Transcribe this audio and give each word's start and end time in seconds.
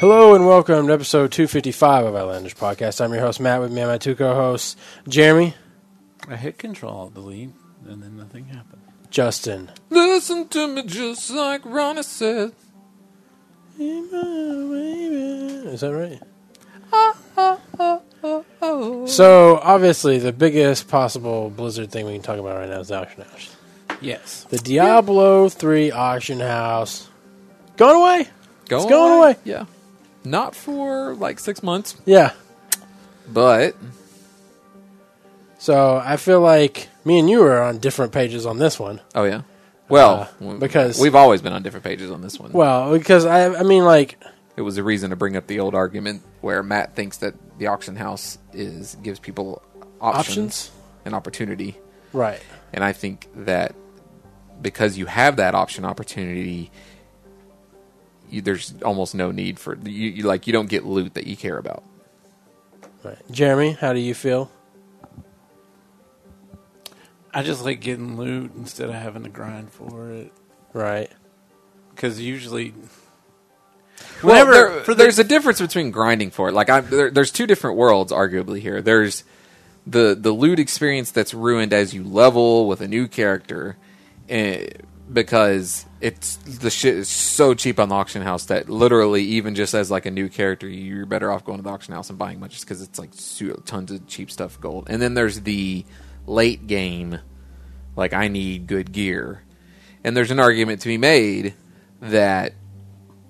Hello 0.00 0.34
and 0.34 0.44
welcome 0.44 0.88
to 0.88 0.92
episode 0.92 1.30
255 1.30 2.06
of 2.06 2.16
Outlandish 2.16 2.56
Podcast. 2.56 3.00
I'm 3.00 3.12
your 3.12 3.20
host, 3.20 3.38
Matt, 3.38 3.60
with 3.60 3.70
me 3.70 3.82
and 3.82 3.90
my 3.90 3.98
two 3.98 4.16
co-hosts, 4.16 4.74
Jeremy, 5.06 5.54
I 6.28 6.34
hit 6.34 6.58
Control 6.58 7.10
Delete, 7.10 7.50
and 7.88 8.02
then 8.02 8.16
nothing 8.16 8.46
happened. 8.46 8.82
Justin. 9.10 9.70
Listen 9.90 10.48
to 10.48 10.66
me 10.66 10.82
just 10.84 11.30
like 11.30 11.62
Ronnie 11.64 12.02
said. 12.02 12.52
Is 13.78 14.10
that 15.80 15.92
right? 15.92 16.20
Oh. 18.62 19.06
So, 19.06 19.58
obviously, 19.62 20.18
the 20.18 20.32
biggest 20.32 20.88
possible 20.88 21.50
Blizzard 21.50 21.90
thing 21.90 22.06
we 22.06 22.12
can 22.14 22.22
talk 22.22 22.38
about 22.38 22.56
right 22.56 22.68
now 22.68 22.80
is 22.80 22.88
the 22.88 23.00
auction 23.00 23.22
house. 23.22 23.56
Yes. 24.00 24.44
The 24.48 24.58
Diablo 24.58 25.48
3 25.48 25.90
auction 25.92 26.40
house. 26.40 27.08
Going 27.76 27.96
away? 27.96 28.28
Go 28.68 28.76
It's 28.78 28.86
going 28.86 29.18
away. 29.18 29.36
Yeah. 29.44 29.66
Not 30.24 30.54
for 30.54 31.14
like 31.14 31.38
six 31.38 31.62
months, 31.62 31.96
Yeah. 32.06 32.32
but 33.30 33.76
So, 35.58 36.00
I 36.02 36.16
feel 36.16 36.40
like 36.40 36.88
me 37.04 37.18
and 37.18 37.28
you 37.28 37.42
are 37.42 37.62
on 37.62 37.78
different 37.78 38.12
pages 38.12 38.46
on 38.46 38.58
this 38.58 38.78
one. 38.78 39.00
oh 39.14 39.24
yeah. 39.24 39.42
Well, 39.88 40.28
Uh, 40.40 40.54
because- 40.54 40.98
we've 40.98 41.14
always 41.14 41.42
been 41.42 41.52
on 41.52 41.62
different 41.62 41.84
pages 41.84 42.10
on 42.10 42.22
this 42.22 42.38
one. 42.40 42.52
Well, 42.52 42.92
because 42.96 43.26
I, 43.26 43.54
I 43.54 43.62
mean, 43.64 43.84
like, 43.84 44.18
it 44.56 44.62
was 44.62 44.78
a 44.78 44.82
reason 44.82 45.10
to 45.10 45.16
bring 45.16 45.36
up 45.36 45.46
the 45.46 45.60
old 45.60 45.74
argument 45.74 46.22
where 46.40 46.62
Matt 46.62 46.94
thinks 46.96 47.18
that 47.18 47.34
the 47.58 47.66
auction 47.66 47.96
house 47.96 48.38
is 48.54 48.96
gives 49.02 49.18
people 49.20 49.60
options, 50.00 50.28
options? 50.28 50.70
and 51.04 51.14
opportunity, 51.14 51.76
Right. 52.14 52.40
and 52.72 52.82
I 52.82 52.92
think 52.92 53.28
that 53.36 53.74
because 54.62 54.96
you 54.96 55.04
have 55.06 55.36
that 55.36 55.54
option 55.54 55.84
opportunity, 55.84 56.70
you, 58.30 58.40
there's 58.40 58.72
almost 58.82 59.14
no 59.14 59.30
need 59.30 59.58
for 59.58 59.76
you, 59.84 60.08
you. 60.10 60.22
Like 60.22 60.46
you 60.46 60.52
don't 60.52 60.68
get 60.68 60.86
loot 60.86 61.14
that 61.14 61.26
you 61.26 61.36
care 61.36 61.58
about. 61.58 61.82
Right. 63.02 63.18
Jeremy, 63.30 63.72
how 63.72 63.92
do 63.92 64.00
you 64.00 64.14
feel? 64.14 64.50
I 67.34 67.42
just 67.42 67.64
like 67.64 67.80
getting 67.80 68.16
loot 68.16 68.52
instead 68.56 68.88
of 68.88 68.94
having 68.94 69.24
to 69.24 69.28
grind 69.30 69.70
for 69.70 70.10
it. 70.10 70.32
Right. 70.72 71.10
Because 71.94 72.20
usually, 72.20 72.74
Well, 74.22 74.32
Whenever- 74.46 74.52
there- 74.52 74.80
for 74.84 74.94
the- 74.94 75.02
there's 75.04 75.18
a 75.18 75.24
difference 75.24 75.60
between 75.60 75.90
grinding 75.90 76.30
for 76.30 76.48
it. 76.48 76.52
Like, 76.52 76.68
I, 76.70 76.80
there, 76.80 77.10
there's 77.10 77.30
two 77.30 77.46
different 77.46 77.76
worlds, 77.76 78.12
arguably 78.12 78.60
here. 78.60 78.80
There's 78.82 79.24
the 79.86 80.16
the 80.18 80.32
loot 80.32 80.58
experience 80.58 81.10
that's 81.10 81.34
ruined 81.34 81.72
as 81.74 81.92
you 81.92 82.02
level 82.04 82.66
with 82.66 82.80
a 82.80 82.88
new 82.88 83.06
character, 83.06 83.76
eh, 84.30 84.66
because 85.12 85.84
it's 86.00 86.36
the 86.36 86.70
shit 86.70 86.94
is 86.94 87.08
so 87.08 87.52
cheap 87.54 87.78
on 87.78 87.90
the 87.90 87.94
auction 87.94 88.22
house 88.22 88.46
that 88.46 88.68
literally, 88.70 89.22
even 89.22 89.54
just 89.54 89.74
as 89.74 89.90
like 89.90 90.06
a 90.06 90.10
new 90.10 90.28
character, 90.28 90.66
you're 90.68 91.04
better 91.06 91.30
off 91.30 91.44
going 91.44 91.58
to 91.58 91.62
the 91.62 91.68
auction 91.70 91.92
house 91.94 92.08
and 92.08 92.18
buying 92.18 92.40
much 92.40 92.52
just 92.52 92.64
because 92.64 92.80
it's 92.82 92.98
like 92.98 93.10
tons 93.66 93.90
of 93.92 94.06
cheap 94.06 94.30
stuff, 94.30 94.58
gold. 94.60 94.86
And 94.88 95.00
then 95.02 95.14
there's 95.14 95.40
the 95.42 95.84
late 96.26 96.66
game, 96.66 97.18
like 97.96 98.12
I 98.12 98.28
need 98.28 98.66
good 98.66 98.92
gear, 98.92 99.42
and 100.02 100.16
there's 100.16 100.30
an 100.30 100.40
argument 100.40 100.80
to 100.82 100.88
be 100.88 100.98
made 100.98 101.54
that 102.00 102.54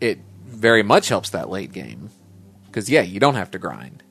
it 0.00 0.18
very 0.44 0.82
much 0.82 1.08
helps 1.08 1.30
that 1.30 1.48
late 1.48 1.72
game 1.72 2.10
because 2.66 2.90
yeah, 2.90 3.02
you 3.02 3.20
don't 3.20 3.34
have 3.36 3.50
to 3.52 3.58
grind 3.58 4.02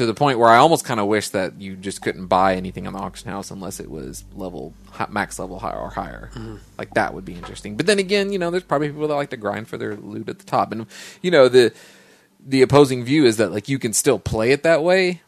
to 0.00 0.06
the 0.06 0.14
point 0.14 0.38
where 0.38 0.48
I 0.48 0.56
almost 0.56 0.86
kind 0.86 0.98
of 0.98 1.08
wish 1.08 1.28
that 1.28 1.60
you 1.60 1.76
just 1.76 2.00
couldn't 2.00 2.26
buy 2.26 2.54
anything 2.54 2.86
on 2.86 2.94
the 2.94 2.98
auction 2.98 3.30
house 3.30 3.50
unless 3.50 3.80
it 3.80 3.90
was 3.90 4.24
level 4.34 4.72
max 5.10 5.38
level 5.38 5.58
high 5.58 5.74
or 5.74 5.90
higher. 5.90 6.30
Mm-hmm. 6.32 6.56
Like 6.78 6.94
that 6.94 7.12
would 7.12 7.26
be 7.26 7.34
interesting. 7.34 7.76
But 7.76 7.84
then 7.84 7.98
again, 7.98 8.32
you 8.32 8.38
know, 8.38 8.50
there's 8.50 8.64
probably 8.64 8.88
people 8.88 9.08
that 9.08 9.14
like 9.14 9.28
to 9.28 9.36
grind 9.36 9.68
for 9.68 9.76
their 9.76 9.96
loot 9.96 10.30
at 10.30 10.38
the 10.38 10.44
top, 10.46 10.72
and 10.72 10.86
you 11.20 11.30
know 11.30 11.48
the 11.48 11.74
the 12.42 12.62
opposing 12.62 13.04
view 13.04 13.26
is 13.26 13.36
that 13.36 13.52
like 13.52 13.68
you 13.68 13.78
can 13.78 13.92
still 13.92 14.18
play 14.18 14.52
it 14.52 14.62
that 14.62 14.82
way. 14.82 15.20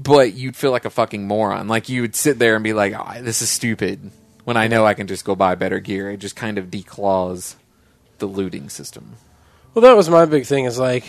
But 0.00 0.34
you'd 0.34 0.56
feel 0.56 0.70
like 0.70 0.84
a 0.84 0.90
fucking 0.90 1.26
moron. 1.26 1.66
Like 1.66 1.88
you 1.88 2.02
would 2.02 2.14
sit 2.14 2.38
there 2.38 2.54
and 2.54 2.62
be 2.62 2.72
like, 2.72 2.94
oh, 2.96 3.20
"This 3.20 3.42
is 3.42 3.50
stupid." 3.50 4.12
When 4.44 4.56
I 4.56 4.68
know 4.68 4.86
I 4.86 4.94
can 4.94 5.08
just 5.08 5.24
go 5.24 5.34
buy 5.34 5.56
better 5.56 5.80
gear, 5.80 6.10
it 6.10 6.18
just 6.18 6.36
kind 6.36 6.56
of 6.56 6.66
declaws 6.70 7.56
the 8.18 8.26
looting 8.26 8.68
system. 8.68 9.16
Well, 9.74 9.82
that 9.82 9.96
was 9.96 10.08
my 10.08 10.24
big 10.24 10.46
thing. 10.46 10.64
Is 10.64 10.78
like 10.78 11.04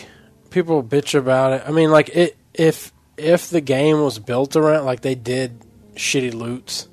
people 0.49 0.83
bitch 0.83 1.17
about 1.17 1.53
it. 1.53 1.63
I 1.67 1.71
mean, 1.71 1.91
like 1.91 2.09
it 2.09 2.35
if 2.53 2.91
if 3.15 3.49
the 3.49 3.61
game 3.61 4.01
was 4.01 4.19
built 4.19 4.55
around 4.55 4.85
like 4.85 5.01
they 5.01 5.15
did 5.15 5.61
shitty 5.95 6.33
loots, 6.33 6.87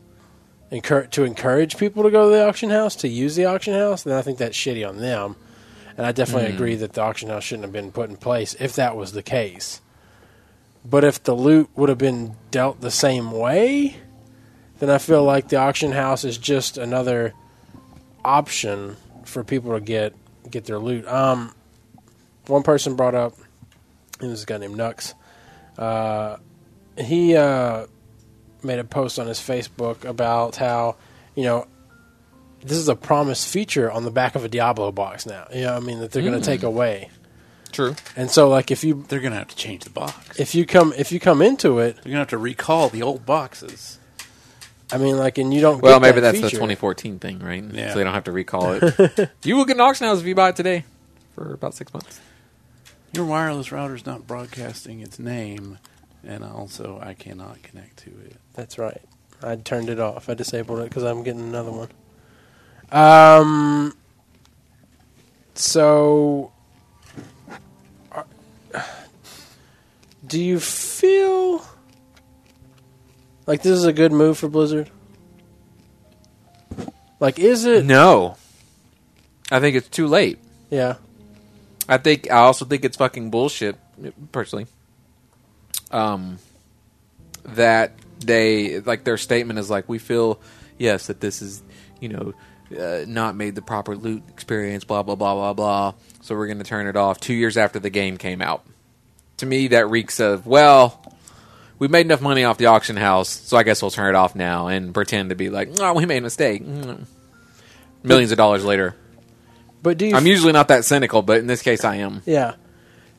encour- 0.71 1.11
to 1.11 1.25
encourage 1.25 1.77
people 1.77 2.03
to 2.03 2.11
go 2.11 2.28
to 2.28 2.37
the 2.37 2.47
auction 2.47 2.71
house 2.71 2.97
to 2.97 3.09
use 3.09 3.37
the 3.37 3.47
auction 3.47 3.75
house, 3.75 4.03
then 4.03 4.17
I 4.17 4.23
think 4.23 4.39
that's 4.39 4.57
shitty 4.57 4.87
on 4.87 4.99
them. 4.99 5.37
And 5.97 6.05
I 6.05 6.13
definitely 6.13 6.51
hmm. 6.51 6.57
agree 6.57 6.75
that 6.77 6.93
the 6.93 7.03
auction 7.03 7.31
house 7.31 7.45
shouldn't 7.45 7.65
have 7.65 7.73
been 7.73 7.93
put 7.93 8.11
in 8.11 8.17
place 8.17 8.55
if 8.61 8.75
that 8.77 8.97
was 8.97 9.13
the 9.13 9.23
case. 9.23 9.81
But 10.89 11.03
if 11.03 11.23
the 11.23 11.35
loot 11.35 11.69
would 11.75 11.89
have 11.89 11.99
been 11.99 12.37
dealt 12.51 12.81
the 12.81 12.93
same 12.93 13.33
way, 13.33 13.97
then 14.79 14.89
I 14.89 14.99
feel 14.99 15.25
like 15.25 15.49
the 15.49 15.57
auction 15.57 15.91
house 15.91 16.25
is 16.25 16.39
just 16.39 16.79
another 16.79 17.35
option 18.25 18.97
for 19.25 19.43
people 19.43 19.73
to 19.73 19.81
get 19.81 20.15
get 20.49 20.65
their 20.65 20.79
loot. 20.79 21.07
Um, 21.09 21.53
one 22.47 22.63
person 22.63 22.95
brought 22.95 23.17
up, 23.17 23.35
this 24.21 24.31
was 24.31 24.43
a 24.45 24.47
guy 24.47 24.59
named 24.59 24.77
Nux. 24.77 25.15
Uh, 25.77 26.37
he 26.97 27.35
uh, 27.35 27.87
made 28.63 28.79
a 28.79 28.85
post 28.85 29.19
on 29.19 29.27
his 29.27 29.41
Facebook 29.41 30.05
about 30.05 30.55
how 30.55 30.97
you 31.35 31.43
know 31.43 31.67
this 32.61 32.79
is 32.79 32.89
a 32.89 32.97
promised 32.97 33.49
feature 33.49 33.91
on 33.91 34.05
the 34.05 34.11
back 34.13 34.37
of 34.37 34.45
a 34.45 34.49
Diablo 34.49 34.93
box 34.93 35.27
now. 35.27 35.49
You 35.53 35.63
know, 35.63 35.75
I 35.75 35.81
mean 35.81 35.99
that 35.99 36.13
they're 36.13 36.23
going 36.23 36.41
to 36.41 36.45
take 36.45 36.63
away. 36.63 37.11
True. 37.77 37.95
And 38.17 38.31
so, 38.31 38.49
like, 38.49 38.71
if 38.71 38.83
you 38.83 39.05
they're 39.07 39.21
going 39.21 39.33
to 39.33 39.39
have 39.39 39.49
to 39.49 39.57
change 39.57 39.85
the 39.85 39.91
box. 39.91 40.41
if 40.41 40.55
you 40.55 40.65
come 40.65 40.95
if 40.97 41.13
you 41.13 41.21
come 41.21 41.43
into 41.43 41.79
it, 41.79 41.97
They're 41.97 42.05
going 42.05 42.13
to 42.15 42.19
have 42.21 42.29
to 42.29 42.39
recall 42.39 42.89
the 42.89 43.03
old 43.03 43.27
boxes. 43.27 43.99
I 44.91 44.97
mean, 44.97 45.19
like, 45.19 45.37
and 45.37 45.53
you 45.53 45.61
don't. 45.61 45.83
Well, 45.83 46.01
get 46.01 46.03
maybe 46.09 46.21
that 46.23 46.33
that's 46.33 46.41
the 46.41 46.47
feature. 46.49 46.57
2014 46.57 47.19
thing, 47.19 47.41
right? 47.41 47.63
Yeah. 47.63 47.91
So 47.91 47.99
they 47.99 48.05
don't 48.05 48.15
have 48.15 48.25
to 48.25 48.33
recall 48.33 48.73
it. 48.73 49.31
you 49.45 49.57
will 49.57 49.67
get 49.67 49.77
an 49.77 49.83
auction 49.83 50.07
house 50.07 50.21
if 50.21 50.27
you 50.27 50.35
buy 50.35 50.49
it 50.49 50.57
today 50.57 50.85
for 51.35 51.53
about 51.53 51.75
six 51.75 51.93
months. 51.93 52.19
Your 53.13 53.27
wireless 53.27 53.71
router's 53.71 54.07
not 54.07 54.27
broadcasting 54.27 55.01
its 55.01 55.19
name, 55.19 55.77
and 56.25 56.45
also 56.45 56.99
I 57.03 57.13
cannot 57.13 57.63
connect 57.63 57.99
to 58.05 58.11
it. 58.25 58.37
That's 58.55 58.79
right. 58.79 59.03
I 59.43 59.57
turned 59.57 59.91
it 59.91 60.01
off. 60.01 60.31
I 60.31 60.35
disabled 60.35 60.79
it 60.79 60.85
because 60.89 61.03
I'm 61.03 61.23
getting 61.25 61.43
another 61.43 61.73
one. 61.73 61.89
Um. 62.91 63.93
So, 65.55 66.53
do 70.27 70.43
you 70.43 70.59
feel 70.61 71.65
like 73.47 73.63
this 73.63 73.73
is 73.73 73.85
a 73.85 73.93
good 73.93 74.13
move 74.13 74.39
for 74.39 74.49
Blizzard? 74.49 74.91
Like, 77.21 77.39
is 77.39 77.65
it? 77.65 77.85
No, 77.85 78.37
I 79.51 79.61
think 79.61 79.77
it's 79.77 79.89
too 79.89 80.07
late. 80.07 80.39
Yeah. 80.71 80.97
I 81.89 81.99
think 81.99 82.31
I 82.31 82.39
also 82.39 82.65
think 82.65 82.85
it's 82.85 82.97
fucking 82.97 83.31
bullshit, 83.31 83.77
personally. 84.33 84.67
Um, 85.91 86.39
that 87.45 87.93
they 88.19 88.81
like 88.81 89.05
their 89.05 89.17
statement 89.17 89.59
is 89.59 89.71
like 89.71 89.89
we 89.89 89.99
feel 89.99 90.41
yes 90.79 91.07
that 91.07 91.21
this 91.21 91.43
is 91.43 91.63
you 92.01 92.09
know 92.09 92.34
uh, 92.77 93.05
not 93.07 93.37
made 93.37 93.55
the 93.55 93.63
proper 93.63 93.95
loot 93.95 94.25
experience, 94.29 94.84
blah 94.84 95.03
blah 95.03 95.15
blah 95.15 95.34
blah 95.34 95.53
blah. 95.53 95.95
So 96.22 96.34
we're 96.34 96.47
going 96.47 96.59
to 96.59 96.65
turn 96.65 96.89
it 96.89 96.97
off 96.97 97.21
two 97.21 97.34
years 97.34 97.57
after 97.57 97.79
the 97.79 97.91
game 97.91 98.17
came 98.17 98.43
out. 98.43 98.67
To 99.38 99.47
me, 99.47 99.68
that 99.68 99.88
reeks 99.91 100.21
of 100.21 100.47
well, 100.47 101.03
we 101.78 101.88
made 101.88 102.06
enough 102.06 102.22
money 102.22 102.44
off 102.44 102.59
the 102.59 102.66
auction 102.66 102.97
house, 102.97 103.28
so 103.28 103.56
I 103.56 103.62
guess 103.62 103.83
we'll 103.83 103.91
turn 103.91 104.15
it 104.15 104.16
off 104.18 104.34
now 104.34 104.68
and 104.68 104.94
pretend 104.94 105.30
to 105.30 105.34
be 105.36 105.50
like, 105.50 105.71
oh, 105.78 105.92
we 105.94 106.06
made 106.06 106.18
a 106.18 106.22
mistake. 106.22 106.65
Mm. 106.65 107.06
Millions 108.03 108.33
of 108.33 108.38
dollars 108.38 108.65
later. 108.65 108.94
But 109.83 109.98
do 109.98 110.06
you? 110.06 110.16
I'm 110.16 110.27
usually 110.27 110.53
not 110.53 110.68
that 110.68 110.84
cynical, 110.84 111.22
but 111.22 111.38
in 111.38 111.47
this 111.47 111.62
case, 111.62 111.84
I 111.84 111.97
am. 111.97 112.22
yeah. 112.24 112.54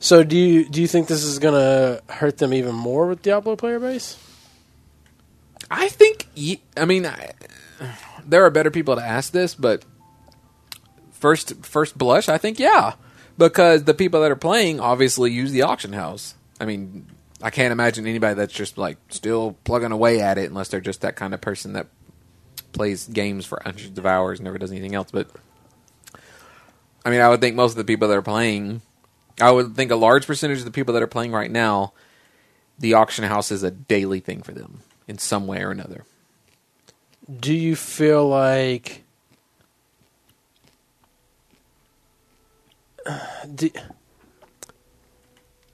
So 0.00 0.22
do 0.22 0.36
you 0.36 0.68
do 0.68 0.80
you 0.80 0.86
think 0.86 1.08
this 1.08 1.24
is 1.24 1.38
gonna 1.38 2.00
hurt 2.08 2.38
them 2.38 2.54
even 2.54 2.74
more 2.74 3.06
with 3.06 3.22
Diablo 3.22 3.56
player 3.56 3.80
base? 3.80 4.16
I 5.70 5.88
think. 5.88 6.26
I 6.76 6.84
mean, 6.84 7.06
I, 7.06 7.32
there 8.26 8.44
are 8.44 8.50
better 8.50 8.70
people 8.70 8.96
to 8.96 9.02
ask 9.02 9.32
this, 9.32 9.54
but 9.54 9.84
first, 11.10 11.64
first 11.64 11.98
blush, 11.98 12.28
I 12.28 12.38
think 12.38 12.58
yeah, 12.58 12.94
because 13.38 13.84
the 13.84 13.94
people 13.94 14.20
that 14.20 14.30
are 14.30 14.36
playing 14.36 14.80
obviously 14.80 15.30
use 15.30 15.52
the 15.52 15.62
auction 15.62 15.92
house. 15.92 16.34
I 16.60 16.64
mean, 16.64 17.06
I 17.40 17.50
can't 17.50 17.72
imagine 17.72 18.06
anybody 18.06 18.34
that's 18.34 18.52
just 18.52 18.76
like 18.76 18.98
still 19.08 19.56
plugging 19.64 19.92
away 19.92 20.20
at 20.20 20.38
it 20.38 20.50
unless 20.50 20.68
they're 20.68 20.80
just 20.80 21.02
that 21.02 21.16
kind 21.16 21.32
of 21.32 21.40
person 21.40 21.74
that 21.74 21.86
plays 22.72 23.06
games 23.06 23.46
for 23.46 23.62
hundreds 23.64 23.96
of 23.96 24.04
hours, 24.04 24.38
and 24.40 24.44
never 24.44 24.58
does 24.58 24.72
anything 24.72 24.94
else. 24.94 25.10
But 25.12 25.30
I 27.04 27.10
mean, 27.10 27.20
I 27.20 27.28
would 27.28 27.40
think 27.40 27.54
most 27.56 27.72
of 27.72 27.76
the 27.76 27.84
people 27.84 28.08
that 28.08 28.18
are 28.18 28.22
playing, 28.22 28.82
I 29.40 29.50
would 29.50 29.76
think 29.76 29.90
a 29.92 29.96
large 29.96 30.26
percentage 30.26 30.58
of 30.58 30.64
the 30.64 30.70
people 30.70 30.94
that 30.94 31.02
are 31.02 31.06
playing 31.06 31.32
right 31.32 31.50
now, 31.50 31.92
the 32.78 32.94
auction 32.94 33.24
house 33.24 33.50
is 33.50 33.62
a 33.62 33.70
daily 33.70 34.20
thing 34.20 34.42
for 34.42 34.52
them 34.52 34.80
in 35.06 35.16
some 35.18 35.46
way 35.46 35.62
or 35.62 35.70
another. 35.70 36.04
Do 37.38 37.54
you 37.54 37.76
feel 37.76 38.26
like 38.26 39.04
do, 43.54 43.70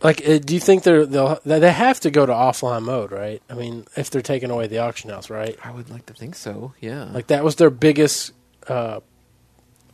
like 0.03 0.27
uh, 0.29 0.39
do 0.39 0.55
you 0.55 0.61
think 0.61 0.83
they're 0.83 1.07
they'll 1.07 1.41
they 1.45 1.73
have 1.73 2.01
to 2.01 2.11
go 2.11 2.27
to 2.27 2.33
offline 2.33 2.83
mode, 2.85 3.11
right? 3.13 3.43
I 3.49 3.55
mean, 3.55 3.87
if 3.97 4.11
they're 4.11 4.21
taking 4.23 4.51
away 4.51 4.67
the 4.67 4.79
auction 4.79 5.11
house, 5.11 5.31
right? 5.31 5.59
I 5.65 5.71
would 5.71 5.91
like 5.91 6.07
to 6.07 6.15
think 6.15 6.35
so. 6.35 6.75
Yeah. 6.81 7.05
Like 7.05 7.29
that 7.29 7.43
was 7.45 7.57
their 7.57 7.71
biggest 7.71 8.33
uh, 8.69 9.01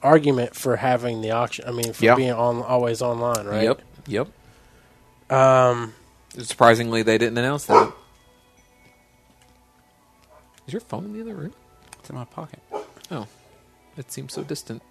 argument 0.02 0.54
for 0.56 0.76
having 0.76 1.20
the 1.22 1.30
auction. 1.32 1.64
I 1.68 1.72
mean, 1.72 1.92
for 1.92 2.04
Yeah. 2.04 2.14
being 2.16 2.32
on 2.32 2.62
always 2.62 3.02
online, 3.02 3.46
right? 3.46 3.62
Yep. 3.64 3.82
Yep. 4.06 4.28
Um, 5.32 5.94
Surprisingly, 6.38 7.02
they 7.02 7.18
didn't 7.18 7.38
announce 7.38 7.66
that. 7.66 7.92
Is 10.66 10.72
your 10.72 10.80
phone 10.80 11.04
in 11.06 11.12
the 11.12 11.20
other 11.20 11.34
room? 11.34 11.52
It's 11.98 12.08
in 12.10 12.14
my 12.16 12.24
pocket. 12.24 12.60
Oh, 13.10 13.26
it 13.96 14.10
seems 14.12 14.32
so 14.32 14.42
distant. 14.44 14.82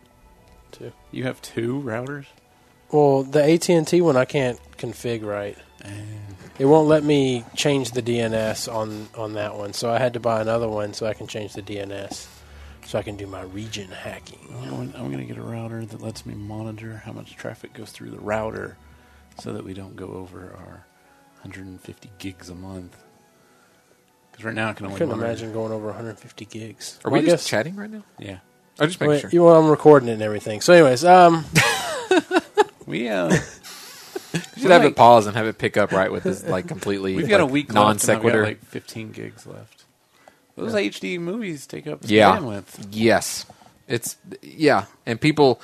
too. 0.72 0.92
You 1.12 1.24
have 1.24 1.42
two 1.42 1.82
routers? 1.82 2.26
Well, 2.92 3.24
the 3.24 3.44
AT 3.44 3.70
and 3.70 3.88
T 3.88 4.02
one 4.02 4.18
I 4.18 4.26
can't 4.26 4.60
config 4.78 5.24
right. 5.24 5.58
It 6.58 6.66
won't 6.66 6.88
let 6.90 7.04
me 7.04 7.46
change 7.56 7.92
the 7.92 8.02
DNS 8.02 8.74
on 8.74 9.08
on 9.16 9.34
that 9.34 9.56
one, 9.56 9.74
so 9.74 9.90
I 9.90 9.98
had 9.98 10.14
to 10.14 10.20
buy 10.20 10.42
another 10.42 10.68
one 10.68 10.94
so 10.94 11.06
I 11.06 11.14
can 11.14 11.26
change 11.28 11.54
the 11.54 11.62
DNS, 11.62 12.28
so 12.86 13.00
I 13.00 13.02
can 13.04 13.16
do 13.16 13.28
my 13.28 13.44
region 13.44 13.88
hacking. 13.90 14.40
I'm 14.70 14.92
going 14.92 15.20
to 15.20 15.24
get 15.26 15.38
a 15.38 15.42
router 15.42 15.86
that 15.86 16.02
lets 16.02 16.26
me 16.26 16.34
monitor 16.36 17.02
how 17.06 17.14
much 17.14 17.36
traffic 17.38 17.74
goes 17.74 17.92
through 17.92 18.10
the 18.12 18.20
router 18.20 18.76
so 19.40 19.54
that 19.54 19.64
we 19.64 19.74
don't 19.74 19.96
go 19.96 20.08
over 20.08 20.54
our 20.58 20.86
150 21.44 22.12
gigs 22.18 22.50
a 22.50 22.56
month. 22.56 22.98
Because 24.32 24.44
right 24.44 24.54
now 24.56 24.70
I 24.70 24.74
can 24.74 24.86
I 24.86 24.90
only 24.90 24.98
couldn't 24.98 25.12
monitor- 25.12 25.28
imagine 25.28 25.54
going 25.54 25.72
over 25.72 25.88
150 25.88 26.44
gigs. 26.46 27.00
Are 27.06 27.10
Well, 27.12 27.22
we 27.22 27.28
I 27.28 27.32
just 27.32 27.44
guess- 27.46 27.50
chatting 27.50 27.76
right 27.78 27.90
now? 27.90 28.04
Yeah. 28.18 28.40
I 28.82 28.86
just 28.86 29.00
make 29.00 29.10
Wait, 29.10 29.22
sure. 29.22 29.30
you, 29.32 29.44
well, 29.44 29.56
I'm 29.58 29.70
recording 29.70 30.10
it 30.10 30.14
and 30.14 30.22
everything. 30.22 30.60
So, 30.62 30.74
anyways, 30.74 31.04
um, 31.06 31.46
We, 32.90 33.08
uh, 33.08 33.30
should 34.58 34.72
have 34.72 34.84
it 34.84 34.96
pause 34.96 35.28
and 35.28 35.38
have 35.38 35.46
it 35.46 35.60
pick 35.60 35.78
up 35.78 35.92
right 35.92 36.12
with 36.12 36.24
this 36.24 36.44
like 36.44 36.68
completely. 36.68 37.16
we've 37.16 37.30
got 37.30 37.40
like, 37.40 37.50
a 37.50 37.54
week 37.54 37.72
non 37.72 37.88
left 37.88 38.04
and 38.04 38.12
I've 38.12 38.18
got 38.18 38.30
sequitur. 38.30 38.44
like 38.44 38.66
15 38.66 39.12
gigs 39.12 39.46
left. 39.46 39.84
Those 40.56 40.74
HD 40.74 41.20
movies 41.20 41.68
take 41.68 41.86
up 41.86 42.00
Yeah. 42.04 42.36
bandwidth. 42.38 42.88
Yes, 42.90 43.46
it's 43.88 44.18
yeah, 44.42 44.86
and 45.06 45.22
people. 45.22 45.62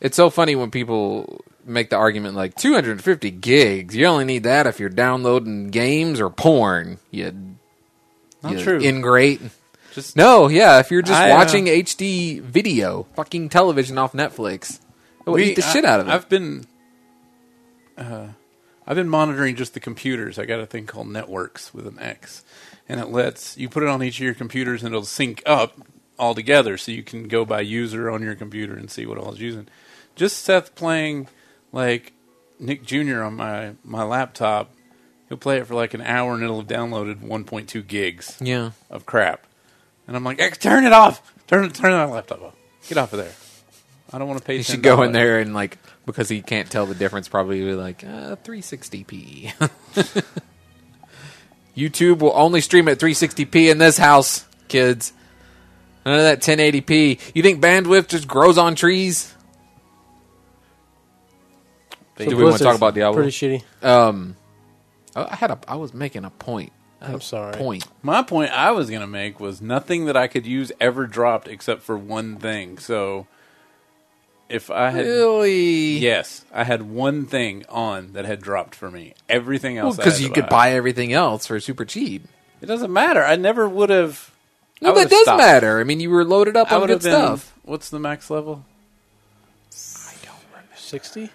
It's 0.00 0.16
so 0.16 0.30
funny 0.30 0.56
when 0.56 0.70
people 0.70 1.44
make 1.66 1.90
the 1.90 1.96
argument 1.96 2.36
like 2.36 2.54
250 2.54 3.30
gigs. 3.32 3.94
You 3.94 4.06
only 4.06 4.24
need 4.24 4.44
that 4.44 4.66
if 4.66 4.80
you're 4.80 4.88
downloading 4.88 5.68
games 5.68 6.20
or 6.20 6.30
porn. 6.30 6.98
You, 7.10 7.56
Not 8.42 8.52
you 8.52 8.62
true. 8.62 8.80
Ingrate. 8.80 9.40
Just 9.92 10.16
No, 10.16 10.48
yeah, 10.48 10.80
if 10.80 10.90
you're 10.90 11.02
just 11.02 11.18
I, 11.20 11.30
uh, 11.30 11.36
watching 11.36 11.66
HD 11.66 12.40
video, 12.40 13.06
fucking 13.14 13.48
television 13.48 13.96
off 13.98 14.12
Netflix, 14.12 14.80
it 15.26 15.30
will 15.30 15.34
We- 15.36 15.50
eat 15.50 15.56
the 15.56 15.62
shit 15.62 15.84
out 15.84 16.00
of 16.00 16.08
it. 16.08 16.12
I've 16.12 16.28
been, 16.28 16.64
uh, 17.98 18.28
I've 18.86 18.96
been 18.96 19.08
monitoring 19.08 19.56
just 19.56 19.74
the 19.74 19.80
computers. 19.80 20.38
I 20.38 20.44
got 20.44 20.60
a 20.60 20.66
thing 20.66 20.86
called 20.86 21.08
NetWorx 21.08 21.74
with 21.74 21.86
an 21.86 21.98
X, 21.98 22.44
and 22.88 23.00
it 23.00 23.08
lets 23.08 23.56
you 23.56 23.68
put 23.68 23.82
it 23.82 23.88
on 23.88 24.02
each 24.02 24.18
of 24.18 24.24
your 24.24 24.34
computers, 24.34 24.82
and 24.82 24.94
it'll 24.94 25.04
sync 25.04 25.42
up 25.44 25.74
all 26.18 26.34
together, 26.34 26.78
so 26.78 26.92
you 26.92 27.02
can 27.02 27.28
go 27.28 27.44
by 27.44 27.60
user 27.60 28.10
on 28.10 28.22
your 28.22 28.34
computer 28.34 28.74
and 28.74 28.90
see 28.90 29.04
what 29.04 29.18
all 29.18 29.32
is 29.32 29.40
using. 29.40 29.68
Just 30.14 30.44
Seth 30.44 30.74
playing 30.74 31.28
like 31.72 32.12
Nick 32.58 32.84
Jr. 32.84 33.22
on 33.22 33.34
my 33.34 33.72
my 33.84 34.02
laptop. 34.02 34.70
He'll 35.28 35.36
play 35.36 35.58
it 35.58 35.66
for 35.66 35.74
like 35.74 35.92
an 35.92 36.00
hour, 36.00 36.34
and 36.34 36.42
it'll 36.42 36.60
have 36.60 36.68
downloaded 36.68 37.16
1.2 37.20 37.82
gigs 37.86 38.36
yeah, 38.40 38.70
of 38.88 39.04
crap. 39.04 39.44
And 40.06 40.16
I'm 40.16 40.22
like, 40.24 40.40
"X, 40.40 40.56
turn 40.58 40.86
it 40.86 40.92
off. 40.92 41.34
Turn 41.48 41.68
turn 41.70 41.90
that 41.90 42.10
laptop 42.10 42.42
off. 42.42 42.54
Get 42.88 42.96
off 42.96 43.12
of 43.12 43.18
there. 43.18 43.32
I 44.12 44.18
don't 44.18 44.28
want 44.28 44.40
to 44.40 44.44
pay. 44.44 44.56
you 44.56 44.62
should 44.62 44.80
$10. 44.80 44.82
go 44.82 45.02
in 45.02 45.12
there 45.12 45.40
and 45.40 45.52
like 45.54 45.78
because 46.04 46.28
he 46.28 46.42
can't 46.42 46.70
tell 46.70 46.86
the 46.86 46.94
difference. 46.94 47.28
Probably 47.28 47.60
be 47.60 47.72
like 47.74 48.04
uh, 48.04 48.36
360p. 48.36 49.52
YouTube 51.76 52.20
will 52.20 52.32
only 52.34 52.60
stream 52.60 52.88
at 52.88 52.98
360p 52.98 53.70
in 53.70 53.78
this 53.78 53.98
house, 53.98 54.46
kids. 54.68 55.12
None 56.06 56.14
of 56.18 56.22
that 56.22 56.40
1080p. 56.40 57.32
You 57.34 57.42
think 57.42 57.60
bandwidth 57.60 58.08
just 58.08 58.28
grows 58.28 58.56
on 58.58 58.76
trees? 58.76 59.34
so 62.16 62.24
Do 62.24 62.36
we 62.36 62.44
want 62.44 62.56
to 62.56 62.62
talk 62.64 62.78
Blizzard's 62.78 62.78
about 62.78 62.94
Diablo? 62.94 63.22
Pretty 63.22 63.30
shitty. 63.30 63.84
Um, 63.84 64.36
I 65.16 65.24
I 65.24 65.36
had 65.36 65.50
a. 65.50 65.58
I 65.66 65.74
was 65.74 65.92
making 65.92 66.24
a 66.24 66.30
point. 66.30 66.72
I 67.00 67.06
had 67.06 67.14
I'm 67.16 67.20
sorry. 67.20 67.54
Point. 67.54 67.86
My 68.02 68.22
point 68.22 68.52
I 68.52 68.70
was 68.70 68.88
going 68.88 69.02
to 69.02 69.06
make 69.06 69.40
was 69.40 69.60
nothing 69.60 70.06
that 70.06 70.16
I 70.16 70.28
could 70.28 70.46
use 70.46 70.70
ever 70.80 71.06
dropped 71.06 71.48
except 71.48 71.82
for 71.82 71.98
one 71.98 72.36
thing. 72.36 72.78
So 72.78 73.26
if 74.48 74.70
I 74.70 74.90
had 74.90 75.04
Really? 75.06 75.98
yes, 75.98 76.44
I 76.52 76.64
had 76.64 76.82
one 76.82 77.26
thing 77.26 77.64
on 77.68 78.12
that 78.12 78.24
had 78.24 78.40
dropped 78.40 78.74
for 78.74 78.90
me. 78.90 79.14
Everything 79.28 79.78
else 79.78 79.96
Because 79.96 80.14
had 80.14 80.22
you 80.22 80.28
to 80.28 80.34
could 80.34 80.48
buy 80.48 80.72
everything 80.72 81.12
else 81.12 81.46
for 81.46 81.58
super 81.60 81.84
cheap. 81.84 82.26
It 82.60 82.66
doesn't 82.66 82.92
matter. 82.92 83.22
I 83.22 83.36
never 83.36 83.68
would 83.68 83.90
have 83.90 84.30
I 84.80 84.86
No, 84.86 84.94
that 84.94 85.10
does 85.10 85.22
stopped. 85.22 85.38
matter. 85.38 85.80
I 85.80 85.84
mean, 85.84 86.00
you 86.00 86.10
were 86.10 86.24
loaded 86.24 86.56
up 86.56 86.70
I 86.70 86.76
on 86.76 86.86
good 86.86 87.02
been 87.02 87.12
stuff. 87.12 87.54
What's 87.64 87.90
the 87.90 87.98
max 87.98 88.30
level? 88.30 88.64
I 89.72 90.14
don't 90.24 90.36
remember. 90.50 90.76
Sixty. 90.76 91.30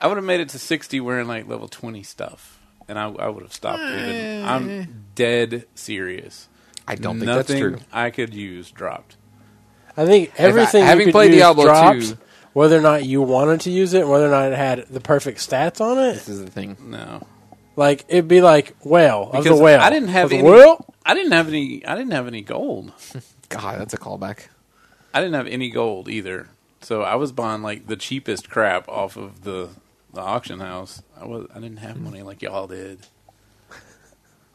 I 0.00 0.08
would 0.08 0.16
have 0.18 0.24
made 0.26 0.40
it 0.40 0.50
to 0.50 0.58
60 0.58 1.00
wearing 1.00 1.26
like 1.26 1.48
level 1.48 1.68
20 1.68 2.02
stuff. 2.02 2.60
And 2.86 2.98
I, 2.98 3.08
I 3.08 3.28
would 3.28 3.42
have 3.42 3.52
stopped 3.52 3.82
even. 3.82 4.44
I'm 4.44 4.70
eh. 4.70 4.84
dead 5.14 5.64
serious. 5.74 6.48
I 6.86 6.94
don't 6.94 7.18
think 7.18 7.26
that's 7.26 7.48
true. 7.52 7.78
I 7.92 8.10
could 8.10 8.32
use 8.34 8.70
dropped. 8.70 9.16
I 9.96 10.06
think 10.06 10.32
everything 10.36 10.82
you 10.82 10.86
having 10.86 11.06
could 11.06 11.12
played 11.12 11.32
use 11.32 11.40
Diablo 11.40 11.64
dropped, 11.64 12.02
2 12.02 12.18
whether 12.56 12.78
or 12.78 12.80
not 12.80 13.04
you 13.04 13.20
wanted 13.20 13.60
to 13.60 13.70
use 13.70 13.92
it, 13.92 14.08
whether 14.08 14.26
or 14.26 14.30
not 14.30 14.50
it 14.50 14.56
had 14.56 14.86
the 14.88 14.98
perfect 14.98 15.38
stats 15.38 15.78
on 15.78 15.98
it. 15.98 16.14
This 16.14 16.28
is 16.28 16.42
the 16.42 16.50
thing. 16.50 16.76
No. 16.80 17.26
Like 17.76 18.06
it'd 18.08 18.28
be 18.28 18.40
like 18.40 18.74
whale 18.82 19.24
of 19.24 19.44
Because 19.44 19.58
the 19.58 19.62
whale. 19.62 19.78
I 19.78 19.90
didn't 19.90 20.08
have 20.08 20.26
Of 20.26 20.32
any 20.32 20.42
whale? 20.42 20.94
I 21.04 21.12
didn't 21.12 21.32
have 21.32 21.48
any 21.48 21.84
I 21.84 21.94
didn't 21.94 22.12
have 22.12 22.26
any 22.26 22.40
gold. 22.40 22.92
God, 23.50 23.78
that's 23.78 23.92
a 23.92 23.98
callback. 23.98 24.46
I 25.12 25.20
didn't 25.20 25.34
have 25.34 25.46
any 25.46 25.68
gold 25.68 26.08
either. 26.08 26.48
So 26.80 27.02
I 27.02 27.16
was 27.16 27.30
buying 27.30 27.62
like 27.62 27.88
the 27.88 27.96
cheapest 27.96 28.48
crap 28.48 28.88
off 28.88 29.16
of 29.16 29.42
the 29.42 29.68
the 30.14 30.22
auction 30.22 30.60
house. 30.60 31.02
I 31.20 31.26
was 31.26 31.46
I 31.54 31.60
didn't 31.60 31.80
have 31.80 32.00
money 32.00 32.22
like 32.22 32.40
y'all 32.40 32.66
did. 32.66 33.00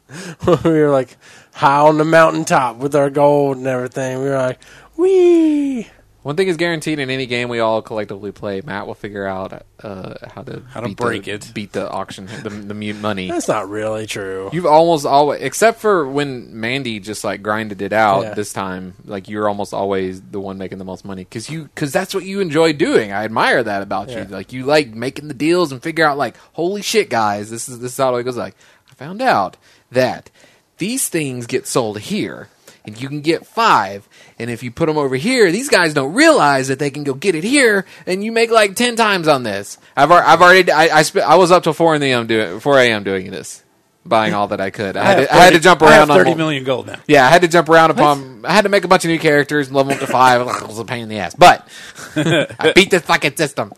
we 0.64 0.70
were 0.70 0.90
like 0.90 1.16
high 1.54 1.80
on 1.80 1.98
the 1.98 2.04
mountaintop 2.04 2.76
with 2.76 2.94
our 2.94 3.10
gold 3.10 3.56
and 3.58 3.66
everything. 3.66 4.18
We 4.18 4.24
were 4.28 4.36
like, 4.36 4.60
wee. 5.02 5.88
One 6.22 6.36
thing 6.36 6.46
is 6.46 6.56
guaranteed 6.56 7.00
in 7.00 7.10
any 7.10 7.26
game 7.26 7.48
we 7.48 7.58
all 7.58 7.82
collectively 7.82 8.30
play. 8.30 8.60
Matt 8.60 8.86
will 8.86 8.94
figure 8.94 9.26
out 9.26 9.64
uh, 9.82 10.14
how 10.32 10.42
to 10.42 10.62
How 10.70 10.80
to 10.80 10.86
beat 10.86 10.96
break 10.96 11.24
the, 11.24 11.32
it. 11.32 11.50
beat 11.52 11.72
the 11.72 11.90
auction, 11.90 12.26
the, 12.44 12.48
the 12.50 12.74
mute 12.74 12.94
money. 13.00 13.26
That's 13.28 13.48
not 13.48 13.68
really 13.68 14.06
true. 14.06 14.48
You've 14.52 14.64
almost 14.66 15.04
always, 15.04 15.40
except 15.42 15.80
for 15.80 16.06
when 16.08 16.60
Mandy 16.60 17.00
just 17.00 17.24
like 17.24 17.42
grinded 17.42 17.82
it 17.82 17.92
out 17.92 18.22
Yeah. 18.22 18.34
this 18.34 18.52
time. 18.52 18.94
Like 19.04 19.28
you're 19.28 19.48
almost 19.48 19.74
always 19.74 20.22
the 20.22 20.38
one 20.38 20.58
making 20.58 20.78
the 20.78 20.84
most 20.84 21.04
money 21.04 21.24
because 21.24 21.50
you 21.50 21.64
because 21.64 21.90
that's 21.90 22.14
what 22.14 22.24
you 22.24 22.38
enjoy 22.38 22.72
doing. 22.72 23.10
I 23.10 23.24
admire 23.24 23.60
that 23.64 23.82
about 23.82 24.08
Yeah. 24.08 24.20
you. 24.20 24.24
Like 24.26 24.52
you 24.52 24.62
like 24.64 24.94
making 24.94 25.26
the 25.26 25.34
deals 25.34 25.72
and 25.72 25.82
figure 25.82 26.06
out 26.06 26.18
like 26.18 26.36
holy 26.52 26.82
shit, 26.82 27.10
guys, 27.10 27.50
this 27.50 27.68
is 27.68 27.80
this 27.80 27.90
is 27.94 27.98
how 27.98 28.14
it 28.14 28.22
goes. 28.22 28.36
Like 28.36 28.54
I 28.88 28.94
found 28.94 29.22
out 29.22 29.56
that 29.90 30.30
these 30.78 31.08
things 31.08 31.48
get 31.48 31.66
sold 31.66 31.98
here. 31.98 32.48
And 32.84 33.00
you 33.00 33.08
can 33.08 33.20
get 33.20 33.46
five, 33.46 34.08
and 34.38 34.50
if 34.50 34.62
you 34.62 34.70
put 34.70 34.86
them 34.86 34.98
over 34.98 35.16
here, 35.16 35.50
these 35.52 35.68
guys 35.68 35.94
don't 35.94 36.14
realize 36.14 36.68
that 36.68 36.78
they 36.78 36.90
can 36.90 37.04
go 37.04 37.14
get 37.14 37.34
it 37.34 37.44
here, 37.44 37.84
and 38.06 38.22
you 38.24 38.32
make 38.32 38.50
like 38.50 38.74
ten 38.76 38.96
times 38.96 39.28
on 39.28 39.42
this. 39.42 39.78
I've 39.96 40.10
I've 40.10 40.40
already 40.42 40.70
I 40.70 40.98
I, 40.98 41.02
sp- 41.06 41.24
I 41.26 41.36
was 41.36 41.50
up 41.50 41.62
till 41.62 41.72
four 41.72 41.94
in 41.94 42.00
the 42.00 42.12
am 42.12 42.26
doing 42.26 42.60
four 42.60 42.78
a.m. 42.78 43.04
doing 43.04 43.30
this, 43.30 43.62
buying 44.04 44.34
all 44.34 44.48
that 44.48 44.60
I 44.60 44.70
could. 44.70 44.96
I, 44.96 45.04
had, 45.04 45.18
have 45.18 45.28
to, 45.28 45.34
I 45.34 45.38
had 45.38 45.50
to 45.50 45.54
30 45.56 45.62
jump 45.62 45.82
I 45.82 45.90
have 45.92 46.08
around 46.08 46.18
on 46.18 46.24
30 46.24 46.34
million 46.34 46.64
gold 46.64 46.86
now. 46.86 46.98
yeah, 47.06 47.26
I 47.26 47.28
had 47.28 47.42
to 47.42 47.48
jump 47.48 47.68
around 47.68 47.90
upon. 47.90 48.44
I 48.44 48.52
had 48.52 48.62
to 48.62 48.68
make 48.68 48.84
a 48.84 48.88
bunch 48.88 49.04
of 49.04 49.10
new 49.10 49.18
characters, 49.18 49.68
and 49.68 49.76
level 49.76 49.90
them 49.90 50.02
up 50.02 50.06
to 50.06 50.12
five. 50.12 50.40
It 50.62 50.68
was 50.68 50.78
a 50.78 50.84
pain 50.84 51.02
in 51.02 51.08
the 51.08 51.18
ass, 51.18 51.34
but 51.34 51.68
I 52.16 52.72
beat 52.74 52.90
this 52.90 53.02
fucking 53.02 53.36
system. 53.36 53.72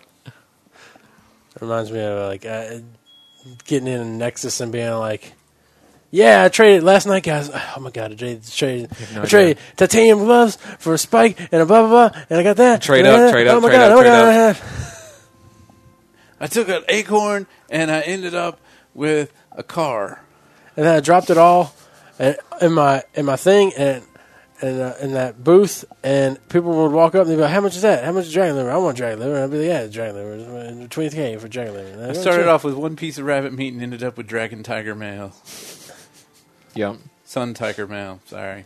Reminds 1.60 1.90
me 1.92 2.00
of 2.00 2.28
like 2.28 2.44
uh, 2.44 2.78
getting 3.64 3.88
in 3.88 4.00
a 4.00 4.04
Nexus 4.04 4.60
and 4.60 4.72
being 4.72 4.90
like, 4.94 5.32
"Yeah, 6.14 6.44
I 6.44 6.48
traded 6.48 6.82
last 6.84 7.06
night, 7.06 7.24
guys. 7.24 7.50
Oh 7.76 7.80
my 7.80 7.90
god, 7.90 8.12
I 8.12 8.14
traded, 8.14 8.46
traded, 8.46 8.90
no 9.14 9.22
I 9.22 9.26
traded 9.26 9.58
titanium 9.76 10.18
gloves 10.20 10.56
for 10.78 10.94
a 10.94 10.98
spike 10.98 11.38
and 11.40 11.60
a 11.62 11.66
blah 11.66 11.80
blah 11.86 12.08
blah, 12.10 12.20
and 12.30 12.38
I 12.38 12.42
got 12.44 12.56
that. 12.58 12.82
Trade 12.82 13.04
and 13.06 13.08
up, 13.08 13.28
I- 13.28 13.32
trade 13.32 13.46
up, 13.48 13.56
Oh 13.56 13.60
my 13.60 13.68
trade 13.68 13.76
god, 13.78 13.90
up, 13.90 13.98
oh 13.98 14.02
my 14.02 14.04
god. 14.04 14.56
I 16.40 16.46
took 16.46 16.68
an 16.68 16.82
acorn 16.88 17.46
and 17.70 17.90
I 17.90 18.00
ended 18.02 18.34
up 18.34 18.60
with 18.94 19.32
a 19.52 19.62
car. 19.62 20.20
And 20.76 20.84
then 20.86 20.94
I 20.96 21.00
dropped 21.00 21.30
it 21.30 21.38
all 21.38 21.74
in- 22.18 22.36
in 22.60 22.72
my 22.72 23.02
in 23.14 23.24
my 23.24 23.36
thing, 23.36 23.72
and 23.76 24.02
in, 24.62 24.80
uh, 24.80 24.94
in 25.00 25.12
that 25.14 25.42
booth, 25.42 25.84
and 26.04 26.38
people 26.48 26.70
would 26.82 26.92
walk 26.92 27.14
up 27.14 27.22
and 27.22 27.30
they'd 27.30 27.36
be 27.36 27.42
like, 27.42 27.50
"How 27.50 27.60
much 27.60 27.74
is 27.76 27.82
that? 27.82 28.04
How 28.04 28.12
much 28.12 28.26
is 28.26 28.32
dragon 28.32 28.56
liver? 28.56 28.70
I 28.70 28.76
want 28.76 28.96
dragon 28.96 29.18
liver." 29.20 29.34
And 29.34 29.44
I'd 29.44 29.50
be 29.50 29.58
like, 29.58 29.66
"Yeah, 29.66 29.86
dragon 29.88 30.14
liver, 30.16 30.86
twenty 30.88 31.10
k 31.10 31.36
for 31.38 31.48
dragon 31.48 31.74
liver." 31.74 31.88
And 31.90 32.02
I 32.02 32.06
they'd 32.08 32.14
go, 32.14 32.20
started 32.20 32.42
"Sure." 32.44 32.50
off 32.50 32.62
with 32.64 32.74
one 32.74 32.94
piece 32.96 33.18
of 33.18 33.24
rabbit 33.24 33.52
meat 33.52 33.72
and 33.74 33.82
ended 33.82 34.02
up 34.04 34.16
with 34.16 34.26
dragon 34.28 34.62
tiger 34.62 34.94
mail. 34.94 35.32
Yep. 36.74 36.96
Sun 37.24 37.54
tiger 37.54 37.86
mail. 37.86 38.20
Sorry. 38.26 38.64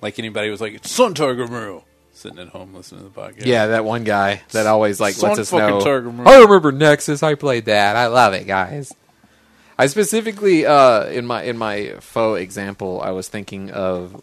Like 0.00 0.18
anybody 0.18 0.50
was 0.50 0.60
like, 0.60 0.74
it's 0.74 0.90
sun 0.90 1.14
tiger 1.14 1.46
mail. 1.46 1.84
Sitting 2.12 2.38
at 2.38 2.48
home 2.48 2.74
listening 2.74 3.02
to 3.02 3.08
the 3.08 3.20
podcast. 3.20 3.46
Yeah, 3.46 3.68
that 3.68 3.84
one 3.84 4.04
guy 4.04 4.42
that 4.50 4.66
always 4.66 5.00
like 5.00 5.14
Son 5.14 5.30
lets 5.30 5.40
us 5.40 5.52
know. 5.52 5.80
Tiger. 5.80 6.12
I 6.28 6.40
remember 6.42 6.70
Nexus. 6.70 7.22
I 7.22 7.34
played 7.34 7.64
that. 7.66 7.96
I 7.96 8.08
love 8.08 8.34
it, 8.34 8.46
guys. 8.46 8.92
I 9.78 9.86
specifically 9.86 10.66
uh, 10.66 11.06
in 11.06 11.24
my 11.26 11.42
in 11.44 11.56
my 11.56 11.94
faux 12.00 12.40
example, 12.40 13.00
I 13.00 13.12
was 13.12 13.28
thinking 13.28 13.70
of 13.70 14.22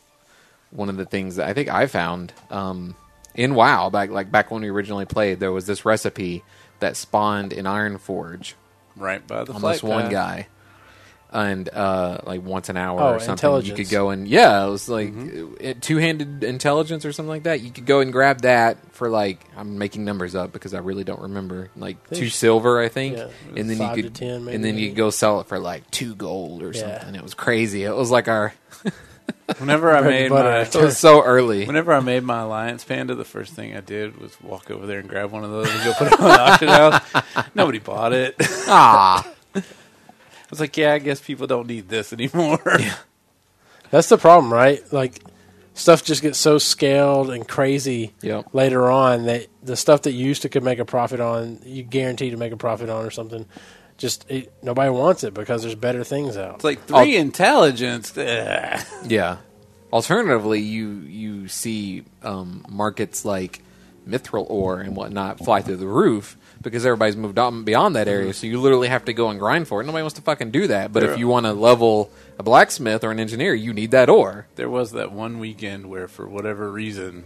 one 0.69 0.89
of 0.89 0.97
the 0.97 1.05
things 1.05 1.37
that 1.37 1.47
I 1.47 1.53
think 1.53 1.69
I 1.69 1.87
found 1.87 2.33
um, 2.51 2.95
in 3.33 3.55
WoW 3.55 3.89
back 3.89 4.11
like 4.11 4.31
back 4.31 4.51
when 4.51 4.61
we 4.61 4.69
originally 4.69 5.05
played. 5.05 5.39
There 5.39 5.51
was 5.51 5.65
this 5.65 5.83
recipe 5.83 6.43
that 6.79 6.95
spawned 6.95 7.53
in 7.53 7.65
Ironforge 7.65 8.53
Right 8.95 9.25
by 9.25 9.43
the 9.45 9.53
on 9.53 9.61
this 9.63 9.81
one 9.81 10.11
guy. 10.11 10.47
And 11.29 11.67
uh, 11.69 12.19
like 12.23 12.41
once 12.41 12.69
an 12.69 12.77
hour 12.77 13.01
Oh, 13.01 13.07
or 13.15 13.19
something, 13.19 13.27
you 13.27 13.57
intelligence. 13.57 13.77
could 13.77 13.89
go 13.89 14.11
and 14.11 14.25
yeah, 14.27 14.65
it 14.65 14.69
was 14.69 14.87
like 14.87 15.13
Mm-hmm. 15.13 15.79
two 15.81 15.97
handed 15.97 16.41
intelligence 16.45 17.03
or 17.05 17.11
something 17.11 17.29
like 17.29 17.43
that. 17.43 17.59
You 17.59 17.69
could 17.69 17.85
go 17.85 17.99
and 17.99 18.13
grab 18.13 18.41
that 18.43 18.77
for 18.93 19.09
like 19.09 19.43
I'm 19.57 19.77
making 19.77 20.05
numbers 20.05 20.35
up 20.35 20.53
because 20.53 20.73
I 20.73 20.79
really 20.79 21.03
don't 21.03 21.21
remember 21.21 21.69
like 21.75 21.97
two 22.11 22.29
silver, 22.29 22.79
I 22.79 22.87
think, 22.87 23.17
Yeah, 23.17 23.27
and 23.57 23.69
then 23.69 23.77
five 23.77 23.97
you 23.97 24.03
to 24.03 24.07
could 24.09 24.15
10 24.15 24.45
maybe. 24.45 24.55
and 24.55 24.63
then 24.63 24.77
you 24.77 24.87
could 24.87 24.95
go 24.97 25.09
sell 25.09 25.41
it 25.41 25.47
for 25.47 25.59
like 25.59 25.91
two 25.91 26.15
gold 26.15 26.63
or 26.63 26.71
Yeah. 26.71 26.97
something. 27.01 27.15
It 27.15 27.23
was 27.23 27.33
crazy. 27.33 27.83
It 27.83 27.93
was 27.95 28.09
like 28.09 28.29
our 28.29 28.53
Whenever 29.59 29.95
I 29.95 30.01
made 30.01 30.25
and 30.27 30.29
butter. 30.29 30.49
my 30.49 30.59
it 30.61 30.75
was 30.75 30.97
so 30.97 31.23
early. 31.23 31.65
Whenever 31.65 31.91
I 31.93 31.99
made 31.99 32.23
my 32.23 32.41
alliance 32.41 32.83
panda, 32.85 33.15
the 33.15 33.25
first 33.25 33.53
thing 33.53 33.75
I 33.75 33.81
did 33.81 34.17
was 34.19 34.35
walk 34.41 34.71
over 34.71 34.85
there 34.85 34.99
and 34.99 35.07
grab 35.09 35.31
one 35.31 35.43
of 35.43 35.51
those 35.51 35.69
and 35.73 35.83
go 35.83 35.93
put 35.93 36.07
it 36.07 36.19
on 36.19 36.27
the 36.29 36.39
auction 36.39 36.67
house. 36.69 37.45
Nobody 37.55 37.79
bought 37.79 38.13
it. 38.13 38.35
Ah, 38.69 39.25
was 40.49 40.59
like, 40.59 40.77
yeah, 40.77 40.93
I 40.93 40.99
guess 40.99 41.19
people 41.21 41.47
don't 41.47 41.67
need 41.67 41.89
this 41.89 42.13
anymore. 42.13 42.59
Yeah. 42.79 42.95
That's 43.91 44.09
the 44.09 44.17
problem, 44.17 44.53
right? 44.53 44.81
Like 44.91 45.21
stuff 45.73 46.03
just 46.03 46.21
gets 46.21 46.37
so 46.39 46.57
scaled 46.57 47.29
and 47.29 47.47
crazy 47.47 48.13
Yep. 48.21 48.47
later 48.53 48.89
on 48.89 49.25
that 49.25 49.47
the 49.63 49.75
stuff 49.75 50.01
that 50.03 50.11
you 50.11 50.25
used 50.25 50.41
to 50.41 50.49
could 50.49 50.63
make 50.63 50.79
a 50.79 50.85
profit 50.85 51.19
on, 51.19 51.59
you 51.63 51.83
guarantee 51.83 52.29
to 52.31 52.37
make 52.37 52.51
a 52.51 52.57
profit 52.57 52.89
on 52.89 53.05
or 53.05 53.11
something. 53.11 53.45
Just 53.97 54.29
it, 54.29 54.51
nobody 54.61 54.89
wants 54.91 55.23
it 55.23 55.33
because 55.33 55.63
there's 55.63 55.73
better 55.75 56.03
things 56.03 56.37
out. 56.37 56.55
It's 56.55 56.63
like 56.63 56.83
three 56.85 57.15
intelligence. 57.17 58.15
Ugh. 58.17 58.79
yeah. 59.05 59.37
Alternatively, 59.91 60.59
you 60.59 60.89
you 61.07 61.47
see 61.47 62.03
um, 62.21 62.63
markets 62.69 63.23
like 63.25 63.61
mithril 64.07 64.45
ore 64.49 64.79
and 64.81 64.95
whatnot 64.95 65.39
fly 65.39 65.61
through 65.61 65.77
the 65.77 65.87
roof 65.87 66.36
because 66.61 66.85
everybody's 66.85 67.15
moved 67.15 67.39
on 67.39 67.63
beyond 67.63 67.95
that 67.95 68.07
area. 68.07 68.27
Mm-hmm. 68.27 68.33
So 68.33 68.47
you 68.47 68.59
literally 68.59 68.87
have 68.87 69.05
to 69.05 69.13
go 69.13 69.29
and 69.29 69.39
grind 69.39 69.67
for 69.67 69.81
it. 69.81 69.85
Nobody 69.85 70.03
wants 70.03 70.15
to 70.15 70.21
fucking 70.21 70.51
do 70.51 70.67
that. 70.67 70.91
But 70.91 71.03
if 71.03 71.17
you 71.17 71.27
want 71.27 71.45
to 71.45 71.53
level 71.53 72.11
a 72.37 72.43
blacksmith 72.43 73.03
or 73.03 73.11
an 73.11 73.19
engineer, 73.19 73.53
you 73.53 73.73
need 73.73 73.91
that 73.91 74.09
ore. 74.09 74.47
There 74.55 74.69
was 74.69 74.91
that 74.91 75.11
one 75.11 75.39
weekend 75.39 75.89
where, 75.89 76.07
for 76.07 76.27
whatever 76.27 76.71
reason, 76.71 77.25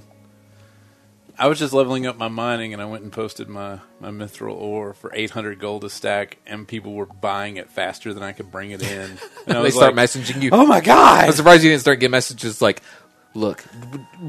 I 1.38 1.48
was 1.48 1.58
just 1.58 1.74
leveling 1.74 2.06
up 2.06 2.18
my 2.18 2.28
mining, 2.28 2.74
and 2.74 2.82
I 2.82 2.86
went 2.86 3.04
and 3.04 3.12
posted 3.12 3.50
my 3.50 3.80
my 4.00 4.10
mithril 4.10 4.56
ore 4.56 4.94
for 4.94 5.12
800 5.14 5.60
gold 5.60 5.84
a 5.84 5.90
stack, 5.90 6.38
and 6.46 6.68
people 6.68 6.94
were 6.94 7.08
buying 7.08 7.58
it 7.58 7.72
faster 7.72 8.14
than 8.14 8.22
I 8.22 8.32
could 8.32 8.52
bring 8.52 8.72
it 8.72 8.84
in. 8.84 9.18
And 9.48 9.58
I 9.58 9.62
they 9.62 9.66
was 9.66 9.76
start 9.76 9.96
like, 9.96 10.08
messaging 10.08 10.44
you. 10.44 10.52
"Oh 10.54 10.68
my 10.68 10.82
god!" 10.82 11.26
I'm 11.26 11.32
surprised 11.32 11.64
you 11.64 11.72
didn't 11.72 11.82
start 11.82 12.00
getting 12.00 12.12
messages 12.12 12.62
like, 12.62 12.84
"Look, 13.34 13.64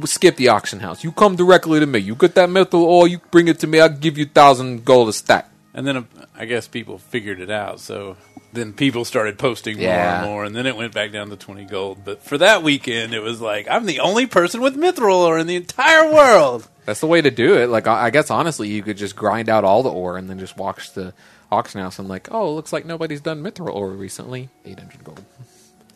skip 0.05 0.37
the 0.37 0.49
auction 0.49 0.81
house. 0.81 1.03
You 1.05 1.13
come 1.13 1.37
directly 1.37 1.81
to 1.81 1.87
me. 1.87 1.99
You 2.01 2.15
get 2.15 2.35
that 2.37 2.49
mithril 2.49 2.83
ore. 2.83 3.09
You 3.09 3.19
bring 3.31 3.49
it 3.49 3.59
to 3.61 3.67
me. 3.67 3.81
I'll 3.81 3.89
give 3.89 4.19
you 4.19 4.27
thousand 4.27 4.85
gold 4.85 5.09
a 5.09 5.13
stack." 5.13 5.49
And 5.75 5.87
then 5.87 5.97
uh, 5.97 6.03
I 6.37 6.45
guess 6.45 6.69
people 6.69 6.99
figured 6.99 7.41
it 7.41 7.51
out. 7.51 7.81
So 7.81 8.17
then 8.53 8.75
people 8.75 9.05
started 9.07 9.39
posting 9.39 9.77
more 9.79 9.87
Yeah. 9.87 10.21
and 10.23 10.31
more, 10.31 10.45
and 10.45 10.55
then 10.55 10.67
it 10.67 10.77
went 10.77 10.93
back 10.93 11.11
down 11.13 11.31
to 11.31 11.37
20 11.37 11.65
gold. 11.65 12.05
But 12.05 12.23
for 12.23 12.37
that 12.39 12.63
weekend, 12.63 13.15
it 13.15 13.21
was 13.21 13.41
like, 13.41 13.67
I'm 13.71 13.87
the 13.87 14.01
only 14.01 14.27
person 14.27 14.61
with 14.61 14.77
mithril 14.77 15.17
ore 15.27 15.39
in 15.39 15.47
the 15.47 15.57
entire 15.57 16.13
world. 16.13 16.69
That's 16.85 17.01
the 17.01 17.07
way 17.07 17.23
to 17.23 17.31
do 17.31 17.57
it. 17.57 17.69
Like 17.71 17.87
I 17.87 18.07
I 18.07 18.11
guess 18.11 18.31
honestly, 18.31 18.69
you 18.69 18.83
could 18.83 18.99
just 18.99 19.17
grind 19.17 19.49
out 19.49 19.65
all 19.65 19.83
the 19.83 19.91
ore 19.91 20.19
and 20.19 20.29
then 20.29 20.39
just 20.39 20.57
watch 20.59 20.93
the 20.93 21.15
auction 21.51 21.81
house 21.81 21.99
and 21.99 22.09
like, 22.09 22.29
oh, 22.31 22.53
looks 22.55 22.73
like 22.73 22.85
nobody's 22.85 23.21
done 23.23 23.43
mithril 23.43 23.75
ore 23.75 23.91
recently. 23.91 24.51
Eight 24.67 24.79
hundred 24.79 25.03
gold. 25.05 25.25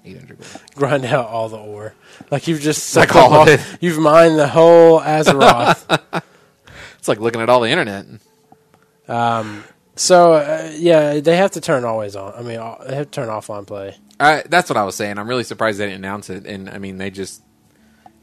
Eight 0.06 0.18
hundred 0.18 0.38
gold. 0.38 0.62
Grind 0.74 1.04
out 1.04 1.26
all 1.28 1.48
the 1.48 1.58
ore. 1.58 1.94
Like 2.30 2.46
you've 2.48 2.60
just 2.60 2.94
Like 2.96 3.08
sucked 3.10 3.16
all 3.32 3.48
it. 3.48 3.60
You've 3.80 3.98
mined 3.98 4.38
the 4.38 4.48
whole 4.48 5.00
Azeroth. 5.00 6.22
It's 6.98 7.08
like 7.08 7.20
looking 7.20 7.40
at 7.40 7.48
all 7.48 7.60
the 7.60 7.68
internet. 7.70 8.04
Um. 9.08 9.62
so 9.94 10.32
uh, 10.34 10.72
yeah, 10.76 11.20
they 11.20 11.36
have 11.36 11.52
to 11.52 11.60
turn 11.60 11.84
always 11.84 12.16
on. 12.16 12.32
I 12.34 12.38
mean, 12.42 12.58
they 12.88 12.96
have 12.96 13.06
to 13.06 13.10
turn 13.10 13.28
offline 13.28 13.64
play. 13.66 13.96
That's 14.18 14.68
what 14.68 14.76
I 14.76 14.82
was 14.84 14.96
saying. 14.96 15.18
I'm 15.18 15.28
really 15.28 15.44
surprised 15.44 15.78
they 15.78 15.86
didn't 15.86 15.98
announce 16.04 16.30
it. 16.30 16.46
And 16.46 16.68
I 16.68 16.78
mean, 16.78 16.98
they 16.98 17.10
just 17.10 17.42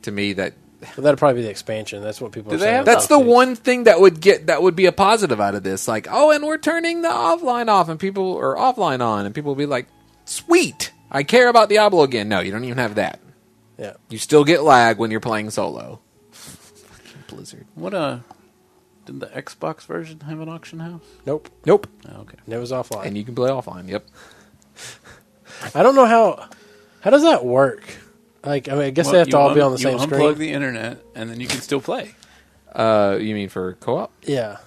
to 0.01 0.11
me 0.11 0.33
that 0.33 0.53
But 0.95 1.03
that'll 1.03 1.17
probably 1.17 1.41
be 1.41 1.45
the 1.45 1.49
expansion. 1.51 2.03
That's 2.03 2.19
what 2.19 2.33
people. 2.33 2.49
Do 2.49 2.55
are 2.55 2.59
they 2.59 2.65
saying 2.65 2.75
have- 2.75 2.85
That's 2.85 3.07
the 3.07 3.15
about 3.15 3.27
one 3.27 3.55
thing 3.55 3.85
that 3.85 4.01
would 4.01 4.19
get 4.19 4.47
that 4.47 4.61
would 4.61 4.75
be 4.75 4.85
a 4.87 4.91
positive 4.91 5.39
out 5.39 5.55
of 5.55 5.63
this. 5.63 5.87
Like, 5.87 6.07
oh, 6.11 6.31
and 6.31 6.43
we're 6.43 6.57
turning 6.57 7.03
the 7.03 7.09
offline 7.09 7.69
off, 7.69 7.87
and 7.87 7.97
people 7.99 8.37
are 8.37 8.55
offline 8.55 8.99
on, 9.01 9.25
and 9.25 9.33
people 9.33 9.51
will 9.51 9.55
be 9.55 9.65
like, 9.65 9.87
"Sweet, 10.25 10.91
I 11.13 11.23
care 11.23 11.47
about 11.47 11.69
Diablo 11.69 12.03
again." 12.03 12.27
No, 12.27 12.39
you 12.41 12.51
don't 12.51 12.63
even 12.65 12.77
have 12.79 12.95
that. 12.95 13.19
Yeah. 13.77 13.93
You 14.09 14.17
still 14.17 14.43
get 14.43 14.63
lag 14.63 14.97
when 14.97 15.11
you're 15.11 15.19
playing 15.19 15.49
solo. 15.51 15.99
Blizzard. 17.27 17.65
What 17.75 17.93
uh 17.93 18.19
did 19.05 19.19
the 19.19 19.27
Xbox 19.27 19.81
version 19.85 20.21
have 20.21 20.39
an 20.39 20.49
auction 20.49 20.79
house? 20.79 21.01
Nope. 21.25 21.49
Nope. 21.65 21.87
Oh, 22.09 22.21
okay. 22.21 22.37
It 22.47 22.57
was 22.57 22.71
offline. 22.71 23.05
And 23.05 23.17
you 23.17 23.23
can 23.23 23.35
play 23.35 23.49
offline. 23.49 23.87
Yep. 23.89 24.05
I 25.75 25.83
don't 25.83 25.95
know 25.95 26.05
how. 26.05 26.49
How 27.01 27.09
does 27.09 27.23
that 27.23 27.43
work? 27.45 27.83
Like, 28.45 28.69
I 28.69 28.73
mean, 28.73 28.81
I 28.81 28.89
guess 28.91 29.09
they 29.11 29.17
have 29.17 29.27
to 29.27 29.31
you 29.31 29.37
all 29.37 29.53
be 29.53 29.61
un- 29.61 29.67
on 29.67 29.71
the 29.73 29.79
you 29.79 29.83
same 29.83 29.97
unplug 29.99 30.33
screen. 30.33 30.37
the 30.37 30.51
internet, 30.51 30.99
and 31.15 31.29
then 31.29 31.39
you 31.39 31.47
can 31.47 31.59
still 31.61 31.81
play. 31.81 32.13
Uh, 32.73 33.17
you 33.19 33.35
mean 33.35 33.49
for 33.49 33.73
co-op? 33.75 34.11
yeah. 34.23 34.57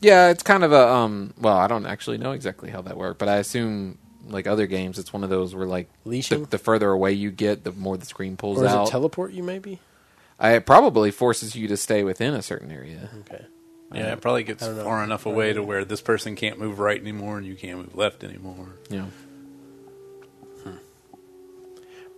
Yeah, 0.00 0.28
it's 0.28 0.44
kind 0.44 0.62
of 0.62 0.70
a 0.72 0.88
um. 0.88 1.34
Well, 1.40 1.56
I 1.56 1.66
don't 1.66 1.84
actually 1.86 2.18
know 2.18 2.30
exactly 2.30 2.70
how 2.70 2.82
that 2.82 2.96
works, 2.96 3.16
but 3.18 3.28
I 3.28 3.36
assume 3.38 3.98
like 4.30 4.46
other 4.46 4.66
games, 4.66 4.98
it's 4.98 5.12
one 5.12 5.24
of 5.24 5.30
those 5.30 5.54
where 5.54 5.66
like 5.66 5.88
the, 6.04 6.10
Leashing? 6.10 6.44
the 6.44 6.58
further 6.58 6.90
away 6.90 7.12
you 7.12 7.30
get, 7.30 7.64
the 7.64 7.72
more 7.72 7.96
the 7.96 8.06
screen 8.06 8.36
pulls 8.36 8.58
Or 8.58 8.64
does 8.64 8.72
out. 8.72 8.88
it 8.88 8.90
teleport 8.90 9.32
you? 9.32 9.42
Maybe. 9.42 9.80
I, 10.38 10.52
it 10.52 10.66
probably 10.66 11.10
forces 11.10 11.56
you 11.56 11.68
to 11.68 11.76
stay 11.76 12.04
within 12.04 12.34
a 12.34 12.42
certain 12.42 12.70
area. 12.70 13.10
Okay. 13.20 13.44
Yeah, 13.92 14.12
it 14.12 14.20
probably 14.20 14.42
gets 14.44 14.62
I 14.62 14.66
don't 14.66 14.76
know. 14.76 14.84
far 14.84 15.02
enough 15.02 15.24
away 15.24 15.52
to 15.54 15.62
where 15.62 15.84
this 15.84 16.02
person 16.02 16.36
can't 16.36 16.58
move 16.58 16.78
right 16.78 17.00
anymore, 17.00 17.38
and 17.38 17.46
you 17.46 17.54
can't 17.54 17.78
move 17.78 17.96
left 17.96 18.22
anymore. 18.22 18.68
You 18.90 18.98
know. 18.98 19.08
Hmm. 20.64 20.76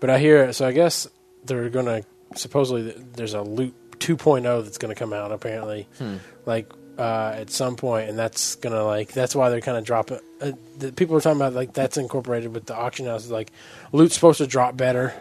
But 0.00 0.10
I 0.10 0.18
hear 0.18 0.52
so. 0.52 0.66
I 0.66 0.72
guess 0.72 1.06
they're 1.44 1.70
gonna 1.70 2.02
supposedly 2.34 2.92
there's 3.12 3.34
a 3.34 3.42
loot 3.42 3.74
2.0 4.00 4.64
that's 4.64 4.78
gonna 4.78 4.96
come 4.96 5.12
out 5.12 5.30
apparently, 5.30 5.86
hmm. 5.98 6.16
like 6.44 6.72
uh, 7.00 7.34
at 7.34 7.48
some 7.48 7.76
point, 7.76 8.10
and 8.10 8.18
that's 8.18 8.56
gonna 8.56 8.84
like 8.84 9.12
that's 9.12 9.34
why 9.34 9.48
they're 9.48 9.62
kind 9.62 9.78
of 9.78 9.84
dropping. 9.84 10.20
Uh, 10.38 10.52
the 10.76 10.92
people 10.92 11.16
are 11.16 11.20
talking 11.22 11.40
about 11.40 11.54
like 11.54 11.72
that's 11.72 11.96
incorporated 11.96 12.52
with 12.52 12.66
the 12.66 12.76
auction 12.76 13.06
house. 13.06 13.30
Like 13.30 13.50
loot's 13.90 14.14
supposed 14.14 14.36
to 14.38 14.46
drop 14.46 14.76
better 14.76 15.14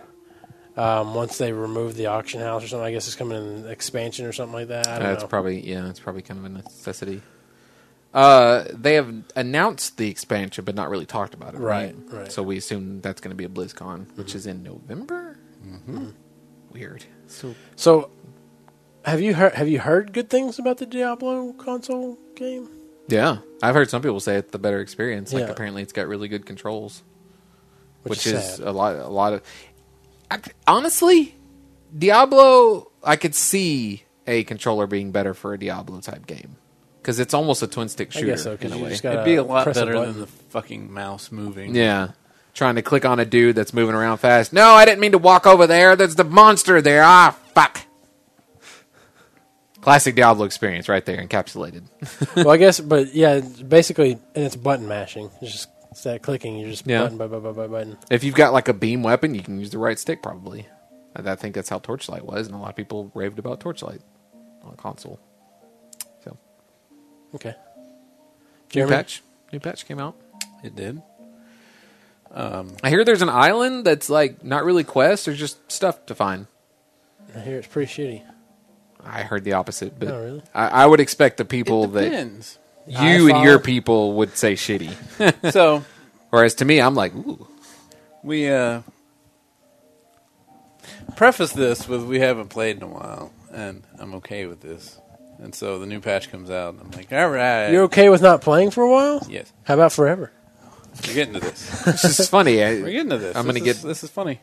um, 0.75 1.13
once 1.15 1.37
they 1.37 1.53
remove 1.53 1.95
the 1.95 2.07
auction 2.07 2.41
house 2.41 2.65
or 2.65 2.67
something. 2.67 2.85
I 2.85 2.91
guess 2.91 3.07
it's 3.07 3.15
coming 3.15 3.37
in 3.37 3.43
an 3.43 3.69
expansion 3.69 4.25
or 4.25 4.33
something 4.33 4.53
like 4.53 4.67
that. 4.67 4.89
I 4.89 4.99
don't 4.99 5.07
That's 5.07 5.23
know. 5.23 5.29
probably 5.29 5.61
yeah. 5.61 5.81
That's 5.83 6.01
probably 6.01 6.21
kind 6.21 6.39
of 6.39 6.45
a 6.45 6.49
necessity. 6.49 7.21
Uh, 8.13 8.65
they 8.73 8.95
have 8.95 9.13
announced 9.37 9.97
the 9.97 10.09
expansion, 10.09 10.65
but 10.65 10.75
not 10.75 10.89
really 10.89 11.05
talked 11.05 11.33
about 11.33 11.53
it. 11.53 11.59
Right. 11.59 11.95
Right, 12.07 12.21
right. 12.21 12.31
So 12.31 12.43
we 12.43 12.57
assume 12.57 12.99
that's 12.99 13.21
going 13.21 13.31
to 13.31 13.35
be 13.35 13.45
a 13.45 13.49
BlizzCon, 13.49 14.17
which 14.17 14.35
is 14.35 14.47
in 14.47 14.63
November. 14.63 15.37
Mm-hmm. 15.65 16.09
Weird. 16.73 17.05
So 17.27 17.55
so. 17.77 18.11
Have 19.09 19.21
you 19.21 19.33
heard? 19.33 19.53
Have 19.55 19.67
you 19.67 19.79
heard 19.79 20.13
good 20.13 20.29
things 20.29 20.59
about 20.59 20.77
the 20.77 20.85
Diablo 20.85 21.53
console 21.53 22.17
game? 22.35 22.69
yeah, 23.07 23.37
I've 23.63 23.73
heard 23.73 23.89
some 23.89 24.01
people 24.03 24.19
say 24.19 24.35
it's 24.35 24.51
the 24.51 24.59
better 24.59 24.79
experience. 24.79 25.33
Like 25.33 25.45
Yeah. 25.45 25.49
apparently, 25.51 25.81
it's 25.81 25.93
got 25.93 26.07
really 26.07 26.27
good 26.27 26.45
controls, 26.45 27.01
which, 28.03 28.27
is, 28.27 28.33
is 28.33 28.55
sad. 28.57 28.67
a 28.67 28.71
lot. 28.71 28.95
A 28.95 29.07
lot 29.07 29.33
of 29.33 29.41
I, 30.29 30.39
honestly, 30.67 31.35
Diablo. 31.97 32.91
I 33.03 33.15
could 33.15 33.33
see 33.33 34.03
a 34.27 34.43
controller 34.43 34.85
being 34.85 35.11
better 35.11 35.33
for 35.33 35.53
a 35.53 35.57
Diablo 35.59 36.01
type 36.01 36.27
game 36.27 36.57
because 37.01 37.19
it's 37.19 37.33
almost 37.33 37.63
a 37.63 37.67
twin 37.67 37.89
stick 37.89 38.09
I 38.09 38.19
shooter 38.19 38.25
guess 38.27 38.43
so 38.43 38.51
in 38.51 38.57
because 38.57 38.73
a 38.73 38.77
you 38.77 38.83
way. 38.83 38.89
just 38.91 39.01
got 39.03 39.13
It'd 39.13 39.25
be 39.25 39.35
a 39.35 39.43
lot 39.43 39.65
better 39.73 39.93
button. 39.93 40.11
than 40.13 40.21
the 40.21 40.27
fucking 40.27 40.91
mouse 40.93 41.31
moving. 41.31 41.73
Yeah. 41.73 42.09
Trying 42.53 42.75
to 42.75 42.81
click 42.81 43.05
on 43.05 43.19
a 43.19 43.25
dude 43.25 43.55
that's 43.55 43.73
moving 43.73 43.95
around 43.95 44.17
fast. 44.17 44.51
No, 44.53 44.71
I 44.71 44.83
didn't 44.85 44.99
mean 44.99 45.13
to 45.13 45.17
walk 45.17 45.47
over 45.47 45.65
there. 45.65 45.95
There's 45.95 46.15
the 46.15 46.23
monster 46.25 46.81
there. 46.81 47.01
Ah, 47.03 47.35
fuck. 47.55 47.81
Classic 49.81 50.13
Diablo 50.15 50.45
experience 50.45 50.89
right 50.89 51.05
there, 51.05 51.17
encapsulated. 51.25 51.83
well, 52.35 52.49
I 52.51 52.57
guess, 52.57 52.79
but 52.79 53.13
yeah, 53.13 53.35
it's 53.35 53.61
basically, 53.61 54.11
and 54.35 54.45
it's 54.45 54.55
button 54.55 54.87
mashing. 54.87 55.31
It's 55.41 55.51
just 55.53 55.69
it's 55.91 56.03
that 56.03 56.21
clicking. 56.21 56.57
You're 56.57 56.69
just 56.69 56.85
Yeah. 56.85 57.03
button 57.03 57.17
by 57.17 57.27
button 57.27 57.53
by 57.53 57.67
button. 57.67 57.97
If 58.11 58.23
you've 58.23 58.35
got 58.35 58.51
like 58.53 58.67
a 58.67 58.73
beam 58.73 59.03
weapon, 59.03 59.33
you 59.35 59.41
can 59.41 59.59
use 59.59 59.69
the 59.69 59.77
right 59.77 59.97
stick 59.97 60.21
probably. 60.21 60.67
I 61.15 61.31
I 61.31 61.35
think 61.35 61.55
that's 61.55 61.69
how 61.69 61.79
Torchlight 61.79 62.23
was, 62.23 62.47
and 62.47 62.55
a 62.55 62.59
lot 62.59 62.69
of 62.69 62.75
people 62.75 63.11
raved 63.15 63.39
about 63.39 63.59
Torchlight 63.61 64.01
on 64.63 64.75
console. 64.75 65.19
So 66.23 66.37
Okay. 67.35 67.55
new 68.75 68.87
patch, 68.87 69.23
new 69.53 69.59
patch 69.59 69.85
came 69.85 69.99
out. 69.99 70.15
It 70.63 70.75
did. 70.75 71.01
Um, 72.31 72.75
I 72.83 72.89
hear 72.89 73.03
there's 73.03 73.23
an 73.23 73.29
island 73.29 73.85
that's 73.85 74.09
like 74.09 74.43
not 74.43 74.63
really 74.65 74.83
quests; 74.83 75.25
there's 75.25 75.39
just 75.39 75.71
stuff 75.71 76.05
to 76.07 76.15
find. 76.15 76.47
I 77.35 77.39
hear 77.39 77.57
it's 77.57 77.67
pretty 77.67 77.91
shitty. 77.91 78.23
I 79.03 79.23
heard 79.23 79.43
the 79.43 79.53
opposite, 79.53 79.97
but 79.99 80.09
Oh, 80.09 80.19
really? 80.21 80.41
I, 80.53 80.67
I 80.67 80.85
would 80.85 80.99
expect 80.99 81.37
the 81.37 81.45
people 81.45 81.85
it 81.97 82.11
that 82.11 82.57
you 82.87 83.29
and 83.33 83.43
your 83.43 83.59
people 83.59 84.13
would 84.13 84.35
say 84.37 84.53
shitty. 84.53 85.51
so 85.51 85.83
Whereas 86.31 86.55
to 86.55 86.65
me, 86.65 86.79
I'm 86.81 86.93
like, 86.95 87.15
ooh, 87.15 87.47
we 88.23 88.49
uh, 88.49 88.81
preface 91.15 91.51
this 91.53 91.87
with 91.87 92.03
we 92.03 92.19
haven't 92.19 92.49
played 92.49 92.77
in 92.77 92.83
a 92.83 92.87
while, 92.87 93.31
and 93.51 93.83
I'm 93.97 94.13
okay 94.15 94.45
with 94.45 94.61
this. 94.61 94.99
And 95.39 95.55
so 95.55 95.79
the 95.79 95.85
new 95.85 95.99
patch 96.01 96.29
comes 96.29 96.49
out, 96.51 96.73
and 96.73 96.81
I'm 96.83 96.91
like, 96.91 97.11
all 97.13 97.29
right, 97.29 97.69
You're 97.71 97.83
okay 97.83 98.09
with 98.09 98.21
not 98.21 98.41
playing 98.41 98.71
for 98.71 98.83
a 98.83 98.89
while? 98.91 99.25
yes, 99.29 99.51
How 99.63 99.73
about 99.75 99.91
forever? 99.93 100.31
we're 101.07 101.13
getting 101.13 101.33
to 101.35 101.39
this. 101.39 101.83
this 101.85 102.19
is 102.19 102.27
funny. 102.29 102.57
We're 102.57 102.87
I, 102.87 102.91
getting 102.91 103.09
to 103.09 103.17
this. 103.17 103.35
I'm 103.35 103.45
gonna 103.45 103.59
get- 103.61 103.77
this 103.81 104.03
is 104.03 104.09
funny. 104.09 104.39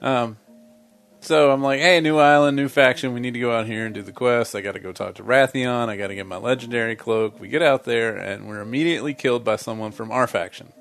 Um, 0.00 0.38
so 1.20 1.50
I'm 1.50 1.62
like, 1.62 1.80
hey, 1.80 2.00
new 2.00 2.18
island, 2.18 2.56
new 2.56 2.68
faction. 2.68 3.12
We 3.14 3.20
need 3.20 3.34
to 3.34 3.40
go 3.40 3.52
out 3.56 3.66
here 3.66 3.86
and 3.86 3.94
do 3.94 4.02
the 4.02 4.12
quest. 4.12 4.54
I 4.54 4.60
got 4.60 4.72
to 4.72 4.80
go 4.80 4.92
talk 4.92 5.14
to 5.16 5.22
Wrathion. 5.22 5.88
I 5.88 5.96
got 5.96 6.08
to 6.08 6.14
get 6.14 6.26
my 6.26 6.36
legendary 6.36 6.96
cloak. 6.96 7.38
We 7.40 7.48
get 7.48 7.62
out 7.62 7.84
there, 7.84 8.16
and 8.16 8.48
we're 8.48 8.60
immediately 8.60 9.14
killed 9.14 9.44
by 9.44 9.56
someone 9.56 9.92
from 9.92 10.10
our 10.10 10.26
faction. 10.26 10.72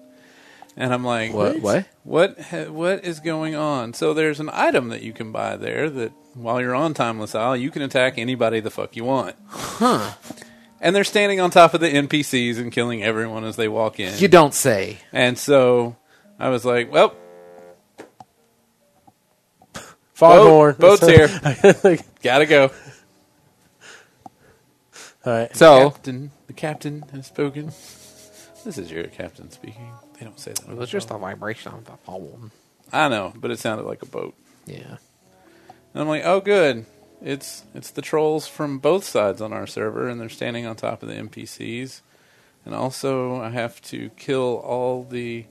And 0.78 0.94
I'm 0.94 1.04
like, 1.04 1.34
what? 1.34 1.60
What? 1.60 1.86
What 2.04 2.40
ha- 2.40 2.70
what 2.70 3.04
is 3.04 3.20
going 3.20 3.54
on? 3.56 3.94
So 3.94 4.14
there's 4.14 4.40
an 4.40 4.50
item 4.54 4.90
that 4.90 5.02
you 5.02 5.12
can 5.12 5.32
buy 5.32 5.58
there 5.58 5.90
that 5.90 6.14
while 6.36 6.62
you're 6.62 6.76
on 6.76 6.94
Timeless 6.94 7.36
Isle, 7.36 7.58
you 7.58 7.70
can 7.70 7.82
attack 7.82 8.18
anybody 8.18 8.62
the 8.62 8.70
fuck 8.70 8.96
you 8.96 9.04
want. 9.04 9.36
Huh? 9.50 10.14
And 10.80 10.96
they're 10.96 11.04
standing 11.04 11.42
on 11.42 11.52
top 11.52 11.74
of 11.74 11.82
the 11.82 11.90
NPCs 11.92 12.58
and 12.58 12.72
killing 12.72 13.04
everyone 13.04 13.44
as 13.44 13.58
they 13.58 13.68
walk 13.68 14.00
in. 14.00 14.18
You 14.18 14.30
don't 14.30 14.54
say. 14.54 15.00
and 15.12 15.38
so 15.38 15.98
I 16.40 16.48
was 16.48 16.64
like, 16.64 16.90
well, 16.90 17.14
Foghorn. 20.20 20.76
boat's 20.78 21.08
here. 21.08 21.28
Gotta 22.22 22.46
go. 22.46 22.72
All 25.26 25.34
right. 25.34 25.56
So 25.56 25.92
Captain, 25.92 26.32
the 26.48 26.54
captain 26.54 27.02
has 27.14 27.28
spoken. 27.28 27.68
This 28.66 28.78
is 28.78 28.92
your 28.92 29.06
captain 29.06 29.50
speaking. 29.52 29.92
They 30.20 30.26
don't 30.26 30.40
say 30.40 30.52
that. 30.52 30.68
it 30.68 30.76
was 30.76 30.90
just 30.90 31.12
a 31.12 31.18
vibration 31.18 31.74
of 31.74 31.86
the 31.86 31.94
phone. 32.06 32.52
I 32.92 33.08
know, 33.08 33.34
but 33.36 33.52
it 33.52 33.60
sounded 33.60 33.86
like 33.86 34.02
a 34.02 34.06
boat. 34.06 34.36
Yeah. 34.66 34.98
And 35.94 36.02
I'm 36.02 36.08
like, 36.08 36.24
oh, 36.26 36.42
good. 36.42 36.86
It's 37.22 37.64
it's 37.74 37.92
the 37.92 38.02
trolls 38.02 38.48
from 38.48 38.80
both 38.80 39.04
sides 39.06 39.42
on 39.42 39.54
our 39.54 39.68
server, 39.68 40.08
and 40.10 40.20
they're 40.20 40.30
standing 40.30 40.66
on 40.66 40.76
top 40.76 41.02
of 41.02 41.10
the 41.10 41.16
NPCs. 41.16 42.02
And 42.66 42.76
also, 42.76 43.42
I 43.42 43.50
have 43.50 43.82
to 43.84 44.10
kill 44.18 44.58
all 44.66 45.04
the. 45.04 45.46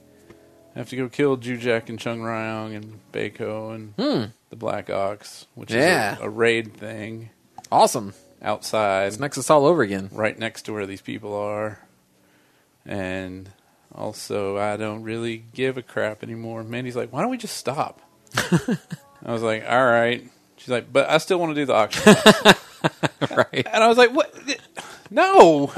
I 0.75 0.79
have 0.79 0.89
to 0.89 0.95
go 0.95 1.09
kill 1.09 1.37
Jujak 1.37 1.89
and 1.89 1.99
Chung 1.99 2.19
Ryong 2.21 2.75
and 2.75 2.99
Baiko 3.11 3.73
and 3.75 3.93
Hmm. 3.97 4.25
the 4.49 4.55
Black 4.55 4.89
Ox, 4.89 5.45
which 5.55 5.71
Yeah. 5.71 6.13
is 6.15 6.19
a, 6.21 6.23
a 6.25 6.29
raid 6.29 6.73
thing 6.75 7.31
Awesome. 7.71 8.13
outside, 8.41 9.07
It's 9.07 9.19
Nexus 9.19 9.49
all 9.49 9.65
over 9.65 9.81
again. 9.81 10.09
right 10.11 10.37
next 10.37 10.63
to 10.63 10.73
where 10.73 10.85
these 10.85 11.01
people 11.01 11.33
are. 11.35 11.79
And 12.85 13.49
also, 13.93 14.57
I 14.57 14.77
don't 14.77 15.03
really 15.03 15.43
give 15.53 15.77
a 15.77 15.81
crap 15.81 16.23
anymore. 16.23 16.63
Mandy's 16.63 16.95
like, 16.95 17.11
why 17.11 17.21
don't 17.21 17.31
we 17.31 17.37
just 17.37 17.57
stop? 17.57 18.01
I 18.37 19.31
was 19.33 19.41
like, 19.41 19.65
all 19.67 19.85
right. 19.85 20.29
She's 20.57 20.69
like, 20.69 20.91
but 20.93 21.09
I 21.09 21.17
still 21.17 21.39
want 21.39 21.51
to 21.51 21.55
do 21.61 21.65
the 21.65 21.73
auction. 21.73 22.03
right. 23.35 23.67
and 23.67 23.83
I 23.83 23.87
was 23.87 23.97
like, 23.97 24.11
what? 24.13 24.33
No. 25.09 25.73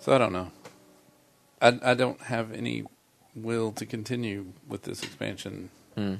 so 0.00 0.14
I 0.14 0.18
don't 0.18 0.32
know. 0.32 0.50
I, 1.60 1.78
I 1.82 1.94
don't 1.94 2.20
have 2.22 2.52
any 2.52 2.84
will 3.34 3.72
to 3.72 3.86
continue 3.86 4.46
with 4.68 4.82
this 4.82 5.02
expansion. 5.02 5.70
Hmm. 5.94 6.14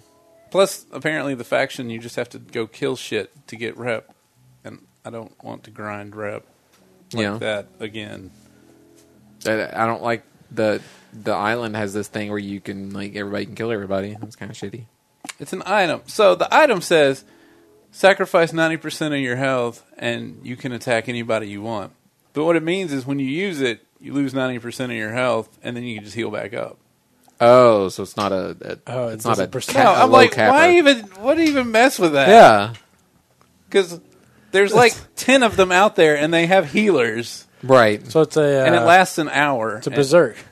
Plus, 0.50 0.86
apparently, 0.92 1.34
the 1.34 1.44
faction 1.44 1.90
you 1.90 1.98
just 1.98 2.16
have 2.16 2.28
to 2.30 2.38
go 2.38 2.66
kill 2.66 2.96
shit 2.96 3.30
to 3.48 3.56
get 3.56 3.76
rep, 3.76 4.14
and 4.64 4.80
I 5.04 5.10
don't 5.10 5.32
want 5.44 5.64
to 5.64 5.70
grind 5.70 6.16
rep 6.16 6.44
like 7.12 7.22
Yeah. 7.22 7.36
that 7.38 7.66
again. 7.80 8.30
I 9.46 9.68
I 9.82 9.86
don't 9.86 10.02
like 10.02 10.24
the 10.50 10.80
the 11.12 11.32
island 11.32 11.76
has 11.76 11.92
this 11.94 12.08
thing 12.08 12.30
where 12.30 12.38
you 12.38 12.60
can 12.60 12.92
like 12.92 13.14
everybody 13.14 13.46
can 13.46 13.54
kill 13.54 13.70
everybody. 13.70 14.16
That's 14.18 14.36
kind 14.36 14.50
of 14.50 14.56
shitty. 14.56 14.84
It's 15.38 15.52
an 15.52 15.62
item. 15.66 16.02
So 16.06 16.34
the 16.34 16.52
item 16.54 16.80
says 16.80 17.24
sacrifice 17.90 18.52
90% 18.52 19.14
of 19.14 19.20
your 19.20 19.36
health 19.36 19.84
and 19.96 20.40
you 20.42 20.56
can 20.56 20.72
attack 20.72 21.08
anybody 21.08 21.48
you 21.48 21.62
want. 21.62 21.92
But 22.32 22.44
what 22.44 22.56
it 22.56 22.62
means 22.62 22.92
is 22.92 23.06
when 23.06 23.18
you 23.18 23.26
use 23.26 23.60
it, 23.60 23.80
you 24.00 24.12
lose 24.12 24.32
90% 24.34 24.84
of 24.86 24.90
your 24.92 25.12
health 25.12 25.48
and 25.62 25.76
then 25.76 25.84
you 25.84 25.96
can 25.96 26.04
just 26.04 26.14
heal 26.16 26.30
back 26.30 26.54
up. 26.54 26.78
Oh, 27.40 27.88
so 27.88 28.02
it's 28.02 28.16
not 28.16 28.32
a, 28.32 28.56
a 28.60 28.78
Oh, 28.86 29.08
it 29.08 29.14
it's 29.14 29.24
not 29.24 29.38
a, 29.38 29.46
percent- 29.46 29.76
ca- 29.76 29.84
No, 29.84 29.90
a 29.92 30.04
I'm 30.04 30.10
like, 30.10 30.32
capper. 30.32 30.52
why 30.52 30.76
even, 30.78 30.98
what 31.20 31.38
even 31.38 31.70
mess 31.70 31.98
with 31.98 32.12
that? 32.14 32.28
Yeah, 32.28 32.74
Because 33.68 34.00
there's 34.50 34.72
like 34.74 34.94
10 35.16 35.42
of 35.42 35.56
them 35.56 35.70
out 35.72 35.94
there 35.96 36.16
and 36.16 36.32
they 36.34 36.46
have 36.46 36.70
healers 36.72 37.46
right. 37.62 38.04
So 38.10 38.20
it's 38.22 38.36
a. 38.36 38.62
Uh, 38.62 38.64
and 38.66 38.74
it 38.74 38.80
lasts 38.80 39.18
an 39.18 39.28
hour. 39.28 39.76
It's 39.78 39.86
a 39.86 39.90
And- 39.90 39.96
berserk. 39.96 40.36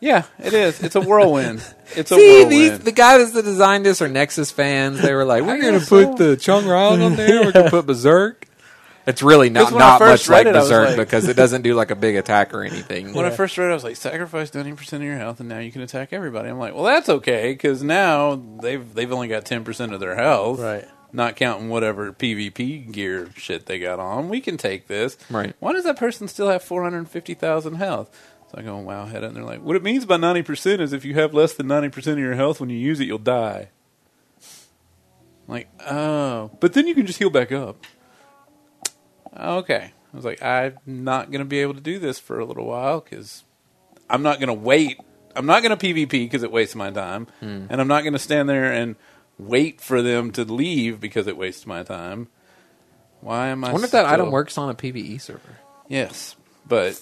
Yeah, 0.00 0.24
it 0.40 0.52
is. 0.52 0.82
It's 0.82 0.96
a 0.96 1.00
whirlwind. 1.00 1.64
It's 1.94 2.10
a 2.10 2.16
See, 2.16 2.28
whirlwind. 2.40 2.50
these 2.50 2.78
the 2.80 2.90
guys 2.90 3.34
that 3.34 3.44
designed 3.44 3.86
this 3.86 4.02
are 4.02 4.08
Nexus 4.08 4.50
fans. 4.50 5.00
They 5.00 5.14
were 5.14 5.24
like, 5.24 5.44
"We're 5.46 5.60
going 5.60 5.78
to 5.78 5.86
put 5.86 6.18
so. 6.18 6.30
the 6.30 6.36
Chung 6.36 6.66
Rong 6.66 7.00
on 7.02 7.14
there. 7.14 7.44
We're 7.44 7.52
going 7.52 7.66
to 7.66 7.70
put 7.70 7.86
Berserk." 7.86 8.48
It's 9.06 9.22
really 9.22 9.50
not 9.50 9.64
'Cause 9.64 9.72
when 9.72 9.82
I 9.82 9.86
not 9.86 10.00
much 10.00 10.28
like 10.28 10.46
it, 10.46 10.54
I 10.54 10.60
Berserk 10.60 10.88
like- 10.88 10.96
because 10.96 11.28
it 11.28 11.34
doesn't 11.36 11.62
do 11.62 11.74
like 11.74 11.90
a 11.90 11.96
big 11.96 12.14
attack 12.16 12.54
or 12.54 12.62
anything. 12.62 13.12
When 13.14 13.24
I 13.24 13.30
first 13.30 13.58
read 13.58 13.66
it, 13.66 13.70
I 13.70 13.74
was 13.74 13.82
like, 13.84 13.96
sacrifice 13.96 14.54
90% 14.54 15.02
of 15.02 15.02
your 15.02 15.16
health, 15.18 15.40
and 15.40 15.48
now 15.48 15.58
you 15.58 15.72
can 15.72 15.82
attack 15.82 16.12
everybody. 16.12 16.48
I'm 16.48 16.58
like, 16.58 16.74
well, 16.74 16.84
that's 16.84 17.08
okay, 17.08 17.52
because 17.52 17.82
now 17.82 18.40
they've 18.60 18.94
they've 18.94 19.10
only 19.12 19.28
got 19.28 19.44
10% 19.44 19.92
of 19.92 20.00
their 20.00 20.14
health. 20.14 20.60
Right. 20.60 20.86
Not 21.12 21.36
counting 21.36 21.68
whatever 21.68 22.10
PvP 22.12 22.90
gear 22.90 23.28
shit 23.36 23.66
they 23.66 23.78
got 23.78 23.98
on. 23.98 24.28
We 24.30 24.40
can 24.40 24.56
take 24.56 24.86
this. 24.86 25.18
Right. 25.28 25.54
Why 25.58 25.72
does 25.72 25.84
that 25.84 25.98
person 25.98 26.26
still 26.28 26.48
have 26.48 26.62
450,000 26.62 27.74
health? 27.74 28.08
So 28.50 28.58
I 28.58 28.62
go, 28.62 28.78
wow, 28.78 29.04
head 29.06 29.22
it. 29.22 29.26
And 29.26 29.36
they're 29.36 29.44
like, 29.44 29.62
what 29.62 29.76
it 29.76 29.82
means 29.82 30.06
by 30.06 30.16
90% 30.16 30.80
is 30.80 30.92
if 30.94 31.04
you 31.04 31.14
have 31.14 31.34
less 31.34 31.52
than 31.54 31.66
90% 31.66 32.12
of 32.12 32.18
your 32.18 32.34
health 32.34 32.60
when 32.60 32.70
you 32.70 32.78
use 32.78 32.98
it, 33.00 33.04
you'll 33.06 33.18
die. 33.18 33.68
I'm 34.40 35.54
like, 35.54 35.68
oh. 35.86 36.50
But 36.60 36.72
then 36.72 36.86
you 36.86 36.94
can 36.94 37.04
just 37.06 37.18
heal 37.18 37.30
back 37.30 37.52
up. 37.52 37.84
Okay. 39.38 39.92
I 40.12 40.16
was 40.16 40.24
like, 40.24 40.42
I'm 40.42 40.76
not 40.86 41.30
going 41.30 41.40
to 41.40 41.44
be 41.46 41.60
able 41.60 41.74
to 41.74 41.80
do 41.80 41.98
this 41.98 42.18
for 42.18 42.38
a 42.38 42.44
little 42.44 42.66
while 42.66 43.00
because 43.00 43.44
I'm 44.10 44.22
not 44.22 44.38
going 44.38 44.48
to 44.48 44.52
wait. 44.54 44.98
I'm 45.34 45.46
not 45.46 45.62
going 45.62 45.76
to 45.76 45.86
PvP 45.86 46.10
because 46.10 46.42
it 46.42 46.52
wastes 46.52 46.74
my 46.74 46.90
time. 46.90 47.28
Hmm. 47.40 47.66
And 47.70 47.80
I'm 47.80 47.88
not 47.88 48.02
going 48.02 48.12
to 48.12 48.18
stand 48.18 48.48
there 48.48 48.70
and 48.70 48.96
wait 49.38 49.80
for 49.80 50.02
them 50.02 50.30
to 50.32 50.44
leave 50.44 51.00
because 51.00 51.26
it 51.26 51.36
wastes 51.36 51.66
my 51.66 51.82
time. 51.82 52.28
Why 53.22 53.48
am 53.48 53.64
I 53.64 53.68
I 53.68 53.72
wonder 53.72 53.86
if 53.86 53.92
that 53.92 54.04
item 54.06 54.30
works 54.30 54.58
on 54.58 54.68
a 54.68 54.74
PVE 54.74 55.20
server. 55.20 55.58
Yes, 55.88 56.36
but 56.66 57.00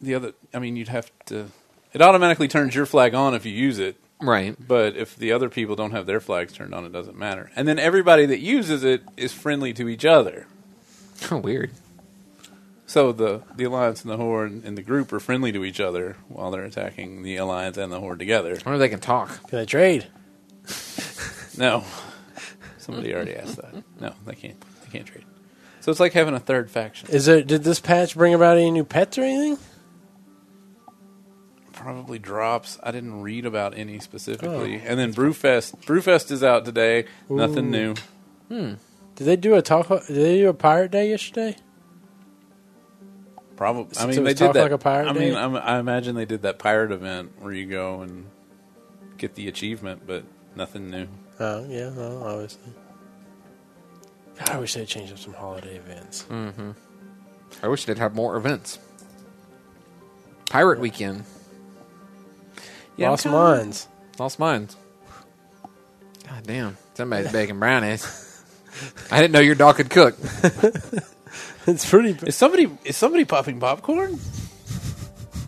the 0.00 0.14
other, 0.16 0.32
I 0.52 0.58
mean, 0.58 0.76
you'd 0.76 0.88
have 0.88 1.10
to. 1.26 1.46
It 1.92 2.02
automatically 2.02 2.48
turns 2.48 2.74
your 2.74 2.84
flag 2.86 3.14
on 3.14 3.34
if 3.34 3.46
you 3.46 3.52
use 3.52 3.78
it, 3.78 3.96
Right. 4.20 4.56
but 4.58 4.96
if 4.96 5.16
the 5.16 5.32
other 5.32 5.48
people 5.48 5.76
don't 5.76 5.92
have 5.92 6.06
their 6.06 6.20
flags 6.20 6.52
turned 6.52 6.74
on, 6.74 6.84
it 6.84 6.92
doesn't 6.92 7.16
matter. 7.16 7.50
And 7.56 7.66
then 7.68 7.78
everybody 7.78 8.26
that 8.26 8.40
uses 8.40 8.82
it 8.84 9.02
is 9.16 9.32
friendly 9.32 9.72
to 9.74 9.88
each 9.88 10.04
other. 10.04 10.46
Oh, 11.30 11.36
weird. 11.44 11.70
So 12.86 13.12
the 13.12 13.42
the 13.54 13.64
alliance 13.64 14.02
and 14.02 14.10
the 14.10 14.16
horde 14.16 14.64
and 14.64 14.76
the 14.76 14.82
group 14.82 15.12
are 15.12 15.20
friendly 15.20 15.52
to 15.52 15.64
each 15.64 15.80
other 15.80 16.16
while 16.28 16.50
they're 16.50 16.64
attacking 16.64 17.22
the 17.22 17.36
alliance 17.36 17.76
and 17.76 17.92
the 17.92 18.00
horde 18.00 18.18
together. 18.18 18.50
I 18.50 18.54
wonder 18.54 18.74
if 18.74 18.78
they 18.80 18.88
can 18.88 19.00
talk. 19.00 19.28
Can 19.48 19.58
they 19.58 19.66
trade? 19.66 20.06
No, 21.58 21.84
somebody 22.78 23.12
already 23.12 23.34
asked 23.34 23.56
that. 23.56 23.74
No, 24.00 24.14
they 24.24 24.34
can't. 24.34 24.58
They 24.84 24.90
can't 24.92 25.04
trade. 25.04 25.26
So 25.80 25.90
it's 25.90 26.00
like 26.00 26.14
having 26.14 26.32
a 26.32 26.40
third 26.40 26.70
faction. 26.70 27.10
Is 27.10 27.26
there? 27.26 27.42
Did 27.42 27.64
this 27.64 27.80
patch 27.80 28.14
bring 28.14 28.32
about 28.32 28.56
any 28.56 28.70
new 28.70 28.84
pets 28.84 29.18
or 29.18 29.22
anything? 29.24 29.58
probably 31.80 32.18
drops. 32.18 32.78
I 32.82 32.90
didn't 32.90 33.22
read 33.22 33.46
about 33.46 33.76
any 33.76 33.98
specifically. 33.98 34.76
Oh. 34.76 34.86
And 34.86 34.98
then 34.98 35.14
Brewfest. 35.14 35.78
Brewfest 35.84 36.30
is 36.30 36.44
out 36.44 36.64
today. 36.64 37.06
Nothing 37.28 37.70
new. 37.70 37.94
Hmm. 38.48 38.74
Did 39.20 39.26
they 39.26 39.36
do 39.36 39.54
a 39.54 39.60
talk? 39.60 39.86
Did 39.88 40.06
they 40.16 40.38
do 40.38 40.48
a 40.48 40.54
pirate 40.54 40.90
day 40.92 41.10
yesterday? 41.10 41.54
Probably. 43.54 43.94
I 43.98 44.00
So 44.00 44.06
mean, 44.06 44.10
it 44.12 44.14
they 44.16 44.22
was 44.22 44.34
did 44.34 44.44
Talk 44.46 44.54
that. 44.54 44.62
Like 44.62 44.72
a 44.72 44.78
Pirate 44.78 45.08
I 45.08 45.12
mean, 45.12 45.32
Day? 45.34 45.38
I'm, 45.38 45.54
I 45.56 45.78
imagine 45.78 46.14
they 46.14 46.24
did 46.24 46.40
that 46.42 46.58
pirate 46.58 46.90
event 46.90 47.32
where 47.38 47.52
you 47.52 47.66
go 47.66 48.00
and 48.00 48.24
get 49.18 49.34
the 49.34 49.46
achievement, 49.48 50.06
but 50.06 50.24
nothing 50.56 50.88
new. 50.90 51.06
Oh 51.38 51.66
yeah, 51.68 51.90
well, 51.90 52.24
obviously. 52.26 52.72
God, 54.38 54.48
I 54.48 54.58
wish 54.58 54.72
they'd 54.72 54.88
change 54.88 55.12
up 55.12 55.18
some 55.18 55.34
holiday 55.34 55.76
events. 55.76 56.24
Mm-hmm. 56.30 56.70
I 57.62 57.68
wish 57.68 57.84
they'd 57.84 57.98
have 57.98 58.14
more 58.14 58.36
events. 58.38 58.78
Pirate 60.48 60.80
Weekend. 60.80 61.24
Yeah, 62.96 63.08
I'm 63.08 63.10
Lost 63.10 63.22
kinda- 63.24 63.36
Mines. 63.38 63.88
Lost 64.18 64.38
Mines. 64.38 64.76
God 66.26 66.46
damn, 66.46 66.78
somebody's 66.94 67.30
baking 67.32 67.58
brownies. 67.58 68.29
I 69.10 69.20
didn't 69.20 69.32
know 69.32 69.40
your 69.40 69.54
dog 69.54 69.76
could 69.76 69.90
cook. 69.90 70.16
It's 71.66 71.88
pretty. 71.88 72.16
Is 72.26 72.34
somebody 72.36 72.70
is 72.84 72.96
somebody 72.96 73.24
popping 73.24 73.60
popcorn? 73.60 74.18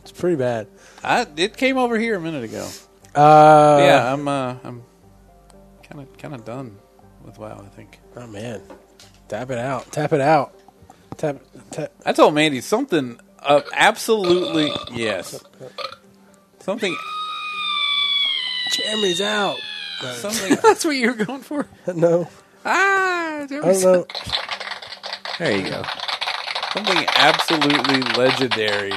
It's 0.03 0.12
pretty 0.12 0.37
bad. 0.37 0.68
I 1.03 1.27
it 1.37 1.57
came 1.57 1.79
over 1.79 1.99
here 1.99 2.16
a 2.16 2.21
minute 2.21 2.45
ago. 2.45 2.68
Uh, 3.14 3.83
yeah, 3.83 4.12
I'm 4.12 4.29
uh, 4.29 4.57
I'm 4.62 4.83
kind 5.83 6.03
of 6.03 6.18
kind 6.18 6.35
of 6.35 6.45
done 6.45 6.79
with 7.25 7.38
WoW. 7.38 7.64
I 7.64 7.68
think 7.75 7.99
Oh 8.14 8.27
man, 8.27 8.61
tap 9.29 9.51
it 9.51 9.59
out. 9.59 9.90
Tap 9.90 10.12
it 10.12 10.21
out. 10.21 10.55
Tap. 11.16 11.40
Tap. 11.71 11.92
I 12.05 12.12
told 12.12 12.35
Mandy 12.35 12.61
something. 12.61 13.18
Uh, 13.38 13.62
absolutely 13.73 14.71
yes. 14.92 15.42
Something. 16.61 16.97
Jeremy's 18.71 19.21
out. 19.21 19.57
Something. 20.14 20.57
That's 20.62 20.85
what 20.85 20.92
you 20.97 21.09
were 21.09 21.25
going 21.25 21.40
for. 21.42 21.66
No, 21.92 22.29
Ah, 22.64 23.46
there, 23.48 23.64
I 23.64 23.72
don't 23.72 23.83
know. 23.83 24.07
there 25.38 25.57
you 25.57 25.68
go. 25.70 25.83
something 26.72 27.05
absolutely 27.16 28.03
legendary, 28.16 28.92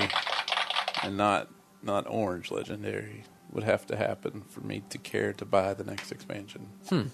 and 1.04 1.17
not 1.17 1.49
not 1.84 2.06
orange 2.08 2.51
legendary 2.51 3.23
would 3.51 3.63
have 3.63 3.86
to 3.88 3.95
happen 3.95 4.43
for 4.49 4.62
me 4.62 4.84
to 4.89 4.97
care 4.97 5.34
to 5.34 5.45
buy 5.45 5.73
the 5.73 5.84
next 5.84 6.12
expansion. 6.12 6.67
And 6.91 7.12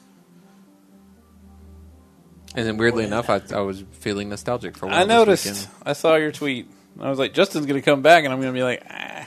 then 2.54 2.78
weirdly 2.78 3.06
enough, 3.06 3.30
I, 3.30 3.42
I 3.54 3.62
was 3.62 3.84
feeling 3.92 4.30
nostalgic 4.30 4.76
for 4.78 4.88
one 4.88 4.96
I 4.96 5.04
noticed. 5.06 5.46
weekend. 5.46 5.68
I 5.86 5.94
saw 5.94 6.16
your 6.16 6.32
tweet. 6.32 6.70
I 7.00 7.10
was 7.10 7.18
like, 7.20 7.34
Justin's 7.34 7.66
going 7.66 7.80
to 7.80 7.86
come 7.86 8.02
back, 8.02 8.26
and 8.26 8.34
I'm 8.34 8.42
going 8.42 8.54
to 8.54 8.58
be 8.58 8.64
like, 8.64 8.84
ah. 8.90 9.21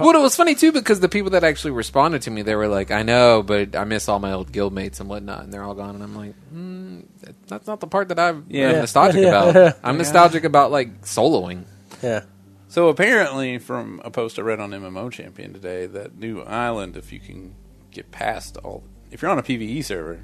Well, 0.00 0.16
it 0.16 0.20
was 0.22 0.34
funny 0.36 0.54
too 0.54 0.72
because 0.72 1.00
the 1.00 1.08
people 1.08 1.30
that 1.30 1.44
actually 1.44 1.70
responded 1.72 2.22
to 2.22 2.30
me, 2.30 2.42
they 2.42 2.54
were 2.54 2.68
like, 2.68 2.90
"I 2.90 3.02
know, 3.02 3.42
but 3.42 3.76
I 3.76 3.84
miss 3.84 4.08
all 4.08 4.18
my 4.18 4.32
old 4.32 4.50
guildmates 4.52 5.00
and 5.00 5.08
whatnot," 5.08 5.44
and 5.44 5.52
they're 5.52 5.62
all 5.64 5.74
gone. 5.74 5.94
And 5.94 6.02
I'm 6.02 6.16
like, 6.16 6.34
mm, 6.54 7.04
"That's 7.46 7.66
not 7.66 7.80
the 7.80 7.86
part 7.86 8.08
that 8.08 8.18
I'm 8.18 8.46
Yeah. 8.48 8.72
nostalgic 8.72 9.20
Yeah. 9.22 9.28
about. 9.50 9.76
I'm 9.84 9.98
nostalgic 9.98 10.44
about 10.44 10.70
like 10.70 11.02
soloing." 11.02 11.64
Yeah. 12.02 12.22
So 12.68 12.88
apparently, 12.88 13.58
from 13.58 14.00
a 14.04 14.10
post 14.10 14.38
I 14.38 14.42
read 14.42 14.60
on 14.60 14.70
MMO 14.72 15.10
Champion 15.10 15.52
today, 15.52 15.86
that 15.86 16.16
new 16.18 16.40
island, 16.42 16.96
if 16.96 17.12
you 17.12 17.18
can 17.20 17.54
get 17.90 18.10
past 18.12 18.56
all, 18.58 18.84
if 19.10 19.22
you're 19.22 19.30
on 19.30 19.38
a 19.38 19.42
PVE 19.42 19.82
server, 19.84 20.20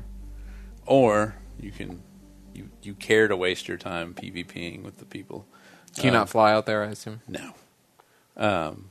or 0.87 1.35
you 1.61 1.73
can, 1.73 2.03
you 2.55 2.71
you 2.83 2.95
care 2.95 3.27
to 3.29 3.37
waste 3.37 3.67
your 3.69 3.77
time 3.77 4.15
PvPing 4.15 4.83
with 4.85 4.99
the 4.99 5.05
people. 5.05 5.45
Can 5.97 6.05
you 6.05 6.11
Um, 6.11 6.15
not 6.17 6.29
fly 6.29 6.53
out 6.53 6.67
there? 6.67 6.85
I 6.85 6.89
assume. 6.89 7.21
No. 7.27 7.53
Um, 8.37 8.91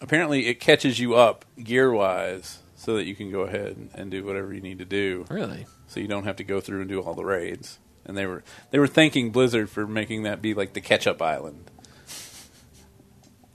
apparently, 0.00 0.46
it 0.46 0.60
catches 0.60 0.98
you 0.98 1.14
up 1.14 1.44
gear 1.62 1.92
wise, 1.92 2.60
so 2.74 2.96
that 2.96 3.04
you 3.04 3.14
can 3.14 3.30
go 3.30 3.40
ahead 3.40 3.76
and, 3.76 3.90
and 3.94 4.10
do 4.10 4.24
whatever 4.24 4.52
you 4.52 4.60
need 4.60 4.78
to 4.78 4.84
do. 4.84 5.24
Really? 5.28 5.66
so 5.86 6.00
you 6.00 6.08
don't 6.08 6.24
have 6.24 6.36
to 6.36 6.44
go 6.44 6.60
through 6.60 6.80
and 6.80 6.88
do 6.88 7.00
all 7.00 7.14
the 7.14 7.24
raids. 7.24 7.78
And 8.04 8.16
they 8.16 8.26
were 8.26 8.44
they 8.70 8.78
were 8.78 8.86
thanking 8.86 9.30
Blizzard 9.30 9.68
for 9.68 9.86
making 9.86 10.22
that 10.24 10.40
be 10.40 10.54
like 10.54 10.74
the 10.74 10.80
catch 10.80 11.06
up 11.06 11.20
island. 11.20 11.70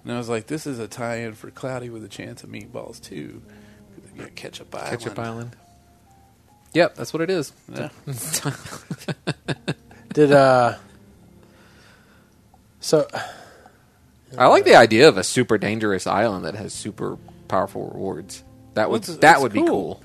And 0.04 0.12
I 0.12 0.18
was 0.18 0.30
like, 0.30 0.48
this 0.48 0.66
is 0.66 0.80
a 0.80 0.88
tie-in 0.88 1.34
for 1.36 1.52
Cloudy 1.52 1.90
with 1.90 2.04
a 2.04 2.10
chance 2.10 2.44
of 2.44 2.50
meatballs 2.50 3.02
too. 3.02 3.42
Yeah, 4.18 4.26
catch 4.36 4.60
up 4.60 4.74
island. 4.74 5.00
Ketchup 5.00 5.20
Island. 5.20 5.56
Yep, 6.74 6.96
that's 6.96 7.14
what 7.14 7.22
it 7.22 7.30
is. 7.30 7.54
Yeah. 7.72 7.90
Did 10.14 10.32
uh. 10.32 10.78
So 12.80 13.08
I 14.38 14.48
like 14.48 14.66
the 14.66 14.76
idea 14.76 15.08
of 15.10 15.18
a 15.18 15.24
super 15.24 15.58
dangerous 15.58 16.08
island 16.08 16.46
that 16.46 16.56
has 16.56 16.74
super 16.74 17.18
powerful 17.48 17.90
rewards. 17.90 18.44
That 18.76 18.90
would 18.90 19.04
it's- 19.04 19.18
that 19.18 19.42
would 19.42 19.52
be 19.54 19.60
cool. 19.60 19.68
cool. 19.68 20.02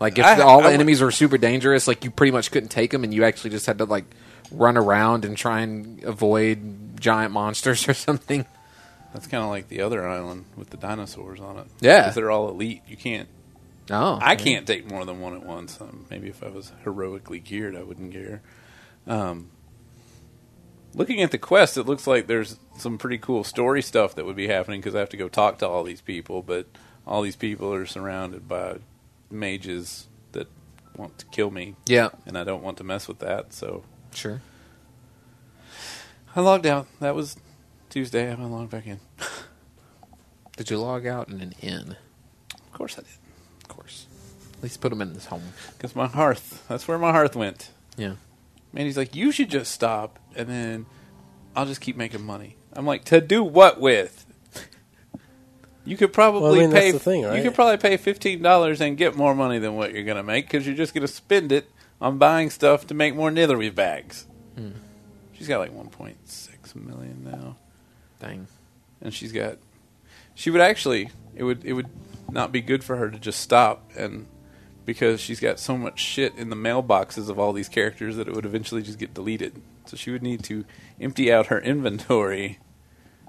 Like 0.00 0.18
if 0.18 0.24
I- 0.24 0.40
all 0.40 0.60
I 0.60 0.62
the 0.62 0.68
would- 0.68 0.74
enemies 0.74 1.00
were 1.02 1.10
super 1.10 1.38
dangerous, 1.38 1.86
like 1.88 2.04
you 2.04 2.10
pretty 2.10 2.30
much 2.32 2.50
couldn't 2.50 2.70
take 2.70 2.90
them, 2.90 3.04
and 3.04 3.12
you 3.12 3.24
actually 3.24 3.50
just 3.50 3.66
had 3.66 3.78
to 3.78 3.84
like 3.84 4.04
run 4.50 4.76
around 4.76 5.24
and 5.24 5.36
try 5.36 5.60
and 5.60 6.02
avoid 6.04 6.98
giant 7.00 7.32
monsters 7.32 7.86
or 7.88 7.94
something. 7.94 8.46
That's 9.12 9.26
kind 9.26 9.42
of 9.42 9.50
like 9.50 9.68
the 9.68 9.80
other 9.82 10.06
island 10.06 10.44
with 10.56 10.70
the 10.70 10.76
dinosaurs 10.76 11.40
on 11.40 11.58
it. 11.58 11.66
Yeah. 11.80 12.02
because 12.02 12.14
they're 12.14 12.30
all 12.30 12.48
elite. 12.50 12.82
You 12.88 12.96
can't. 12.96 13.28
Oh, 13.90 14.18
I 14.20 14.36
can't 14.36 14.66
take 14.66 14.88
more 14.90 15.04
than 15.06 15.18
one 15.20 15.34
at 15.34 15.44
once. 15.46 15.80
Um, 15.80 16.04
maybe 16.10 16.28
if 16.28 16.42
I 16.42 16.48
was 16.48 16.72
heroically 16.84 17.38
geared, 17.40 17.74
I 17.74 17.82
wouldn't 17.82 18.12
care. 18.12 18.42
Um, 19.06 19.48
looking 20.94 21.20
at 21.22 21.30
the 21.30 21.38
quest, 21.38 21.76
it 21.76 21.84
looks 21.84 22.06
like 22.06 22.26
there's 22.26 22.58
some 22.76 22.98
pretty 22.98 23.18
cool 23.18 23.44
story 23.44 23.82
stuff 23.82 24.14
that 24.14 24.24
would 24.24 24.36
be 24.36 24.48
happening 24.48 24.80
because 24.80 24.94
I 24.94 25.00
have 25.00 25.08
to 25.10 25.16
go 25.16 25.28
talk 25.28 25.58
to 25.58 25.68
all 25.68 25.84
these 25.84 26.00
people, 26.00 26.42
but 26.42 26.66
all 27.06 27.22
these 27.22 27.36
people 27.36 27.72
are 27.72 27.86
surrounded 27.86 28.48
by 28.48 28.78
mages 29.30 30.06
that 30.32 30.48
want 30.96 31.18
to 31.18 31.26
kill 31.26 31.50
me, 31.50 31.74
Yeah, 31.86 32.08
and 32.26 32.36
I 32.38 32.44
don't 32.44 32.62
want 32.62 32.76
to 32.78 32.84
mess 32.84 33.06
with 33.08 33.18
that. 33.20 33.52
So 33.52 33.84
sure. 34.12 34.40
I 36.36 36.40
logged 36.40 36.66
out. 36.66 36.86
That 37.00 37.14
was 37.14 37.36
Tuesday. 37.90 38.26
I 38.26 38.30
haven't 38.30 38.50
logged 38.52 38.70
back 38.70 38.86
in. 38.86 39.00
Did 40.56 40.70
you 40.70 40.78
log 40.78 41.06
out 41.06 41.28
and 41.28 41.40
an 41.40 41.54
in? 41.60 41.96
Of 42.54 42.72
course 42.72 42.98
I 42.98 43.02
did, 43.02 43.10
Of 43.62 43.68
course. 43.68 44.06
At 44.56 44.62
least 44.62 44.80
put 44.80 44.90
them 44.90 45.00
in 45.02 45.14
this 45.14 45.26
home. 45.26 45.42
because 45.76 45.94
my 45.96 46.06
hearth. 46.06 46.64
That's 46.68 46.86
where 46.88 46.98
my 46.98 47.12
hearth 47.12 47.36
went. 47.36 47.70
Yeah. 47.96 48.14
Man, 48.72 48.84
he's 48.84 48.96
like, 48.96 49.14
you 49.16 49.32
should 49.32 49.48
just 49.50 49.72
stop, 49.72 50.18
and 50.36 50.48
then 50.48 50.86
I'll 51.56 51.66
just 51.66 51.80
keep 51.80 51.96
making 51.96 52.22
money. 52.22 52.56
I'm 52.74 52.86
like, 52.86 53.04
to 53.06 53.20
do 53.20 53.42
what 53.42 53.80
with? 53.80 54.26
You 55.84 55.96
could 55.96 56.12
probably 56.12 56.42
Well, 56.42 56.54
I 56.54 56.58
mean, 56.58 56.70
that's 56.70 56.84
pay. 56.84 56.90
the 56.92 56.98
thing, 56.98 57.22
You 57.22 57.42
could 57.42 57.54
probably 57.54 57.78
pay 57.78 57.96
fifteen 57.96 58.42
dollars 58.42 58.80
and 58.82 58.96
get 58.96 59.16
more 59.16 59.34
money 59.34 59.58
than 59.58 59.74
what 59.74 59.92
you're 59.94 60.02
going 60.04 60.18
to 60.18 60.22
make 60.22 60.44
because 60.46 60.66
you're 60.66 60.76
just 60.76 60.92
going 60.92 61.06
to 61.06 61.12
spend 61.12 61.50
it 61.50 61.70
on 61.98 62.18
buying 62.18 62.50
stuff 62.50 62.86
to 62.88 62.94
make 62.94 63.14
more 63.14 63.30
Netherweave 63.30 63.74
bags. 63.74 64.26
Hmm. 64.54 64.72
She's 65.32 65.48
got 65.48 65.60
like 65.60 65.72
1.6 65.72 66.74
million 66.76 67.24
now, 67.24 67.56
Dang. 68.20 68.48
and 69.00 69.14
she's 69.14 69.32
got. 69.32 69.56
She 70.34 70.50
would 70.50 70.60
actually. 70.60 71.08
It 71.34 71.44
would. 71.44 71.64
It 71.64 71.72
would 71.72 71.88
not 72.30 72.52
be 72.52 72.60
good 72.60 72.84
for 72.84 72.96
her 72.96 73.10
to 73.10 73.18
just 73.18 73.40
stop 73.40 73.90
and. 73.96 74.26
Because 74.88 75.20
she's 75.20 75.38
got 75.38 75.60
so 75.60 75.76
much 75.76 76.00
shit 76.00 76.34
in 76.36 76.48
the 76.48 76.56
mailboxes 76.56 77.28
of 77.28 77.38
all 77.38 77.52
these 77.52 77.68
characters 77.68 78.16
that 78.16 78.26
it 78.26 78.34
would 78.34 78.46
eventually 78.46 78.80
just 78.80 78.98
get 78.98 79.12
deleted. 79.12 79.60
So 79.84 79.98
she 79.98 80.10
would 80.10 80.22
need 80.22 80.42
to 80.44 80.64
empty 80.98 81.30
out 81.30 81.48
her 81.48 81.60
inventory 81.74 82.58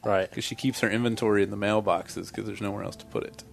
right. 0.06 0.30
because 0.30 0.46
she 0.46 0.56
keeps 0.56 0.80
her 0.80 0.90
inventory 0.90 1.44
in 1.44 1.50
the 1.50 1.58
mailboxes 1.58 2.30
because 2.30 2.46
there's 2.46 2.62
nowhere 2.62 2.86
else 2.86 2.96
to 2.96 3.06
put 3.08 3.26
it. 3.26 3.44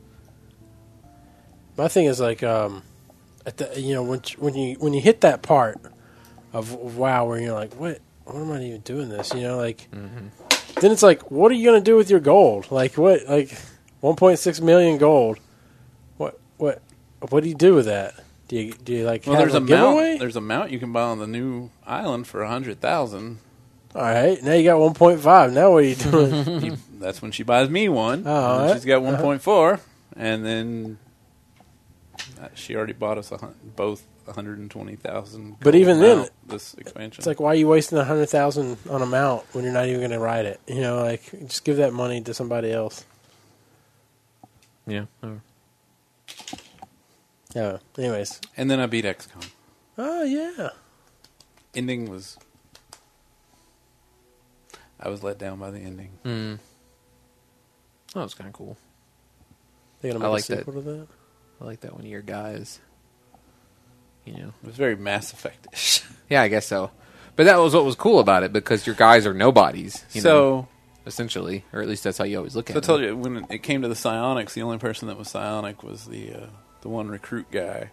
My 1.76 1.88
thing 1.88 2.04
is 2.06 2.20
like, 2.20 2.44
um, 2.44 2.84
at 3.44 3.56
the, 3.56 3.80
you 3.80 3.94
know, 3.94 4.04
when 4.04 4.20
when 4.38 4.54
you 4.54 4.76
when 4.78 4.94
you 4.94 5.00
hit 5.00 5.22
that 5.22 5.42
part 5.42 5.80
of 6.52 6.74
WoW 6.74 7.24
where 7.24 7.40
you're 7.40 7.54
like, 7.54 7.74
what, 7.74 7.98
what 8.22 8.36
am 8.36 8.52
I 8.52 8.62
even 8.62 8.82
doing 8.82 9.08
this? 9.08 9.34
You 9.34 9.42
know, 9.42 9.56
like, 9.56 9.88
then 10.80 10.92
it's 10.92 11.02
like, 11.02 11.28
what 11.32 11.50
are 11.50 11.56
you 11.56 11.66
gonna 11.66 11.80
do 11.80 11.96
with 11.96 12.08
your 12.08 12.20
gold? 12.20 12.70
Like, 12.70 12.96
what, 12.96 13.26
like, 13.28 13.48
1.6 14.00 14.60
million 14.60 14.96
gold. 14.96 15.40
What, 16.18 16.38
what, 16.56 16.82
what 17.30 17.42
do 17.42 17.48
you 17.48 17.54
do 17.54 17.74
with 17.74 17.86
that? 17.86 18.14
Do 18.48 18.56
you 18.56 18.72
do 18.72 18.92
you 18.92 19.04
like 19.06 19.26
Well, 19.26 19.34
have 19.36 19.42
there's 19.44 19.54
a, 19.54 19.58
a 19.64 19.66
giveaway? 19.66 20.08
mount. 20.10 20.20
There's 20.20 20.36
a 20.36 20.40
mount 20.40 20.70
you 20.70 20.78
can 20.78 20.92
buy 20.92 21.02
on 21.02 21.18
the 21.18 21.26
new 21.26 21.70
island 21.86 22.26
for 22.26 22.42
a 22.42 22.48
hundred 22.48 22.80
thousand. 22.80 23.38
All 23.94 24.02
right, 24.02 24.40
now 24.42 24.52
you 24.52 24.62
got 24.64 24.76
1.5. 24.76 25.52
Now 25.54 25.70
what 25.72 25.78
are 25.78 25.82
you 25.82 25.94
doing? 26.60 26.78
That's 27.00 27.22
when 27.22 27.32
she 27.32 27.42
buys 27.44 27.70
me 27.70 27.88
one. 27.88 28.24
Oh, 28.26 28.28
and 28.28 28.28
all 28.28 28.58
then 28.58 28.66
right. 28.68 28.74
She's 28.74 28.84
got 28.84 29.02
one 29.02 29.16
point 29.16 29.40
four, 29.42 29.80
and 30.14 30.44
then 30.44 30.98
uh, 32.40 32.48
she 32.54 32.76
already 32.76 32.92
bought 32.92 33.16
us 33.18 33.32
a 33.32 33.38
hun- 33.38 33.54
both 33.74 34.04
one 34.26 34.34
hundred 34.34 34.58
and 34.58 34.70
twenty 34.70 34.96
thousand. 34.96 35.56
But 35.60 35.74
even 35.74 35.98
then, 36.00 36.28
this 36.46 36.74
expansion. 36.74 37.20
it's 37.20 37.26
like, 37.26 37.40
why 37.40 37.52
are 37.52 37.54
you 37.54 37.68
wasting 37.68 37.96
a 37.96 38.04
hundred 38.04 38.26
thousand 38.28 38.76
on 38.90 39.00
a 39.00 39.06
mount 39.06 39.44
when 39.54 39.64
you're 39.64 39.72
not 39.72 39.86
even 39.86 40.02
gonna 40.02 40.20
ride 40.20 40.44
it? 40.44 40.60
You 40.66 40.80
know, 40.82 41.02
like, 41.02 41.22
just 41.46 41.64
give 41.64 41.78
that 41.78 41.92
money 41.94 42.20
to 42.20 42.34
somebody 42.34 42.70
else. 42.72 43.04
Yeah. 44.86 45.06
Oh. 47.56 47.78
Yeah. 47.96 48.04
Anyways. 48.04 48.40
and 48.56 48.70
then 48.70 48.80
I 48.80 48.86
beat 48.86 49.04
XCOM. 49.04 49.48
Oh 49.98 50.22
yeah. 50.24 50.68
Ending 51.74 52.10
was. 52.10 52.36
I 55.00 55.08
was 55.08 55.22
let 55.22 55.38
down 55.38 55.58
by 55.58 55.70
the 55.70 55.78
ending. 55.78 56.10
Mm. 56.24 56.58
That 58.14 58.22
was 58.22 58.34
kind 58.34 58.48
of 58.48 58.54
cool. 58.54 58.76
They 60.00 60.10
gonna 60.10 60.24
I 60.24 60.28
like 60.28 60.40
a 60.40 60.58
sequel 60.58 60.74
to 60.74 60.80
that. 60.82 61.06
I 61.60 61.64
like 61.64 61.80
that 61.80 61.92
one 61.92 62.02
of 62.02 62.06
your 62.06 62.22
guys. 62.22 62.80
You 64.24 64.34
know. 64.34 64.52
It 64.62 64.66
was 64.66 64.76
very 64.76 64.96
Mass 64.96 65.32
Effect-ish. 65.32 66.02
Yeah, 66.28 66.42
I 66.42 66.48
guess 66.48 66.66
so. 66.66 66.90
But 67.36 67.44
that 67.44 67.58
was 67.58 67.72
what 67.72 67.84
was 67.84 67.94
cool 67.94 68.18
about 68.18 68.42
it 68.42 68.52
because 68.52 68.84
your 68.84 68.96
guys 68.96 69.26
are 69.26 69.32
nobodies. 69.34 70.04
You 70.10 70.22
know, 70.22 70.24
so. 70.24 70.68
essentially, 71.06 71.64
or 71.72 71.80
at 71.80 71.88
least 71.88 72.02
that's 72.02 72.18
how 72.18 72.24
you 72.24 72.36
always 72.38 72.56
look 72.56 72.68
at 72.68 72.76
it. 72.76 72.84
So 72.84 72.94
I 72.94 72.96
it. 72.96 72.98
told 72.98 73.08
you 73.08 73.16
when 73.16 73.46
it 73.48 73.62
came 73.62 73.82
to 73.82 73.88
the 73.88 73.94
psionics, 73.94 74.54
the 74.54 74.62
only 74.62 74.78
person 74.78 75.06
that 75.06 75.16
was 75.16 75.28
psionic 75.28 75.84
was 75.84 76.06
the 76.06 76.32
uh, 76.32 76.46
the 76.86 76.92
one 76.92 77.08
recruit 77.08 77.50
guy. 77.50 77.90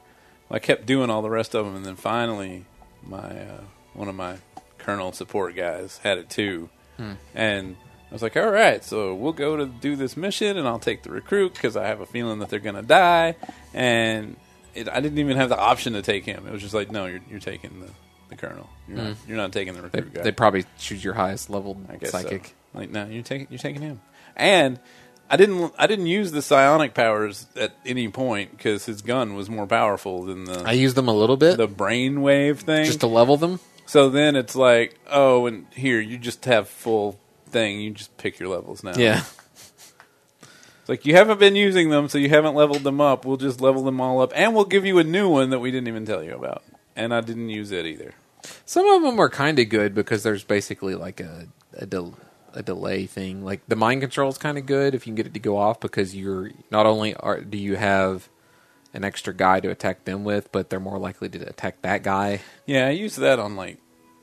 I 0.52 0.60
kept 0.60 0.86
doing 0.86 1.10
all 1.10 1.24
the 1.24 1.30
rest 1.32 1.56
of 1.56 1.66
them, 1.66 1.76
and 1.76 1.84
then 1.84 1.96
finally, 1.96 2.66
my 3.02 3.18
uh, 3.18 3.62
one 3.94 4.08
of 4.08 4.14
my 4.14 4.38
colonel 4.78 5.12
support 5.12 5.56
guys 5.56 5.98
had 6.04 6.20
it 6.20 6.30
too, 6.30 6.70
and 7.34 7.76
I 8.12 8.14
was 8.14 8.22
like, 8.22 8.38
"All 8.38 8.52
right, 8.52 8.84
so 8.84 9.16
we'll 9.16 9.34
go 9.34 9.58
to 9.58 9.66
do 9.66 9.96
this 9.96 10.16
mission, 10.16 10.56
and 10.58 10.68
I'll 10.68 10.78
take 10.78 11.02
the 11.02 11.10
recruit 11.10 11.54
because 11.56 11.76
I 11.76 11.88
have 11.88 12.02
a 12.02 12.06
feeling 12.06 12.38
that 12.40 12.50
they're 12.50 12.60
gonna 12.60 12.84
die." 12.84 13.36
And 13.74 14.36
it, 14.76 14.88
I 14.88 15.00
didn't 15.02 15.18
even 15.18 15.38
have 15.38 15.50
the 15.50 15.58
option 15.58 15.94
to 15.94 16.04
take 16.04 16.24
him. 16.26 16.46
It 16.46 16.52
was 16.52 16.62
just 16.62 16.76
like, 16.76 16.92
no, 16.92 17.08
you're 17.08 17.22
you're 17.28 17.40
taking 17.40 17.80
the, 17.80 17.90
the 18.30 18.36
colonel. 18.36 18.70
You're 18.88 18.98
not 18.98 19.16
you're 19.28 19.38
not 19.38 19.52
taking 19.54 19.74
the 19.74 19.82
They, 19.82 19.86
recruit 20.02 20.14
guy. 20.14 20.22
they 20.22 20.32
probably 20.32 20.66
choose 20.78 21.04
your 21.04 21.16
highest 21.16 21.50
level 21.50 21.74
guess 22.00 22.12
so. 22.12 22.20
psychic. 22.20 22.54
Like, 22.76 22.92
no, 22.92 23.08
you're 23.08 23.24
taking 23.24 23.48
you're 23.50 23.58
taking 23.58 23.82
him. 23.82 24.02
And 24.36 24.80
I 25.34 25.36
didn't 25.36 25.74
I 25.80 25.88
didn't 25.88 26.06
use 26.06 26.32
the 26.32 26.44
psionic 26.44 26.94
powers 26.94 27.48
at 27.56 27.76
any 27.88 28.08
point 28.08 28.56
because 28.56 28.86
his 28.86 29.02
gun 29.02 29.34
was 29.34 29.50
more 29.50 29.66
powerful 29.66 30.22
than 30.26 30.46
the 30.46 30.62
I 30.64 30.74
used 30.74 30.96
them 30.96 31.08
a 31.08 31.14
little 31.14 31.38
bit 31.38 31.58
the 31.58 31.68
brainwave 31.68 32.60
thing. 32.60 32.86
just 32.86 33.00
to 33.00 33.08
level 33.08 33.36
them. 33.38 33.60
so 33.88 34.12
then 34.12 34.36
it's 34.36 34.56
like, 34.56 35.00
oh, 35.10 35.48
and 35.48 35.66
here 35.74 36.00
you 36.00 36.20
just 36.20 36.46
have 36.46 36.70
full 36.70 37.20
thing. 37.50 37.82
You 37.82 37.90
just 37.90 38.16
pick 38.18 38.40
your 38.40 38.50
levels 38.50 38.84
now. 38.84 38.94
Yeah. 38.96 39.24
It's 40.82 40.90
like 40.90 41.04
you 41.08 41.16
haven't 41.16 41.40
been 41.40 41.56
using 41.56 41.90
them, 41.90 42.10
so 42.10 42.20
you 42.20 42.30
haven't 42.30 42.54
leveled 42.54 42.84
them 42.84 43.02
up. 43.02 43.26
We'll 43.26 43.38
just 43.38 43.60
level 43.60 43.84
them 43.86 44.00
all 44.00 44.22
up, 44.22 44.34
and 44.36 44.54
we'll 44.54 44.66
give 44.66 44.86
you 44.86 45.00
a 45.00 45.04
new 45.04 45.30
one 45.30 45.50
that 45.50 45.60
we 45.60 45.72
didn't 45.72 45.88
even 45.88 46.06
tell 46.06 46.22
you 46.22 46.36
about. 46.36 46.62
And 46.96 47.12
I 47.12 47.22
didn't 47.22 47.50
use 47.50 47.72
it 47.72 47.88
either. 47.88 48.14
Some 48.66 48.86
of 48.86 49.02
them 49.02 49.18
are 49.20 49.30
kind 49.30 49.58
of 49.58 49.70
good 49.70 49.96
because 49.96 50.22
there's 50.22 50.44
basically 50.44 50.94
like 50.94 51.20
a 51.20 51.48
a, 51.76 51.88
del- 51.88 52.18
a 52.54 52.64
delay 52.64 53.06
thing. 53.06 53.44
Like 53.44 53.62
the 53.68 53.76
mind 53.76 54.02
control 54.02 54.30
is 54.30 54.38
kind 54.38 54.58
of 54.58 54.66
good 54.66 54.96
if 54.96 55.06
you 55.06 55.12
can 55.12 55.16
get 55.16 55.28
it 55.28 55.34
to 55.34 55.40
go 55.40 55.58
off 55.58 55.80
because 55.80 56.16
you're 56.16 56.52
not 56.72 56.86
only 56.86 57.16
are 57.16 57.42
do 57.42 57.58
you 57.58 57.76
have 57.76 58.30
an 58.94 59.04
extra 59.04 59.34
guy 59.34 59.60
to 59.60 59.70
attack 59.70 60.06
them 60.06 60.24
with, 60.24 60.52
but 60.52 60.70
they're 60.70 60.80
more 60.80 61.00
likely 61.00 61.28
to 61.30 61.40
attack 61.50 61.82
that 61.82 62.04
guy. 62.04 62.42
Yeah, 62.66 62.88
I 62.88 62.92
used 62.92 63.18
that 63.18 63.40
on 63.40 63.56
like 63.56 63.80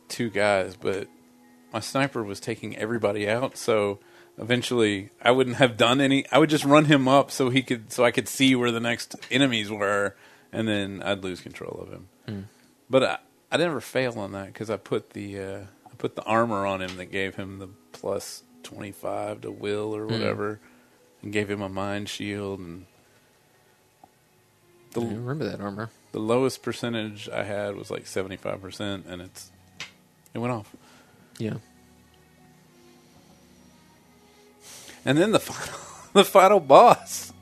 two 0.08 0.30
guys, 0.30 0.76
but 0.76 1.08
my 1.72 1.80
sniper 1.80 2.22
was 2.22 2.40
taking 2.40 2.76
everybody 2.76 3.28
out, 3.28 3.56
so 3.56 3.98
eventually 4.38 5.10
I 5.22 5.32
wouldn't 5.32 5.56
have 5.56 5.76
done 5.76 6.00
any. 6.00 6.24
I 6.30 6.38
would 6.38 6.50
just 6.50 6.64
run 6.64 6.84
him 6.86 7.08
up 7.08 7.30
so 7.30 7.50
he 7.50 7.62
could, 7.62 7.92
so 7.92 8.04
I 8.04 8.10
could 8.10 8.28
see 8.28 8.54
where 8.54 8.70
the 8.70 8.80
next 8.80 9.16
enemies 9.30 9.70
were, 9.70 10.14
and 10.52 10.68
then 10.68 11.02
I'd 11.02 11.24
lose 11.24 11.40
control 11.40 11.80
of 11.82 11.92
him. 11.92 12.08
But 12.88 13.02
I, 13.04 13.18
I 13.52 13.56
never 13.56 13.80
fail 13.80 14.18
on 14.18 14.32
that 14.32 14.46
because 14.46 14.70
I 14.70 14.76
put 14.76 15.10
the 15.10 15.38
uh, 15.38 15.60
I 15.86 15.94
put 15.98 16.14
the 16.14 16.22
armor 16.22 16.64
on 16.66 16.80
him 16.80 16.96
that 16.96 17.06
gave 17.06 17.34
him 17.34 17.58
the 17.58 17.68
plus 18.00 18.42
twenty 18.62 18.92
five 18.92 19.42
to 19.42 19.50
will 19.50 19.94
or 19.94 20.06
hmm. 20.06 20.12
whatever, 20.12 20.60
and 21.22 21.32
gave 21.32 21.50
him 21.50 21.62
a 21.62 21.68
mind 21.68 22.08
shield 22.08 22.58
and. 22.60 22.86
The, 24.92 25.02
I 25.02 25.04
remember 25.04 25.44
that 25.44 25.60
armor. 25.60 25.90
the 26.10 26.18
lowest 26.18 26.64
percentage 26.64 27.28
I 27.28 27.44
had 27.44 27.76
was 27.76 27.90
like 27.92 28.06
seventy 28.08 28.36
five 28.36 28.60
percent, 28.60 29.06
and 29.08 29.22
it's 29.22 29.52
it 30.34 30.38
went 30.38 30.52
off. 30.52 30.74
Yeah. 31.38 31.54
And 35.04 35.16
then 35.16 35.32
the 35.32 35.38
final, 35.40 35.78
the 36.12 36.24
final 36.24 36.60
boss. 36.60 37.32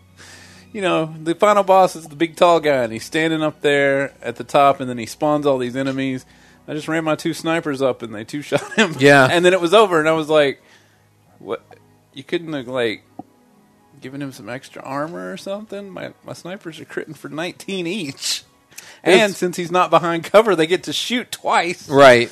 You 0.72 0.82
know, 0.82 1.14
the 1.22 1.34
final 1.34 1.62
boss 1.62 1.96
is 1.96 2.06
the 2.06 2.16
big 2.16 2.36
tall 2.36 2.60
guy, 2.60 2.84
and 2.84 2.92
he's 2.92 3.04
standing 3.04 3.42
up 3.42 3.62
there 3.62 4.12
at 4.20 4.36
the 4.36 4.44
top, 4.44 4.80
and 4.80 4.88
then 4.88 4.98
he 4.98 5.06
spawns 5.06 5.46
all 5.46 5.56
these 5.56 5.76
enemies. 5.76 6.26
I 6.68 6.74
just 6.74 6.86
ran 6.86 7.02
my 7.04 7.16
two 7.16 7.32
snipers 7.34 7.80
up, 7.82 8.02
and 8.02 8.14
they 8.14 8.24
two 8.24 8.42
shot 8.42 8.72
him. 8.76 8.94
Yeah. 8.98 9.26
and 9.30 9.44
then 9.44 9.52
it 9.54 9.60
was 9.60 9.72
over, 9.74 9.98
and 9.98 10.08
I 10.08 10.12
was 10.12 10.28
like, 10.28 10.62
"What? 11.38 11.62
You 12.12 12.22
couldn't 12.22 12.52
have 12.52 12.68
like 12.68 13.02
given 14.00 14.20
him 14.22 14.30
some 14.32 14.48
extra 14.48 14.82
armor 14.82 15.32
or 15.32 15.36
something? 15.36 15.90
My 15.90 16.12
my 16.24 16.34
snipers 16.34 16.78
are 16.78 16.84
critting 16.84 17.16
for 17.16 17.28
nineteen 17.28 17.86
each." 17.86 18.44
And 19.02 19.14
It's- 19.14 19.36
since 19.36 19.56
he's 19.56 19.70
not 19.70 19.90
behind 19.90 20.24
cover, 20.24 20.54
they 20.54 20.66
get 20.66 20.84
to 20.84 20.92
shoot 20.92 21.30
twice. 21.32 21.88
Right. 21.88 22.30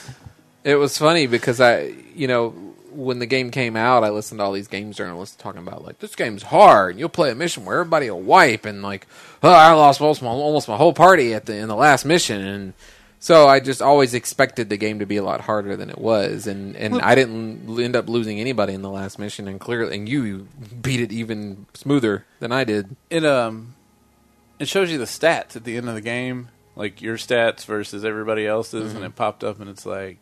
It 0.64 0.75
was 0.77 0.99
funny 0.99 1.27
because 1.29 1.61
I, 1.61 1.94
you 2.14 2.27
know, 2.27 2.51
when 2.90 3.20
the 3.20 3.27
game 3.27 3.53
came 3.53 3.77
out, 3.77 4.03
I 4.03 4.11
listened 4.11 4.40
to 4.40 4.44
all 4.44 4.53
these 4.53 4.66
games 4.66 4.96
journalists 4.96 5.37
talking 5.37 5.61
about 5.62 5.85
like 5.85 6.01
this 6.01 6.16
game's 6.16 6.42
hard. 6.42 6.90
and 6.92 6.99
You'll 7.01 7.09
play 7.09 7.31
a 7.31 7.35
mission 7.37 7.64
where 7.64 7.79
everybody 7.79 8.11
will 8.11 8.20
wipe, 8.20 8.64
and 8.66 8.83
like, 8.83 9.07
oh, 9.44 9.49
I 9.51 9.72
lost 9.72 10.01
almost 10.01 10.22
my, 10.22 10.29
almost 10.29 10.66
my 10.68 10.77
whole 10.77 10.92
party 10.92 11.35
at 11.35 11.46
the 11.46 11.55
in 11.57 11.68
the 11.68 11.77
last 11.77 12.05
mission, 12.05 12.44
and 12.44 12.72
so 13.18 13.48
I 13.48 13.61
just 13.61 13.81
always 13.83 14.14
expected 14.14 14.68
the 14.68 14.76
game 14.76 14.98
to 15.00 15.07
be 15.07 15.16
a 15.16 15.22
lot 15.24 15.40
harder 15.42 15.76
than 15.76 15.90
it 15.90 15.98
was, 15.98 16.46
and 16.46 16.76
and 16.76 17.00
I 17.00 17.14
didn't 17.14 17.68
l- 17.68 17.81
end 17.81 17.96
up 17.96 18.09
losing 18.09 18.38
anybody 18.40 18.72
in 18.74 18.83
the 18.83 18.90
last 18.90 19.18
mission, 19.18 19.48
and 19.48 19.59
clearly, 19.61 19.96
and 19.96 20.09
you 20.09 20.48
beat 20.81 21.00
it 21.00 21.12
even 21.12 21.66
smoother 21.74 22.24
than 22.40 22.52
I 22.52 22.64
did. 22.64 22.94
it 23.11 23.24
um 23.24 23.74
it 24.59 24.68
shows 24.68 24.90
you 24.90 24.98
the 24.98 25.05
stats 25.05 25.55
at 25.57 25.64
the 25.64 25.76
end 25.76 25.88
of 25.88 25.94
the 25.94 26.00
game 26.00 26.48
like 26.76 27.02
your 27.02 27.16
stats 27.16 27.64
versus 27.66 28.05
everybody 28.05 28.46
else's 28.46 28.94
and 28.94 29.05
it 29.05 29.14
popped 29.14 29.42
up 29.44 29.61
and 29.61 29.68
it's 29.68 29.85
like 29.87 30.18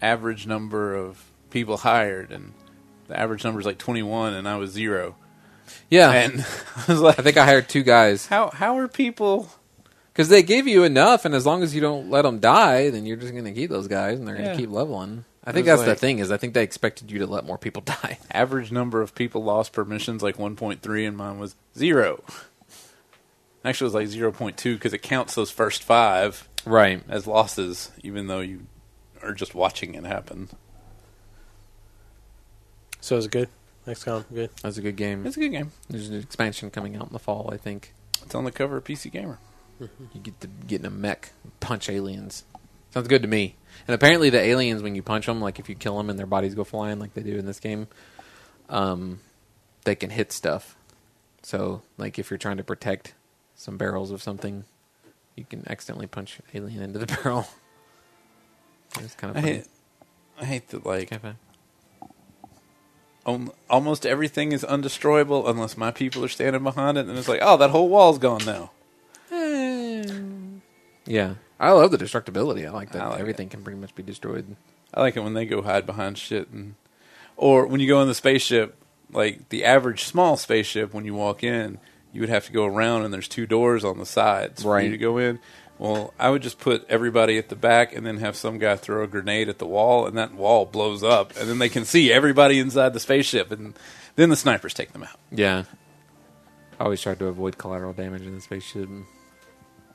average 0.00 0.46
number 0.46 0.94
of 0.96 1.24
people 1.50 1.76
hired 1.76 2.30
and 2.32 2.52
the 3.08 3.18
average 3.18 3.44
number 3.44 3.60
is 3.60 3.66
like 3.66 3.78
21 3.78 4.32
and 4.34 4.48
I 4.48 4.56
was 4.56 4.70
zero 4.72 5.14
Yeah, 5.90 6.10
and 6.10 6.44
I 6.76 6.84
was 6.92 7.00
like 7.00 7.18
I 7.18 7.22
think 7.22 7.36
I 7.36 7.44
hired 7.44 7.68
two 7.68 7.82
guys. 7.84 8.26
how 8.26 8.50
how 8.50 8.78
are 8.78 8.88
people 8.88 9.48
Because 10.12 10.28
they 10.28 10.42
give 10.42 10.66
you 10.68 10.84
enough, 10.84 11.24
and 11.24 11.34
as 11.34 11.46
long 11.46 11.62
as 11.62 11.74
you 11.74 11.80
don't 11.80 12.10
let 12.10 12.22
them 12.22 12.38
die, 12.38 12.90
then 12.90 13.06
you're 13.06 13.16
just 13.16 13.32
going 13.32 13.44
to 13.46 13.52
keep 13.52 13.70
those 13.70 13.88
guys, 13.88 14.18
and 14.18 14.28
they're 14.28 14.34
going 14.34 14.46
Yeah. 14.46 14.52
to 14.52 14.58
keep 14.58 14.70
leveling. 14.70 15.24
I 15.44 15.52
think 15.52 15.66
was 15.66 15.72
that's 15.78 15.82
the 15.84 15.90
like- 15.92 15.98
thing 15.98 16.18
is 16.18 16.30
I 16.30 16.36
think 16.36 16.52
they 16.54 16.62
expected 16.62 17.10
you 17.10 17.18
to 17.20 17.26
let 17.26 17.44
more 17.46 17.56
people 17.58 17.80
die. 17.86 18.18
average 18.30 18.70
number 18.70 19.00
of 19.02 19.14
people 19.14 19.42
lost 19.42 19.72
per 19.72 19.84
mission's 19.84 20.22
like 20.22 20.36
1.3 20.36 21.08
and 21.08 21.16
mine 21.16 21.38
was 21.40 21.56
zero 21.76 22.22
actually 23.64 23.86
it 23.86 23.94
was 23.94 24.14
like 24.16 24.34
0.2 24.34 24.74
because 24.74 24.92
it 24.92 24.98
counts 25.02 25.34
those 25.34 25.50
first 25.50 25.82
five 25.82 26.48
Right. 26.64 27.02
as 27.08 27.26
losses 27.26 27.90
even 28.04 28.28
though 28.28 28.38
you 28.40 28.66
are 29.20 29.32
just 29.34 29.52
watching 29.54 29.94
it 29.96 30.04
happen 30.04 30.48
So 33.00 33.16
it's 33.16 33.26
good. 33.26 33.48
Next 33.86 34.04
XCOM, 34.04 34.24
good. 34.32 34.50
That's 34.62 34.76
a 34.78 34.80
good 34.82 34.94
game. 34.96 35.26
it's 35.26 35.36
a 35.36 35.40
good 35.40 35.50
game 35.50 35.72
There's 35.90 36.08
an 36.08 36.20
expansion 36.20 36.70
coming 36.70 36.94
out 36.94 37.08
in 37.08 37.12
the 37.12 37.18
fall. 37.18 37.50
I 37.52 37.56
think 37.56 37.92
it's 38.22 38.34
on 38.36 38.44
the 38.44 38.52
cover 38.52 38.76
of 38.76 38.84
PC 38.84 39.10
Gamer 39.10 39.38
you 39.80 40.20
get 40.22 40.40
to 40.40 40.46
get 40.46 40.80
in 40.80 40.86
a 40.86 40.90
mech, 40.90 41.32
punch 41.60 41.88
aliens. 41.88 42.44
Sounds 42.90 43.08
good 43.08 43.22
to 43.22 43.28
me. 43.28 43.56
And 43.88 43.94
apparently, 43.94 44.30
the 44.30 44.40
aliens 44.40 44.82
when 44.82 44.94
you 44.94 45.02
punch 45.02 45.26
them, 45.26 45.40
like 45.40 45.58
if 45.58 45.68
you 45.68 45.74
kill 45.74 45.96
them 45.96 46.10
and 46.10 46.18
their 46.18 46.26
bodies 46.26 46.54
go 46.54 46.64
flying, 46.64 46.98
like 46.98 47.14
they 47.14 47.22
do 47.22 47.38
in 47.38 47.46
this 47.46 47.60
game, 47.60 47.88
um, 48.68 49.20
they 49.84 49.94
can 49.94 50.10
hit 50.10 50.32
stuff. 50.32 50.76
So, 51.42 51.82
like 51.98 52.18
if 52.18 52.30
you're 52.30 52.38
trying 52.38 52.58
to 52.58 52.64
protect 52.64 53.14
some 53.54 53.76
barrels 53.76 54.10
of 54.10 54.22
something, 54.22 54.64
you 55.36 55.44
can 55.44 55.64
accidentally 55.68 56.06
punch 56.06 56.38
an 56.38 56.44
alien 56.54 56.82
into 56.82 56.98
the 56.98 57.06
barrel. 57.22 57.46
It's 59.00 59.14
kind 59.14 59.30
of 59.30 59.36
I 59.38 59.40
funny. 59.40 59.52
hate, 59.54 59.66
I 60.40 60.44
hate 60.44 60.68
that 60.68 60.84
like 60.84 61.10
almost 63.70 64.04
everything 64.04 64.52
is 64.52 64.64
undestroyable 64.64 65.48
unless 65.48 65.76
my 65.76 65.90
people 65.90 66.24
are 66.24 66.28
standing 66.28 66.62
behind 66.62 66.98
it, 66.98 67.06
and 67.06 67.16
it's 67.16 67.28
like, 67.28 67.40
oh, 67.42 67.56
that 67.56 67.70
whole 67.70 67.88
wall's 67.88 68.18
gone 68.18 68.44
now. 68.44 68.70
Yeah, 71.06 71.34
I 71.58 71.70
love 71.72 71.90
the 71.90 71.98
destructibility. 71.98 72.66
I 72.66 72.70
like 72.70 72.92
that 72.92 73.02
I 73.02 73.08
like 73.08 73.20
everything 73.20 73.48
can 73.48 73.62
pretty 73.62 73.78
much 73.80 73.94
be 73.94 74.02
destroyed. 74.02 74.56
I 74.94 75.00
like 75.00 75.16
it 75.16 75.20
when 75.24 75.34
they 75.34 75.46
go 75.46 75.62
hide 75.62 75.86
behind 75.86 76.18
shit, 76.18 76.48
and 76.50 76.74
or 77.36 77.66
when 77.66 77.80
you 77.80 77.88
go 77.88 78.00
in 78.02 78.08
the 78.08 78.14
spaceship, 78.14 78.76
like 79.10 79.48
the 79.48 79.64
average 79.64 80.04
small 80.04 80.36
spaceship, 80.36 80.92
when 80.94 81.04
you 81.04 81.14
walk 81.14 81.42
in, 81.42 81.78
you 82.12 82.20
would 82.20 82.28
have 82.30 82.46
to 82.46 82.52
go 82.52 82.64
around, 82.66 83.04
and 83.04 83.12
there's 83.12 83.28
two 83.28 83.46
doors 83.46 83.84
on 83.84 83.98
the 83.98 84.06
sides 84.06 84.62
for 84.62 84.72
Right. 84.72 84.84
you 84.84 84.90
to 84.90 84.98
go 84.98 85.18
in. 85.18 85.38
Well, 85.78 86.14
I 86.18 86.30
would 86.30 86.42
just 86.42 86.60
put 86.60 86.84
everybody 86.88 87.38
at 87.38 87.48
the 87.48 87.56
back, 87.56 87.94
and 87.96 88.06
then 88.06 88.18
have 88.18 88.36
some 88.36 88.58
guy 88.58 88.76
throw 88.76 89.02
a 89.02 89.06
grenade 89.08 89.48
at 89.48 89.58
the 89.58 89.66
wall, 89.66 90.06
and 90.06 90.16
that 90.16 90.32
wall 90.34 90.66
blows 90.66 91.02
up, 91.02 91.36
and 91.36 91.48
then 91.48 91.58
they 91.58 91.68
can 91.70 91.84
see 91.84 92.12
everybody 92.12 92.58
inside 92.60 92.92
the 92.92 93.00
spaceship, 93.00 93.50
and 93.50 93.74
then 94.14 94.28
the 94.28 94.36
snipers 94.36 94.74
take 94.74 94.92
them 94.92 95.02
out. 95.02 95.18
Yeah. 95.32 95.64
I 96.78 96.84
always 96.84 97.00
try 97.00 97.14
to 97.14 97.26
avoid 97.26 97.58
collateral 97.58 97.92
damage 97.94 98.22
in 98.22 98.34
the 98.34 98.40
spaceship 98.40 98.88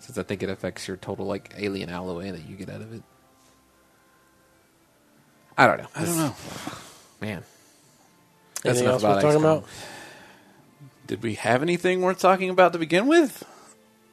since 0.07 0.17
I 0.17 0.23
think 0.23 0.41
it 0.41 0.49
affects 0.49 0.87
your 0.87 0.95
total 0.97 1.25
like 1.25 1.53
alien 1.57 1.89
alloy 1.89 2.31
that 2.31 2.47
you 2.47 2.55
get 2.55 2.69
out 2.69 2.79
of 2.81 2.93
it. 2.93 3.03
I 5.57 5.67
don't 5.67 5.77
know. 5.79 5.87
I 5.95 6.05
don't 6.05 6.17
know. 6.17 6.35
Man. 7.21 7.43
That's 8.63 8.79
Anything 8.79 8.87
else 8.87 9.03
we're 9.03 9.21
talking 9.21 9.39
about? 9.39 9.65
Did 11.07 11.21
we 11.23 11.35
have 11.35 11.61
anything 11.61 12.01
worth 12.01 12.19
talking 12.19 12.49
about 12.49 12.71
to 12.73 12.79
begin 12.79 13.07
with? 13.07 13.43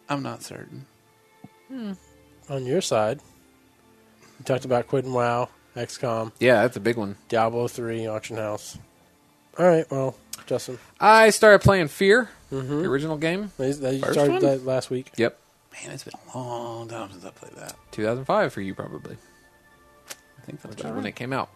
I'm 0.09 0.23
not 0.23 0.43
certain. 0.43 0.87
On 1.71 2.67
your 2.67 2.81
side, 2.81 3.21
you 4.39 4.45
talked 4.45 4.65
about 4.65 4.87
quitting 4.87 5.13
WoW, 5.13 5.49
XCOM, 5.77 6.33
Yeah, 6.41 6.63
that's 6.63 6.77
a 6.77 6.81
big 6.81 6.97
one. 6.97 7.17
Diablo 7.29 7.67
3, 7.69 8.07
Auction 8.07 8.37
House. 8.37 8.79
All 9.59 9.67
right, 9.67 9.89
well, 9.91 10.15
Justin, 10.47 10.79
I 11.01 11.31
started 11.31 11.63
playing 11.63 11.89
Fear, 11.89 12.29
Mhm. 12.53 12.83
the 12.83 12.89
original 12.89 13.17
game. 13.17 13.51
they, 13.59 13.73
they 13.73 14.01
First 14.01 14.13
started 14.13 14.33
one? 14.35 14.43
that 14.43 14.65
last 14.65 14.91
week. 14.91 15.11
Yep. 15.17 15.39
Man, 15.83 15.93
it's 15.93 16.05
been 16.05 16.15
a 16.33 16.39
long 16.39 16.89
time 16.89 17.11
since 17.11 17.25
I 17.25 17.31
played 17.31 17.53
that. 17.57 17.75
2005 17.93 18.53
for 18.53 18.61
you 18.61 18.75
probably, 18.75 19.17
I 20.09 20.43
think 20.47 20.61
that's 20.63 20.71
which 20.71 20.79
is 20.79 20.85
about 20.85 20.95
when 20.95 21.05
right. 21.05 21.09
it 21.09 21.17
came 21.17 21.33
out. 21.33 21.51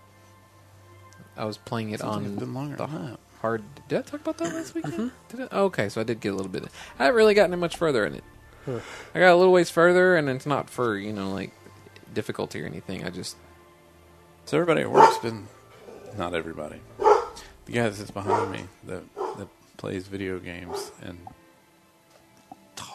I 1.37 1.45
was 1.45 1.57
playing 1.57 1.91
it 1.91 2.01
Seems 2.01 2.09
like 2.09 2.17
on 2.17 2.25
it's 2.27 2.41
been 2.41 2.55
longer 2.55 2.77
the 2.77 2.87
than 2.87 3.07
that. 3.13 3.21
hard. 3.41 3.63
Did 3.89 3.99
I 4.01 4.03
talk 4.03 4.21
about 4.21 4.39
that 4.39 4.53
last 4.53 4.75
week? 4.75 4.85
Mm-hmm. 4.85 5.09
Did 5.29 5.41
it? 5.41 5.49
Oh, 5.53 5.65
okay, 5.67 5.89
so 5.89 6.01
I 6.01 6.05
did 6.05 6.21
get 6.21 6.33
a 6.33 6.37
little 6.37 6.51
bit. 6.51 6.65
I 6.99 7.05
haven't 7.05 7.17
really 7.17 7.35
gotten 7.35 7.53
it 7.53 7.59
much 7.59 7.77
further 7.77 8.05
in 8.05 8.15
it. 8.15 8.25
I 9.15 9.19
got 9.21 9.33
a 9.33 9.37
little 9.37 9.53
ways 9.53 9.71
further, 9.71 10.17
and 10.17 10.29
it's 10.29 10.45
not 10.47 10.69
for 10.69 10.97
you 10.99 11.13
know 11.13 11.31
like 11.31 11.53
difficulty 12.13 12.61
or 12.63 12.67
anything. 12.67 13.05
I 13.05 13.11
just 13.11 13.37
So 14.47 14.57
everybody 14.59 14.83
at 14.83 14.91
work's 14.91 15.19
been, 15.19 15.47
not 16.17 16.35
everybody. 16.35 16.81
The 16.99 17.73
guy 17.73 17.89
that 17.89 17.95
sits 17.95 18.11
behind 18.11 18.51
me 18.51 18.65
that 18.85 19.03
that 19.39 19.49
plays 19.77 20.07
video 20.09 20.39
games 20.39 20.91
and 21.03 21.19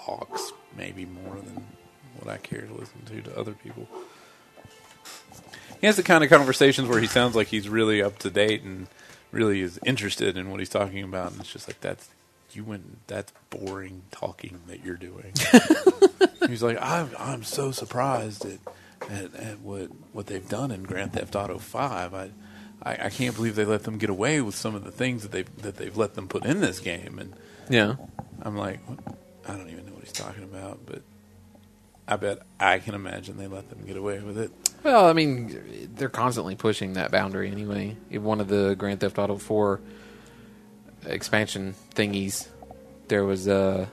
talks 0.06 0.52
maybe 0.78 1.06
more 1.06 1.36
than 1.36 1.66
what 2.20 2.34
I 2.34 2.38
care 2.38 2.62
to 2.62 2.74
listen 2.74 3.02
to 3.06 3.22
to 3.22 3.38
other 3.40 3.54
people. 3.54 3.88
He 5.82 5.88
has 5.88 5.98
the 5.98 6.04
kind 6.04 6.24
of 6.24 6.30
conversations 6.30 6.88
where 6.88 7.00
he 7.00 7.08
sounds 7.08 7.36
like 7.36 7.48
he's 7.48 7.68
really 7.68 8.02
up 8.02 8.18
to 8.20 8.30
date 8.30 8.64
and 8.64 8.88
really 9.32 9.62
is 9.62 9.80
interested 9.86 10.38
in 10.38 10.50
what 10.50 10.60
he's 10.60 10.70
talking 10.70 11.04
about, 11.04 11.32
and 11.32 11.42
it's 11.42 11.52
just 11.52 11.68
like 11.68 11.82
that's 11.82 12.08
you 12.54 12.64
went 12.64 13.06
that's 13.08 13.34
boring 13.50 14.04
talking 14.12 14.60
that 14.68 14.86
you're 14.86 14.96
doing. 14.96 15.34
he's 16.48 16.64
like, 16.64 16.78
I'm 16.82 17.10
I'm 17.20 17.44
so 17.44 17.72
surprised 17.72 18.46
at, 18.46 18.60
at 19.10 19.36
at 19.36 19.60
what 19.60 19.90
what 20.14 20.28
they've 20.28 20.48
done 20.48 20.72
in 20.72 20.84
Grand 20.84 21.14
Theft 21.14 21.36
Auto 21.36 21.58
Five. 21.58 22.14
I, 22.14 22.30
I 22.84 23.06
I 23.06 23.10
can't 23.10 23.36
believe 23.36 23.56
they 23.56 23.66
let 23.66 23.84
them 23.84 23.98
get 23.98 24.10
away 24.10 24.40
with 24.40 24.56
some 24.56 24.76
of 24.76 24.84
the 24.86 24.92
things 24.92 25.24
that 25.24 25.32
they 25.32 25.44
that 25.62 25.76
they've 25.78 25.98
let 25.98 26.14
them 26.14 26.28
put 26.30 26.46
in 26.46 26.62
this 26.62 26.80
game, 26.80 27.18
and 27.20 27.34
Yeah. 27.70 27.96
I'm 28.42 28.56
like, 28.56 28.80
what? 28.88 29.00
I 29.48 29.58
don't 29.58 29.70
even 29.70 29.86
know 29.86 29.93
he's 30.04 30.14
talking 30.14 30.44
about, 30.44 30.86
but 30.86 31.02
I 32.08 32.18
bet 32.18 32.40
I 32.60 32.80
can 32.80 32.96
imagine 32.96 33.38
they 33.38 33.48
let 33.48 33.70
them 33.70 33.86
get 33.86 33.98
away 33.98 34.20
with 34.20 34.38
it. 34.38 34.52
Well, 34.84 35.06
I 35.06 35.14
mean, 35.14 35.90
they're 35.96 36.10
constantly 36.10 36.56
pushing 36.56 36.94
that 36.94 37.12
boundary 37.12 37.50
anyway. 37.50 37.96
In 38.10 38.24
one 38.24 38.42
of 38.42 38.48
the 38.48 38.76
Grand 38.76 39.00
Theft 39.00 39.18
Auto 39.18 39.38
4 39.38 39.80
expansion 41.06 41.76
thingies, 41.96 42.48
there 43.08 43.24
was 43.24 43.48
a 43.48 43.90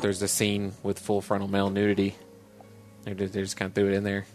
there's 0.00 0.22
a 0.22 0.28
scene 0.28 0.72
with 0.82 0.98
full 0.98 1.20
frontal 1.20 1.48
male 1.48 1.70
nudity. 1.70 2.16
They 3.04 3.14
just, 3.14 3.32
they 3.32 3.40
just 3.42 3.56
kind 3.56 3.68
of 3.68 3.74
threw 3.74 3.88
it 3.88 3.94
in 3.94 4.04
there. 4.04 4.26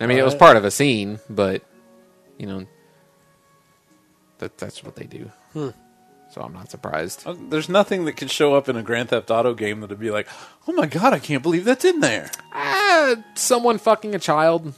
I 0.00 0.06
mean, 0.06 0.18
it 0.18 0.24
was 0.24 0.34
part 0.34 0.56
of 0.56 0.64
a 0.64 0.70
scene, 0.70 1.20
but 1.30 1.62
you 2.38 2.46
know, 2.46 2.66
that 4.38 4.58
that's 4.58 4.82
what 4.82 4.96
they 4.96 5.04
do. 5.04 5.30
Hmm. 5.52 5.68
So 6.36 6.42
I'm 6.42 6.52
not 6.52 6.70
surprised. 6.70 7.26
Uh, 7.26 7.34
There's 7.48 7.70
nothing 7.70 8.04
that 8.04 8.18
could 8.18 8.30
show 8.30 8.54
up 8.54 8.68
in 8.68 8.76
a 8.76 8.82
Grand 8.82 9.08
Theft 9.08 9.30
Auto 9.30 9.54
game 9.54 9.80
that'd 9.80 9.98
be 9.98 10.10
like, 10.10 10.28
oh 10.68 10.72
my 10.72 10.84
god, 10.84 11.14
I 11.14 11.18
can't 11.18 11.42
believe 11.42 11.64
that's 11.64 11.82
in 11.86 12.00
there. 12.00 12.30
Ah, 12.52 13.14
someone 13.34 13.78
fucking 13.78 14.14
a 14.14 14.18
child. 14.18 14.74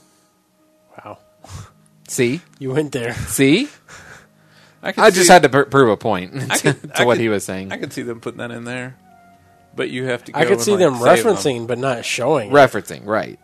Wow. 0.97 1.17
See, 2.07 2.39
You 2.59 2.71
went 2.71 2.93
there. 2.93 3.13
see. 3.13 3.67
I, 4.81 4.93
I 4.97 5.09
just 5.11 5.27
see- 5.27 5.33
had 5.33 5.43
to 5.43 5.49
pr- 5.49 5.63
prove 5.63 5.89
a 5.89 5.97
point 5.97 6.31
to, 6.49 6.73
could- 6.73 6.81
to 6.95 7.01
I 7.01 7.03
what 7.05 7.15
could- 7.15 7.21
he 7.23 7.27
was 7.27 7.43
saying. 7.43 7.73
I 7.73 7.77
could 7.77 7.91
see 7.91 8.03
them 8.03 8.21
putting 8.21 8.37
that 8.37 8.51
in 8.51 8.63
there, 8.63 8.95
but 9.75 9.89
you 9.89 10.05
have 10.05 10.23
to. 10.23 10.31
Go 10.31 10.39
I 10.39 10.43
could 10.43 10.53
and, 10.53 10.61
see 10.61 10.71
like, 10.71 10.79
them 10.79 10.95
save 10.95 11.25
referencing, 11.25 11.67
but 11.67 11.77
not 11.77 12.05
showing. 12.05 12.51
it. 12.51 12.53
referencing, 12.53 13.05
right? 13.05 13.37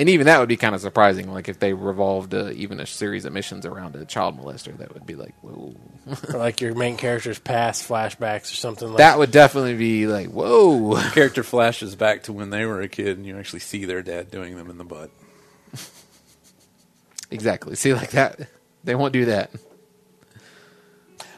And 0.00 0.08
even 0.08 0.28
that 0.28 0.40
would 0.40 0.48
be 0.48 0.56
kind 0.56 0.74
of 0.74 0.80
surprising. 0.80 1.30
Like 1.30 1.50
if 1.50 1.58
they 1.58 1.74
revolved 1.74 2.32
uh, 2.32 2.52
even 2.52 2.80
a 2.80 2.86
series 2.86 3.26
of 3.26 3.34
missions 3.34 3.66
around 3.66 3.94
a 3.96 4.06
child 4.06 4.40
molester, 4.40 4.74
that 4.78 4.94
would 4.94 5.04
be 5.04 5.14
like, 5.14 5.34
whoa. 5.42 5.76
Or 6.32 6.38
like 6.38 6.62
your 6.62 6.74
main 6.74 6.96
character's 6.96 7.38
past 7.38 7.86
flashbacks 7.86 8.50
or 8.50 8.56
something 8.56 8.88
like 8.88 8.96
that 8.96 9.18
would 9.18 9.30
definitely 9.30 9.76
be 9.76 10.06
like, 10.06 10.28
whoa. 10.28 10.98
Character 11.10 11.42
flashes 11.42 11.96
back 11.96 12.22
to 12.22 12.32
when 12.32 12.48
they 12.48 12.64
were 12.64 12.80
a 12.80 12.88
kid, 12.88 13.18
and 13.18 13.26
you 13.26 13.36
actually 13.38 13.60
see 13.60 13.84
their 13.84 14.00
dad 14.00 14.30
doing 14.30 14.56
them 14.56 14.70
in 14.70 14.78
the 14.78 14.84
butt. 14.84 15.10
exactly. 17.30 17.76
See, 17.76 17.92
like 17.92 18.12
that, 18.12 18.48
they 18.82 18.94
won't 18.94 19.12
do 19.12 19.26
that. 19.26 19.50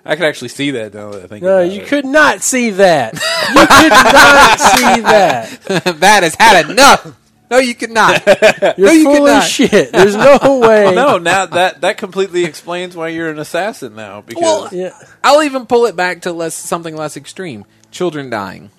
I 0.05 0.15
could 0.15 0.25
actually 0.25 0.51
see 0.51 0.71
that 0.71 0.95
now 0.95 1.11
that 1.11 1.25
I 1.25 1.27
think. 1.27 1.43
No, 1.43 1.59
about 1.59 1.73
you 1.73 1.81
it. 1.81 1.89
could 1.89 2.05
not 2.05 2.43
see 2.43 2.71
that. 2.71 3.15
You 3.15 3.67
could 3.67 3.91
not 3.91 4.61
see 4.61 5.01
that. 5.01 5.61
that 5.99 6.23
has 6.23 6.37
had 6.37 6.71
enough. 6.71 7.19
No, 7.53 7.59
you 7.59 7.75
could 7.75 7.91
not. 7.91 8.27
You're 8.79 8.93
you 8.93 9.05
could 9.05 9.17
full 9.19 9.27
of 9.27 9.45
shit. 9.45 9.93
There's 9.93 10.17
no 10.17 10.39
way. 10.61 10.85
Well, 10.85 10.95
no, 10.95 11.19
now 11.19 11.45
that 11.45 11.83
that 11.83 11.99
completely 11.99 12.47
explains 12.47 12.97
why 12.97 13.09
you're 13.09 13.29
an 13.29 13.39
assassin 13.39 13.95
now. 13.95 14.23
Because 14.23 14.43
Well, 14.43 14.69
Yeah. 14.73 14.99
I'll 15.23 15.43
even 15.43 15.67
pull 15.67 15.85
it 15.85 15.95
back 15.95 16.23
to 16.23 16.33
less 16.33 16.55
something 16.55 16.97
less 16.97 17.15
extreme: 17.19 17.67
children 17.91 18.31
dying. 18.31 18.71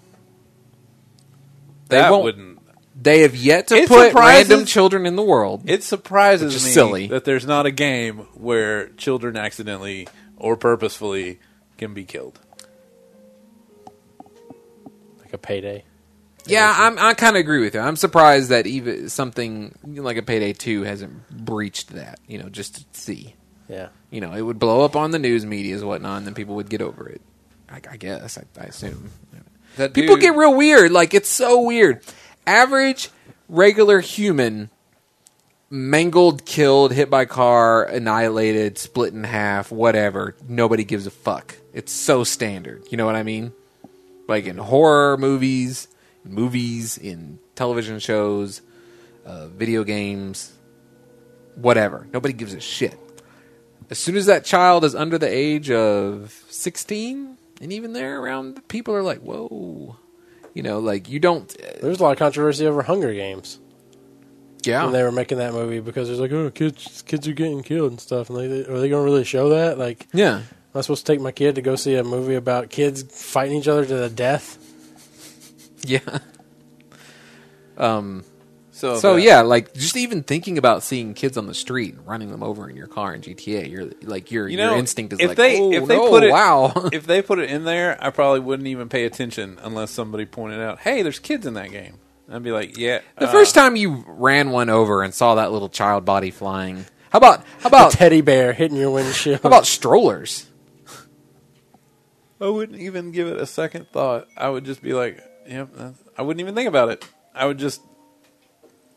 They 1.90 1.98
that 1.98 2.10
won't. 2.12 2.24
wouldn't. 2.24 2.60
They 3.00 3.20
have 3.22 3.36
yet 3.36 3.68
to 3.68 3.76
It 3.76 3.88
put 3.90 4.14
random 4.16 4.66
children 4.66 5.06
in 5.06 5.16
the 5.16 5.24
world. 5.24 5.62
It 5.66 5.84
surprises 5.84 6.54
Which 6.54 6.56
is 6.56 6.66
me 6.66 6.72
silly. 6.72 7.08
that 7.08 7.26
there's 7.26 7.46
not 7.46 7.68
a 7.68 7.72
game 7.72 8.28
where 8.34 8.88
children 8.90 9.38
accidentally 9.38 10.08
or 10.38 10.58
purposefully 10.58 11.40
can 11.78 11.94
be 11.94 12.06
killed. 12.06 12.40
Like 15.20 15.34
a 15.34 15.38
payday. 15.38 15.84
Yeah, 16.46 16.74
I'm, 16.78 17.00
I 17.00 17.14
kind 17.14 17.36
of 17.36 17.40
agree 17.40 17.62
with 17.62 17.74
you. 17.76 17.80
I'm 17.80 17.96
surprised 17.96 18.50
that 18.50 18.68
even 18.68 19.10
something 19.10 19.78
like 19.86 20.18
a 20.18 20.22
Payday 20.22 20.54
2 20.54 20.84
hasn't 20.84 21.30
breached 21.30 21.90
that, 21.90 22.20
you 22.28 22.38
know, 22.38 22.50
just 22.50 22.76
to 22.94 23.00
see. 23.00 23.36
Yeah. 23.70 23.90
You 24.12 24.22
know, 24.22 24.34
it 24.34 24.42
would 24.42 24.60
blow 24.60 24.84
up 24.84 24.96
on 24.96 25.12
the 25.12 25.20
news 25.20 25.46
medias 25.46 25.82
and 25.82 25.90
whatnot, 25.90 26.18
and 26.18 26.28
then 26.28 26.34
people 26.34 26.56
would 26.56 26.70
get 26.70 26.82
over 26.82 27.08
it. 27.08 27.22
I, 27.70 27.80
I 27.92 27.98
guess, 27.98 28.38
I, 28.38 28.44
I 28.60 28.66
assume. 28.66 29.10
That 29.78 29.94
People 29.94 30.16
dude- 30.16 30.22
get 30.22 30.36
real 30.36 30.54
weird. 30.54 30.92
Like, 30.92 31.14
it's 31.14 31.30
so 31.30 31.62
weird. 31.62 32.04
Average, 32.46 33.10
regular 33.48 34.02
human, 34.02 34.70
mangled, 35.70 36.46
killed, 36.46 36.92
hit 36.94 37.10
by 37.10 37.26
car, 37.26 37.84
annihilated, 37.84 38.78
split 38.78 39.14
in 39.14 39.24
half, 39.24 39.72
whatever. 39.72 40.36
Nobody 40.48 40.84
gives 40.84 41.08
a 41.08 41.12
fuck. 41.12 41.56
It's 41.74 41.92
so 41.92 42.24
standard. 42.24 42.84
You 42.92 42.98
know 42.98 43.06
what 43.06 43.16
I 43.16 43.24
mean? 43.24 43.54
Like 44.28 44.46
in 44.46 44.58
horror 44.58 45.18
movies, 45.18 45.88
movies, 46.24 46.98
in 46.98 47.40
television 47.56 48.00
shows, 48.00 48.62
uh, 49.26 49.48
video 49.48 49.84
games, 49.84 50.54
whatever. 51.56 52.08
Nobody 52.14 52.34
gives 52.34 52.54
a 52.54 52.60
shit. 52.60 52.98
As 53.90 54.00
soon 54.00 54.16
as 54.16 54.26
that 54.28 54.46
child 54.46 54.84
is 54.86 54.96
under 54.96 55.18
the 55.18 55.28
age 55.28 55.70
of 55.70 56.44
16, 56.50 57.38
and 57.62 57.74
even 57.74 57.94
there 57.94 58.20
around, 58.22 58.68
people 58.68 58.96
are 58.96 59.04
like, 59.04 59.20
whoa. 59.20 59.98
You 60.54 60.64
know, 60.64 60.80
like, 60.80 61.10
you 61.10 61.20
don't. 61.20 61.48
There's 61.82 62.00
a 62.00 62.04
lot 62.04 62.12
of 62.12 62.18
controversy 62.20 62.66
over 62.68 62.84
Hunger 62.84 63.14
Games 63.14 63.60
Yeah. 64.64 64.84
when 64.84 64.94
they 64.94 65.04
were 65.04 65.12
making 65.12 65.40
that 65.40 65.54
movie 65.54 65.80
because 65.80 66.08
there's 66.08 66.20
like, 66.20 66.32
oh, 66.32 66.50
kids, 66.52 67.02
kids 67.04 67.28
are 67.28 67.34
getting 67.34 67.64
killed 67.64 67.92
and 67.92 68.00
stuff. 68.00 68.30
And 68.30 68.38
like, 68.38 68.70
are 68.70 68.80
they 68.80 68.90
going 68.90 69.02
to 69.02 69.12
really 69.12 69.24
show 69.24 69.50
that? 69.50 69.78
Like, 69.78 70.08
yeah. 70.14 70.38
am 70.38 70.44
I 70.76 70.82
supposed 70.82 71.06
to 71.06 71.12
take 71.12 71.22
my 71.22 71.32
kid 71.32 71.56
to 71.56 71.62
go 71.62 71.76
see 71.76 71.96
a 71.96 72.04
movie 72.04 72.36
about 72.36 72.70
kids 72.70 73.04
fighting 73.04 73.58
each 73.58 73.68
other 73.68 73.86
to 73.86 73.96
the 73.96 74.10
death? 74.10 74.58
Yeah. 75.84 76.00
Um. 77.78 78.24
So, 78.72 78.98
So 78.98 79.16
that- 79.16 79.22
yeah, 79.22 79.42
like 79.42 79.74
just 79.74 79.96
even 79.98 80.24
thinking 80.24 80.58
about 80.58 80.84
seeing 80.84 81.14
kids 81.14 81.38
on 81.38 81.48
the 81.48 81.54
street 81.54 81.94
and 81.96 82.06
running 82.08 82.32
them 82.32 82.42
over 82.44 82.70
in 82.70 82.76
your 82.76 82.88
car 82.88 83.14
in 83.14 83.22
GTA, 83.22 83.70
you're 83.70 83.92
like 84.04 84.32
your 84.32 84.48
You 84.48 84.58
your 84.58 84.78
instinct 84.78 85.14
is 85.14 85.20
if 85.20 85.30
like, 85.30 85.38
they 85.38 85.60
oh 85.60 85.72
if 85.72 85.88
they 85.88 85.98
no, 85.98 86.10
put 86.10 86.24
it 86.24 86.32
wow. 86.32 86.72
if 86.94 87.06
they 87.06 87.22
put 87.22 87.40
it 87.40 87.50
in 87.50 87.64
there, 87.66 87.98
I 88.00 88.10
probably 88.10 88.40
wouldn't 88.42 88.68
even 88.68 88.90
pay 88.90 89.06
attention 89.06 89.60
unless 89.64 89.92
somebody 89.92 90.26
pointed 90.26 90.60
out, 90.60 90.80
"Hey, 90.80 91.02
there's 91.02 91.20
kids 91.20 91.46
in 91.46 91.54
that 91.56 91.72
game." 91.72 91.98
I'd 92.32 92.42
be 92.44 92.52
like, 92.52 92.78
"Yeah." 92.78 93.02
the 93.18 93.28
uh, 93.28 93.32
first 93.32 93.54
time 93.54 93.76
you 93.76 94.04
ran 94.08 94.50
one 94.52 94.70
over 94.70 95.04
and 95.04 95.14
saw 95.14 95.36
that 95.36 95.52
little 95.52 95.70
child 95.70 96.04
body 96.06 96.32
flying, 96.32 96.86
how 97.12 97.18
about 97.18 97.44
how 97.60 97.68
about 97.70 97.92
Teddy 97.92 98.22
bear 98.22 98.54
hitting 98.54 98.78
your 98.78 98.92
windshield. 98.92 99.42
how 99.44 99.50
about 99.50 99.68
strollers? 99.68 100.48
I 102.42 102.50
wouldn't 102.50 102.80
even 102.80 103.12
give 103.12 103.28
it 103.28 103.38
a 103.38 103.46
second 103.46 103.88
thought. 103.90 104.28
I 104.36 104.50
would 104.50 104.66
just 104.66 104.82
be 104.82 104.94
like, 104.94 105.24
"Yep." 105.48 105.70
that's- 105.74 105.94
I 106.18 106.22
wouldn't 106.22 106.42
even 106.42 106.56
think 106.56 106.68
about 106.68 106.90
it. 106.90 107.06
I 107.36 107.46
would 107.46 107.58
just. 107.58 107.82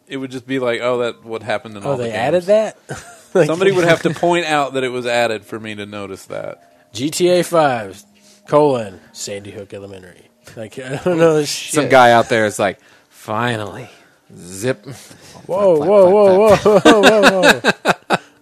It 0.09 0.19
would 0.19 0.31
just 0.31 0.47
be 0.47 0.59
like, 0.59 0.81
"Oh, 0.83 0.99
that 0.99 1.25
what 1.25 1.43
happened 1.43 1.77
in 1.77 1.85
oh, 1.85 1.91
all 1.93 1.97
they 1.97 2.11
the 2.11 2.15
added 2.17 2.45
that? 2.45 2.77
Like, 3.35 3.47
Somebody 3.49 3.73
would 3.73 3.85
have 3.89 4.01
to 4.03 4.11
point 4.15 4.47
out 4.47 4.75
that 4.75 4.85
it 4.85 4.89
was 4.89 5.05
added 5.05 5.45
for 5.45 5.61
me 5.61 5.75
to 5.75 5.85
notice 5.85 6.25
that. 6.27 6.91
GTA 6.95 7.45
5, 7.45 8.03
colon, 8.49 8.99
Sandy 9.13 9.51
Hook 9.51 9.75
Elementary. 9.75 10.29
Like, 10.57 10.79
I 10.79 10.97
don't 11.05 11.19
know 11.19 11.35
this 11.35 11.51
shit. 11.51 11.75
Some 11.75 11.89
guy 11.91 12.13
out 12.13 12.31
there 12.31 12.47
is 12.47 12.59
like, 12.59 12.81
finally, 13.11 13.91
zip. 14.35 14.87
Whoa, 15.45 15.77
Flap, 15.77 15.89
whoa, 15.89 16.57
flap, 16.57 16.65
whoa, 16.65 17.01
whoa, 17.01 17.21
whoa, 17.21 17.61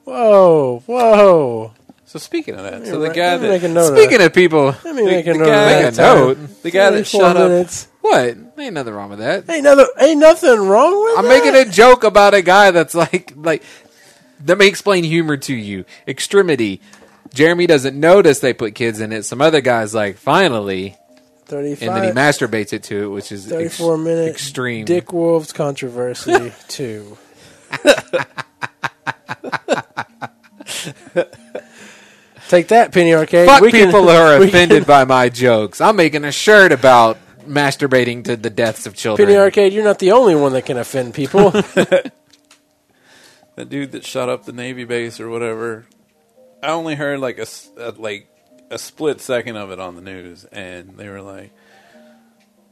whoa, 0.04 0.82
whoa, 0.82 0.82
whoa. 0.86 1.72
So 2.04 2.18
speaking 2.20 2.54
of 2.54 2.62
that, 2.62 2.86
so 2.86 3.00
the 3.00 3.08
me- 3.08 3.14
guy 3.16 3.32
let 3.32 3.42
me 3.42 3.48
make 3.48 3.62
a 3.64 3.68
that 3.68 3.96
Speaking 3.96 4.22
of 4.22 4.32
people, 4.32 4.66
Let 4.84 4.94
me 4.94 5.02
the- 5.04 5.10
make 5.10 5.26
a 5.26 5.34
note. 5.34 5.46
guy- 5.46 5.70
of 5.72 5.84
make 5.84 5.94
a 5.94 5.96
note. 6.02 6.62
the 6.62 6.70
guy 6.70 6.90
that 6.90 6.96
34 7.06 7.20
shut 7.20 7.36
up 7.36 7.48
minutes. 7.50 7.88
What? 8.04 8.36
Ain't 8.58 8.74
nothing 8.74 8.92
wrong 8.92 9.08
with 9.08 9.20
that. 9.20 9.48
Ain't 9.48 9.64
nothing, 9.64 9.86
ain't 9.98 10.20
nothing 10.20 10.60
wrong 10.60 11.02
with 11.04 11.18
I'm 11.18 11.24
that. 11.24 11.28
making 11.42 11.54
a 11.54 11.64
joke 11.64 12.04
about 12.04 12.34
a 12.34 12.42
guy 12.42 12.70
that's 12.70 12.94
like 12.94 13.32
like 13.34 13.62
let 14.46 14.58
me 14.58 14.66
explain 14.66 15.04
humor 15.04 15.38
to 15.38 15.54
you. 15.54 15.86
Extremity. 16.06 16.82
Jeremy 17.32 17.66
doesn't 17.66 17.98
notice 17.98 18.40
they 18.40 18.52
put 18.52 18.74
kids 18.74 19.00
in 19.00 19.10
it. 19.10 19.22
Some 19.24 19.40
other 19.40 19.62
guy's 19.62 19.94
like, 19.94 20.18
finally, 20.18 20.96
35, 21.46 21.88
and 21.88 21.96
then 21.96 22.04
he 22.04 22.10
masturbates 22.10 22.74
it 22.74 22.82
to 22.84 23.04
it, 23.04 23.08
which 23.08 23.32
is 23.32 23.50
ex- 23.50 23.78
34 23.78 23.96
minute 23.98 24.28
extreme. 24.28 24.84
Dick 24.84 25.10
Wolves 25.10 25.52
controversy 25.54 26.52
2. 26.68 27.16
Take 32.48 32.68
that, 32.68 32.92
Penny 32.92 33.14
Arcade. 33.14 33.48
Fuck 33.48 33.62
We 33.62 33.70
people 33.72 34.02
who 34.02 34.08
are 34.10 34.36
offended 34.42 34.84
can- 34.84 34.86
by 34.86 35.04
my 35.04 35.28
jokes. 35.28 35.80
I'm 35.80 35.96
making 35.96 36.24
a 36.24 36.32
shirt 36.32 36.72
about 36.72 37.16
masturbating 37.46 38.24
to 38.24 38.36
the 38.36 38.50
deaths 38.50 38.86
of 38.86 38.94
children. 38.94 39.26
Penny 39.28 39.38
Arcade, 39.38 39.72
you're 39.72 39.84
not 39.84 39.98
the 39.98 40.12
only 40.12 40.34
one 40.34 40.52
that 40.52 40.66
can 40.66 40.76
offend 40.76 41.14
people. 41.14 41.50
that 41.50 42.12
dude 43.68 43.92
that 43.92 44.04
shot 44.04 44.28
up 44.28 44.44
the 44.44 44.52
Navy 44.52 44.84
base 44.84 45.20
or 45.20 45.28
whatever. 45.28 45.86
I 46.62 46.68
only 46.70 46.94
heard 46.94 47.20
like 47.20 47.38
a, 47.38 47.42
s- 47.42 47.70
a- 47.76 47.90
like 47.92 48.28
a 48.70 48.78
split 48.78 49.20
second 49.20 49.56
of 49.56 49.70
it 49.70 49.78
on 49.78 49.94
the 49.94 50.00
news, 50.00 50.44
and 50.46 50.96
they 50.96 51.08
were 51.08 51.20
like, 51.20 51.52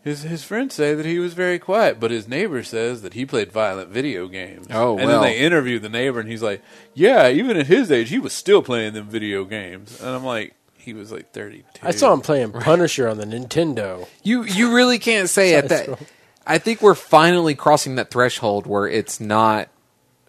His 0.03 0.23
his 0.23 0.43
friends 0.45 0.75
say 0.75 0.95
that 0.95 1.07
he 1.07 1.19
was 1.19 1.35
very 1.35 1.59
quiet, 1.59 2.01
but 2.01 2.11
his 2.11 2.27
neighbor 2.27 2.63
says 2.63 3.03
that 3.03 3.15
he 3.15 3.25
played 3.27 3.53
violent 3.53 3.91
video 3.91 4.27
games. 4.29 4.67
Oh, 4.71 4.97
and 4.99 5.07
well. 5.07 5.21
then 5.23 5.31
they 5.31 5.39
interview 5.39 5.79
the 5.79 5.89
neighbor, 5.91 6.21
and 6.21 6.29
he's 6.29 6.43
like, 6.43 6.63
"Yeah, 6.95 7.29
even 7.29 7.57
at 7.57 7.67
his 7.67 7.93
age, 7.93 8.09
he 8.09 8.19
was 8.19 8.33
still 8.33 8.63
playing 8.63 8.95
them 8.95 9.09
video 9.09 9.45
games." 9.45 10.01
And 10.01 10.11
I'm 10.11 10.25
like, 10.25 10.55
"He 10.83 10.93
was 10.95 11.11
like 11.13 11.33
32." 11.33 11.65
I 11.83 11.91
saw 11.93 12.13
him 12.13 12.21
playing 12.21 12.53
Punisher 12.53 13.09
on 13.09 13.19
the 13.19 13.25
Nintendo. 13.27 14.07
You 14.23 14.43
you 14.45 14.75
really 14.75 14.99
can't 14.99 15.29
say 15.29 15.55
at 15.55 15.69
that. 15.69 15.87
Side-scroll. 15.87 16.09
I 16.47 16.59
think 16.59 16.83
we're 16.83 16.95
finally 16.97 17.55
crossing 17.55 17.95
that 17.97 18.11
threshold 18.11 18.67
where 18.67 18.87
it's 18.89 19.21
not. 19.21 19.69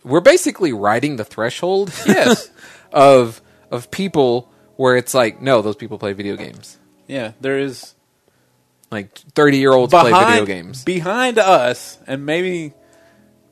We're 0.03 0.21
basically 0.21 0.71
riding 0.73 1.15
the 1.15 1.23
threshold. 1.25 1.91
Yes. 2.05 2.49
of 2.91 3.41
of 3.71 3.89
people 3.89 4.51
where 4.75 4.95
it's 4.95 5.13
like, 5.13 5.41
no, 5.41 5.61
those 5.61 5.75
people 5.75 5.97
play 5.97 6.13
video 6.13 6.35
games. 6.35 6.77
Yeah, 7.07 7.31
there 7.41 7.57
is 7.59 7.95
Like 8.91 9.17
thirty 9.33 9.57
year 9.57 9.71
olds 9.73 9.91
play 9.93 10.11
video 10.11 10.45
games. 10.45 10.83
behind 10.83 11.39
us, 11.39 11.97
and 12.05 12.25
maybe 12.25 12.73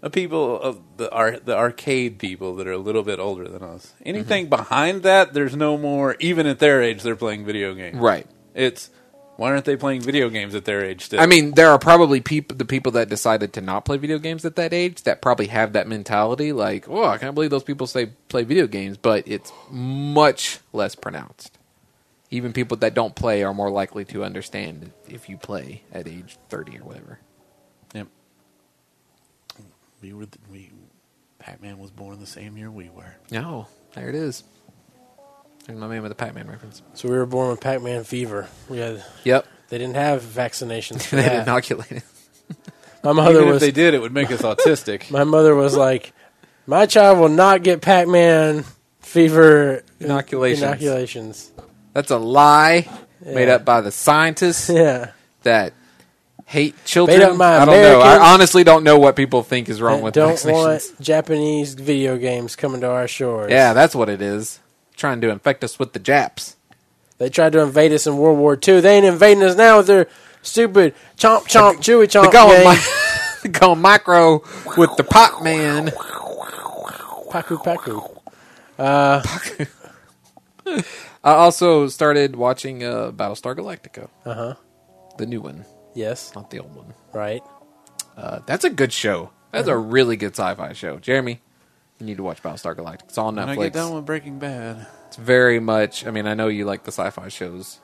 a 0.04 0.10
people 0.10 0.60
of 0.60 0.91
the 1.02 1.12
ar- 1.12 1.40
the 1.40 1.58
arcade 1.58 2.20
people 2.20 2.56
that 2.56 2.68
are 2.68 2.72
a 2.72 2.78
little 2.78 3.04
bit 3.04 3.20
older 3.20 3.48
than 3.48 3.64
us. 3.64 3.94
Anything 4.06 4.50
behind 4.50 5.04
that, 5.04 5.34
there's 5.34 5.56
no 5.56 5.78
more. 5.78 6.16
Even 6.20 6.46
at 6.46 6.60
their 6.60 6.82
age, 6.82 7.02
they're 7.02 7.16
playing 7.16 7.44
video 7.44 7.74
games. 7.74 7.98
Right. 7.98 8.28
It's 8.54 8.92
why 9.38 9.50
aren't 9.50 9.66
they 9.66 9.76
playing 9.76 10.02
video 10.02 10.30
games 10.30 10.54
at 10.54 10.66
their 10.66 10.86
age 10.86 11.06
still? 11.06 11.20
I 11.20 11.26
mean, 11.26 11.56
there 11.56 11.72
are 11.72 11.80
probably 11.80 12.22
people, 12.22 12.56
the 12.56 12.66
people 12.66 12.92
that 12.92 13.10
decided 13.10 13.54
to 13.54 13.62
not 13.62 13.86
play 13.86 13.98
video 13.98 14.20
games 14.20 14.46
at 14.46 14.56
that 14.58 14.72
age, 14.72 15.02
that 15.04 15.22
probably 15.22 15.48
have 15.48 15.74
that 15.74 15.88
mentality. 15.88 16.54
Like, 16.54 16.88
oh, 16.88 17.06
I 17.06 17.18
can't 17.18 17.34
believe 17.34 17.50
those 17.50 17.64
people 17.64 17.88
say 17.88 18.12
play 18.30 18.44
video 18.44 18.68
games, 18.68 18.98
but 18.98 19.28
it's 19.28 19.52
much 19.72 20.60
less 20.74 20.94
pronounced. 20.94 21.58
Even 22.30 22.54
people 22.54 22.78
that 22.78 22.94
don't 22.94 23.16
play 23.16 23.44
are 23.44 23.54
more 23.54 23.72
likely 23.72 24.06
to 24.06 24.24
understand 24.24 24.92
if 25.10 25.28
you 25.28 25.38
play 25.38 25.82
at 25.92 26.08
age 26.08 26.38
thirty 26.50 26.78
or 26.78 26.84
whatever. 26.84 27.20
Yep. 27.96 28.08
We 30.02 30.14
were 30.14 30.28
the, 30.28 30.38
we. 30.52 30.70
Pac-Man 31.42 31.80
was 31.80 31.92
born 31.92 32.20
the 32.20 32.26
same 32.28 32.56
year 32.58 32.70
we 32.72 32.90
were. 32.90 33.16
No, 33.32 33.68
there 33.94 34.08
it 34.10 34.16
is. 34.16 34.44
There's 35.66 35.78
my 35.80 35.88
man 35.88 36.02
with 36.02 36.12
the 36.12 36.16
Pac-Man 36.16 36.48
reference. 36.48 36.82
So 36.94 37.10
we 37.10 37.16
were 37.18 37.26
born 37.26 37.50
with 37.50 37.60
Pac-Man 37.62 38.04
fever. 38.04 38.48
We 38.70 38.78
had 38.78 39.04
Yep, 39.24 39.46
they 39.70 39.78
didn't 39.78 39.96
have 39.96 40.22
vaccinations 40.24 41.04
for 41.08 41.18
they 41.18 41.24
that. 41.24 41.44
inoculated. 41.48 42.04
My 43.04 43.14
mother 43.14 43.32
Even 43.38 43.48
if 43.48 43.54
was 43.54 43.62
they 43.62 43.72
did, 43.72 43.96
it 43.96 44.02
would 44.02 44.14
make 44.14 44.30
us 44.32 44.42
autistic. 44.44 45.10
my 45.10 45.24
mother 45.24 45.56
was 45.56 45.76
like, 45.76 46.14
"My 46.68 46.86
child 46.86 47.18
will 47.18 47.30
not 47.30 47.64
get 47.64 47.82
Pac-Man 47.82 48.64
fever 49.00 49.84
Inoculations. 50.00 50.62
Inoculations. 50.62 51.52
That's 51.94 52.12
a 52.12 52.18
lie 52.20 52.88
made 53.26 53.50
up 53.50 53.66
by 53.66 53.82
the 53.82 53.92
scientists 53.92 54.70
Yeah, 54.70 55.12
that 55.44 55.74
hate 56.52 56.76
children. 56.86 57.22
up 57.22 57.38
by 57.38 57.58
I 57.58 57.66
don't 57.66 57.82
know. 57.82 58.02
I 58.02 58.34
honestly 58.34 58.64
don't 58.64 58.84
know 58.84 59.00
what 59.00 59.16
people 59.16 59.42
think 59.42 59.70
is 59.70 59.82
wrong 59.82 60.02
with 60.02 60.14
don't 60.14 60.34
vaccinations. 60.34 60.54
want 60.54 61.02
Japanese 61.02 61.74
video 61.76 62.18
games 62.18 62.56
coming 62.56 62.82
to 62.82 62.90
our 62.90 63.08
shores. 63.08 63.50
Yeah, 63.50 63.74
that's 63.74 63.96
what 63.96 64.10
it 64.10 64.22
is. 64.22 64.60
Trying 64.98 65.22
to 65.22 65.30
infect 65.30 65.64
us 65.64 65.80
with 65.80 65.94
the 65.94 66.00
Japs. 66.00 66.58
They 67.18 67.30
tried 67.30 67.54
to 67.54 67.62
invade 67.62 67.94
us 67.94 68.06
in 68.06 68.18
World 68.18 68.38
War 68.38 68.54
II. 68.56 68.82
They 68.82 68.98
ain't 68.98 69.06
invading 69.06 69.44
us 69.44 69.56
now 69.56 69.78
with 69.78 69.88
their 69.88 70.08
stupid 70.42 70.94
chomp 71.18 71.44
chomp 71.44 71.78
chewy 71.78 72.06
chomp 72.06 72.32
They're 72.32 72.32
going, 72.32 72.78
mi- 73.44 73.50
going 73.60 73.80
micro 73.80 74.42
with 74.76 74.96
the 74.98 75.04
Pac 75.04 75.42
Man. 75.42 75.88
Paku 77.32 77.58
paku. 77.64 78.18
Uh, 78.78 79.22
I 81.24 81.34
also 81.34 81.88
started 81.88 82.36
watching 82.36 82.84
uh, 82.84 83.12
Battlestar 83.12 83.56
Galactica, 83.56 84.10
uh 84.26 84.34
huh. 84.34 84.56
the 85.18 85.26
new 85.26 85.40
one, 85.40 85.66
Yes. 85.94 86.34
not 86.36 86.50
the 86.50 86.60
old 86.60 86.76
one. 86.76 86.94
Right. 87.14 87.42
Uh, 88.18 88.40
that's 88.46 88.64
a 88.66 88.70
good 88.70 88.92
show. 88.94 89.32
That's 89.52 89.68
a 89.68 89.78
really 89.78 90.16
good 90.16 90.32
sci-fi 90.36 90.74
show. 90.74 90.98
Jeremy, 91.00 91.42
you 92.00 92.06
need 92.06 92.18
to 92.18 92.24
watch 92.24 92.42
Battlestar 92.42 92.76
Galactica. 92.76 93.04
It's 93.04 93.18
on 93.18 93.36
When 93.36 93.50
I 93.50 93.56
get 93.56 93.72
Netflix. 93.72 93.74
done 93.74 93.96
with 93.96 94.06
Breaking 94.06 94.40
Bad, 94.40 94.88
It's 95.08 95.18
very 95.18 95.60
much. 95.60 96.06
I 96.08 96.12
mean, 96.12 96.26
I 96.28 96.34
know 96.34 96.48
you 96.48 96.66
like 96.66 96.84
the 96.84 96.92
sci-fi 96.92 97.28
shows. 97.28 97.80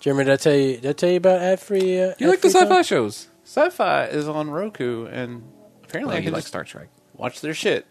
Jeremy, 0.00 0.24
did 0.24 0.32
I 0.32 0.36
tell 0.36 0.54
you? 0.54 0.76
Did 0.78 0.86
I 0.90 0.92
tell 0.92 1.10
you 1.10 1.16
about 1.16 1.40
ad 1.40 1.60
free? 1.60 2.00
Uh, 2.00 2.14
You 2.18 2.28
like 2.28 2.40
the 2.40 2.48
sci-fi 2.50 2.82
shows? 2.82 3.28
sci-fi 3.44 4.04
is 4.06 4.28
on 4.28 4.50
Roku, 4.50 5.06
and 5.06 5.44
apparently 5.84 6.14
Oh, 6.16 6.18
I 6.18 6.20
you 6.22 6.30
like 6.30 6.38
just 6.40 6.48
Star 6.48 6.64
Trek? 6.64 6.88
watch 7.14 7.40
their 7.40 7.54
shit. 7.54 7.86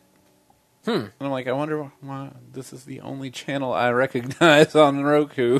Hmm. 0.85 0.91
And 0.91 1.11
I'm 1.19 1.31
like, 1.31 1.47
I 1.47 1.51
wonder 1.53 1.91
why 2.01 2.31
this 2.53 2.71
is 2.71 2.85
the 2.85 3.01
only 3.01 3.29
channel 3.31 3.73
I 3.73 3.89
recognize 3.91 4.75
on 4.75 5.01
Roku. 5.03 5.59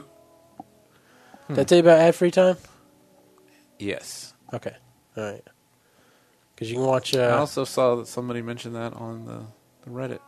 Did 1.50 1.60
I 1.60 1.64
tell 1.64 1.78
you 1.78 1.84
about 1.84 2.00
ad 2.00 2.16
free 2.16 2.32
time? 2.32 2.58
Yes. 3.80 4.34
Okay. 4.54 4.76
All 5.16 5.24
right. 5.24 5.44
Because 6.56 6.70
you 6.72 6.78
can 6.78 6.86
watch. 6.86 7.16
I 7.16 7.26
Uh, 7.26 7.38
also 7.40 7.64
saw 7.66 7.96
that 7.98 8.08
somebody 8.08 8.42
mentioned 8.42 8.76
that 8.76 8.94
on 8.94 9.26
the, 9.26 9.42
the 9.84 9.90
Reddit. 9.92 10.20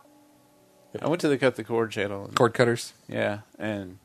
I 1.01 1.07
went 1.07 1.21
to 1.21 1.27
the 1.27 1.37
Cut 1.37 1.55
the 1.55 1.63
Cord 1.63 1.91
channel. 1.91 2.25
And, 2.25 2.35
Cord 2.35 2.53
cutters. 2.53 2.93
Yeah, 3.07 3.39
and 3.59 3.97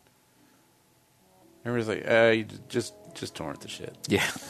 everybody's 1.64 1.88
like, 1.88 2.11
uh, 2.11 2.30
you 2.30 2.45
j- 2.45 2.57
just 2.68 2.95
just 3.14 3.34
torrent 3.36 3.61
the 3.61 3.68
shit. 3.68 3.97
Yeah. 4.09 4.24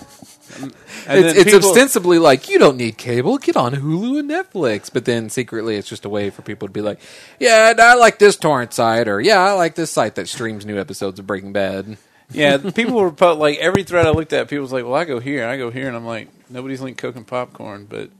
And 0.56 0.72
it's 1.06 1.06
then 1.06 1.26
it's 1.36 1.44
people- 1.44 1.70
ostensibly 1.70 2.18
like 2.18 2.48
you 2.50 2.58
don't 2.58 2.76
need 2.76 2.98
cable, 2.98 3.38
get 3.38 3.56
on 3.56 3.72
Hulu 3.74 4.20
and 4.20 4.30
Netflix, 4.30 4.90
but 4.92 5.04
then 5.06 5.30
secretly 5.30 5.76
it's 5.76 5.88
just 5.88 6.04
a 6.04 6.08
way 6.08 6.28
for 6.30 6.42
people 6.42 6.68
to 6.68 6.72
be 6.72 6.82
like, 6.82 7.00
yeah, 7.40 7.72
I 7.78 7.94
like 7.94 8.18
this 8.18 8.36
torrent 8.36 8.72
site, 8.74 9.08
or 9.08 9.20
yeah, 9.22 9.38
I 9.40 9.52
like 9.52 9.74
this 9.74 9.90
site 9.90 10.14
that 10.16 10.28
streams 10.28 10.64
new 10.66 10.78
episodes 10.78 11.18
of 11.18 11.26
Breaking 11.26 11.52
Bad. 11.52 11.96
Yeah, 12.30 12.56
people 12.58 12.94
were 12.94 13.12
po- 13.12 13.34
like 13.34 13.58
every 13.58 13.84
thread 13.84 14.06
I 14.06 14.10
looked 14.10 14.32
at, 14.32 14.48
people 14.48 14.62
was 14.62 14.72
like, 14.72 14.84
"Well, 14.84 14.94
I 14.94 15.04
go 15.04 15.20
here, 15.20 15.42
and 15.42 15.50
I 15.50 15.56
go 15.56 15.70
here," 15.70 15.86
and 15.86 15.96
I'm 15.96 16.06
like, 16.06 16.28
nobody's 16.50 16.80
linked 16.80 17.00
Coke 17.00 17.16
and 17.16 17.26
popcorn, 17.26 17.86
but 17.88 18.10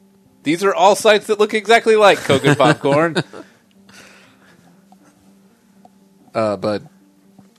these 0.43 0.63
are 0.63 0.75
all 0.75 0.95
sites 0.95 1.27
that 1.29 1.39
look 1.41 1.55
exactly 1.55 1.97
like 1.97 2.19
Coke 2.19 2.45
and 2.45 2.57
popcorn. 2.57 3.17
Uh, 6.35 6.57
but 6.57 6.83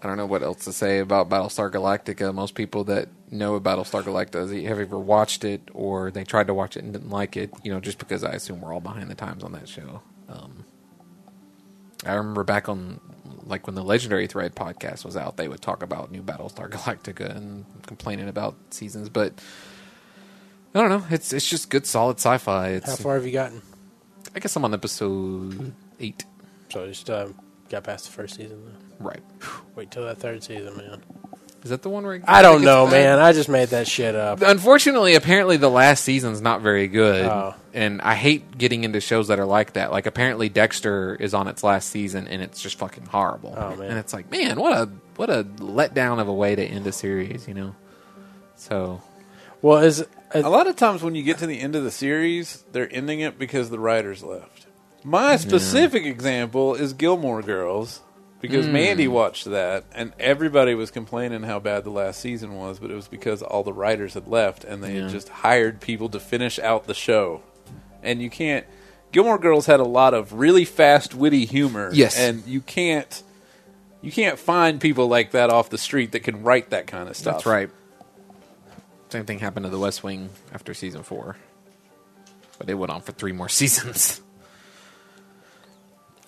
I 0.02 0.08
don't 0.08 0.18
know 0.18 0.26
what 0.26 0.44
else 0.44 0.66
to 0.66 0.74
say 0.74 1.00
about 1.00 1.30
Battlestar 1.30 1.72
Galactica. 1.72 2.34
Most 2.34 2.56
people 2.56 2.84
that 2.86 3.08
know 3.32 3.56
about 3.56 3.80
Battlestar 3.80 4.04
Galactica 4.04 4.68
have 4.68 4.80
ever 4.80 5.00
watched 5.00 5.46
it 5.46 5.62
or 5.74 6.12
they 6.12 6.26
tried 6.26 6.48
to 6.48 6.54
watch 6.54 6.76
it 6.76 6.84
and 6.84 6.92
didn't 6.92 7.10
like 7.10 7.38
it. 7.38 7.52
You 7.64 7.72
know, 7.72 7.80
just 7.80 7.98
because 8.00 8.24
I 8.24 8.34
assume 8.34 8.62
we're 8.62 8.74
all 8.74 8.82
behind 8.82 9.10
the 9.10 9.16
times 9.16 9.44
on 9.44 9.54
that 9.54 9.70
show. 9.70 10.02
Um, 10.28 10.66
I 12.06 12.14
remember 12.16 12.44
back 12.44 12.68
on 12.68 13.00
like 13.46 13.68
when 13.68 13.76
the 13.76 13.84
Legendary 13.84 14.28
Thread 14.28 14.56
podcast 14.56 15.06
was 15.06 15.16
out, 15.16 15.38
they 15.38 15.48
would 15.48 15.62
talk 15.62 15.84
about 15.84 16.12
new 16.12 16.22
Battlestar 16.24 16.70
Galactica 16.70 17.36
and 17.36 17.66
complaining 17.86 18.28
about 18.28 18.56
seasons, 18.72 19.10
but. 19.10 19.34
I 20.74 20.80
don't 20.82 20.90
know. 20.90 21.06
It's 21.10 21.32
it's 21.32 21.50
just 21.50 21.70
good, 21.70 21.86
solid 21.86 22.18
sci-fi. 22.18 22.72
It's 22.72 22.90
how 22.90 22.96
far 22.98 23.16
have 23.16 23.26
you 23.26 23.32
gotten? 23.32 23.62
I 24.36 24.40
guess 24.40 24.54
I'm 24.58 24.66
on 24.66 24.74
episode 24.74 25.74
eight. 26.02 26.26
So 26.70 26.86
just 26.86 27.10
uh, 27.10 27.30
got 27.70 27.86
past 27.86 28.08
the 28.08 28.12
first 28.12 28.36
season. 28.36 28.62
Though. 28.66 29.06
Right. 29.06 29.22
Wait 29.76 29.90
till 29.92 30.04
that 30.04 30.18
third 30.18 30.44
season, 30.44 30.76
man. 30.76 31.02
Is 31.66 31.72
that 31.72 31.82
the 31.82 31.90
one 31.90 32.04
where 32.06 32.14
it- 32.16 32.22
I 32.28 32.42
don't 32.44 32.62
know, 32.64 32.86
bad? 32.86 32.92
man. 32.92 33.20
I 33.20 33.34
just 33.34 33.50
made 33.50 33.70
that 33.70 33.88
shit 33.88 34.16
up. 34.16 34.42
Unfortunately, 34.44 35.16
apparently 35.16 35.58
the 35.58 35.70
last 35.70 36.04
season's 36.04 36.40
not 36.40 36.62
very 36.62 36.88
good, 36.88 37.26
Oh. 37.26 37.56
and 37.74 38.02
I 38.04 38.14
hate 38.16 38.56
getting 38.58 38.84
into 38.84 39.02
shows 39.02 39.30
that 39.30 39.40
are 39.40 39.46
like 39.48 39.74
that. 39.74 39.92
Like 39.92 40.06
apparently 40.06 40.48
Dexter 40.48 41.16
is 41.20 41.34
on 41.34 41.48
its 41.48 41.64
last 41.64 41.90
season, 41.90 42.28
and 42.28 42.42
it's 42.44 42.62
just 42.62 42.78
fucking 42.78 43.08
horrible. 43.08 43.56
Oh, 43.58 43.76
man. 43.76 43.90
And 43.90 43.98
it's 43.98 44.14
like, 44.14 44.30
man, 44.32 44.60
what 44.60 44.74
a 44.74 44.90
what 45.16 45.30
a 45.32 45.44
letdown 45.58 46.20
of 46.22 46.28
a 46.28 46.34
way 46.34 46.56
to 46.56 46.64
end 46.64 46.86
a 46.88 46.92
series, 46.92 47.48
you 47.48 47.54
know. 47.56 47.74
So 48.56 49.02
Well, 49.62 49.80
is 49.80 50.06
a 50.36 50.42
lot 50.48 50.68
of 50.68 50.76
times 50.76 51.02
when 51.02 51.16
you 51.16 51.24
get 51.24 51.40
to 51.40 51.48
the 51.48 51.60
end 51.60 51.76
of 51.76 51.84
the 51.84 51.90
series, 51.92 52.64
they're 52.74 52.90
ending 52.94 53.22
it 53.22 53.40
because 53.40 53.70
the 53.72 53.80
writers 53.80 54.22
left. 54.24 54.68
My 55.04 55.36
specific 55.38 56.04
example 56.06 56.76
is 56.76 56.94
Gilmore 56.94 57.42
Girls 57.42 58.02
because 58.48 58.66
hmm. 58.66 58.74
Mandy 58.74 59.08
watched 59.08 59.46
that 59.46 59.84
and 59.94 60.14
everybody 60.20 60.74
was 60.76 60.92
complaining 60.92 61.44
how 61.44 61.60
bad 61.60 61.84
the 61.84 61.90
last 61.90 62.20
season 62.20 62.56
was, 62.56 62.80
but 62.80 62.92
it 62.92 62.96
was 62.96 63.08
because 63.08 63.42
all 63.42 63.64
the 63.64 63.74
writers 63.74 64.14
had 64.14 64.28
left 64.28 64.64
and 64.64 64.84
they 64.84 64.96
Yeah. 64.96 65.04
had 65.04 65.12
just 65.12 65.30
hired 65.30 65.82
people 65.82 66.10
to 66.10 66.20
finish 66.20 66.60
out 66.60 66.86
the 66.88 66.94
show. 66.94 67.42
And 68.04 68.22
you 68.22 68.30
can't 68.30 68.66
Gilmore 69.12 69.38
Girls 69.38 69.66
had 69.66 69.80
a 69.80 69.86
lot 69.86 70.14
of 70.14 70.34
really 70.34 70.66
fast 70.66 71.16
witty 71.16 71.46
humor 71.46 71.90
Yes. 71.94 72.18
and 72.20 72.46
you 72.46 72.62
can't 72.62 73.24
you 74.02 74.12
can't 74.12 74.38
find 74.38 74.80
people 74.80 75.08
like 75.08 75.32
that 75.32 75.50
off 75.50 75.70
the 75.70 75.78
street 75.78 76.12
that 76.12 76.20
can 76.22 76.44
write 76.44 76.70
that 76.72 76.86
kind 76.88 77.10
of 77.10 77.16
stuff. 77.18 77.36
that's 77.36 77.46
right. 77.46 77.70
Same 79.10 79.26
thing 79.26 79.40
happened 79.40 79.64
to 79.66 79.70
The 79.70 79.80
West 79.80 80.04
Wing 80.04 80.30
after 80.54 80.74
season 80.74 81.04
four, 81.04 81.38
but 82.60 82.70
it 82.70 82.74
went 82.76 82.92
on 82.92 83.02
for 83.02 83.12
three 83.14 83.32
more 83.32 83.50
seasons. 83.62 84.22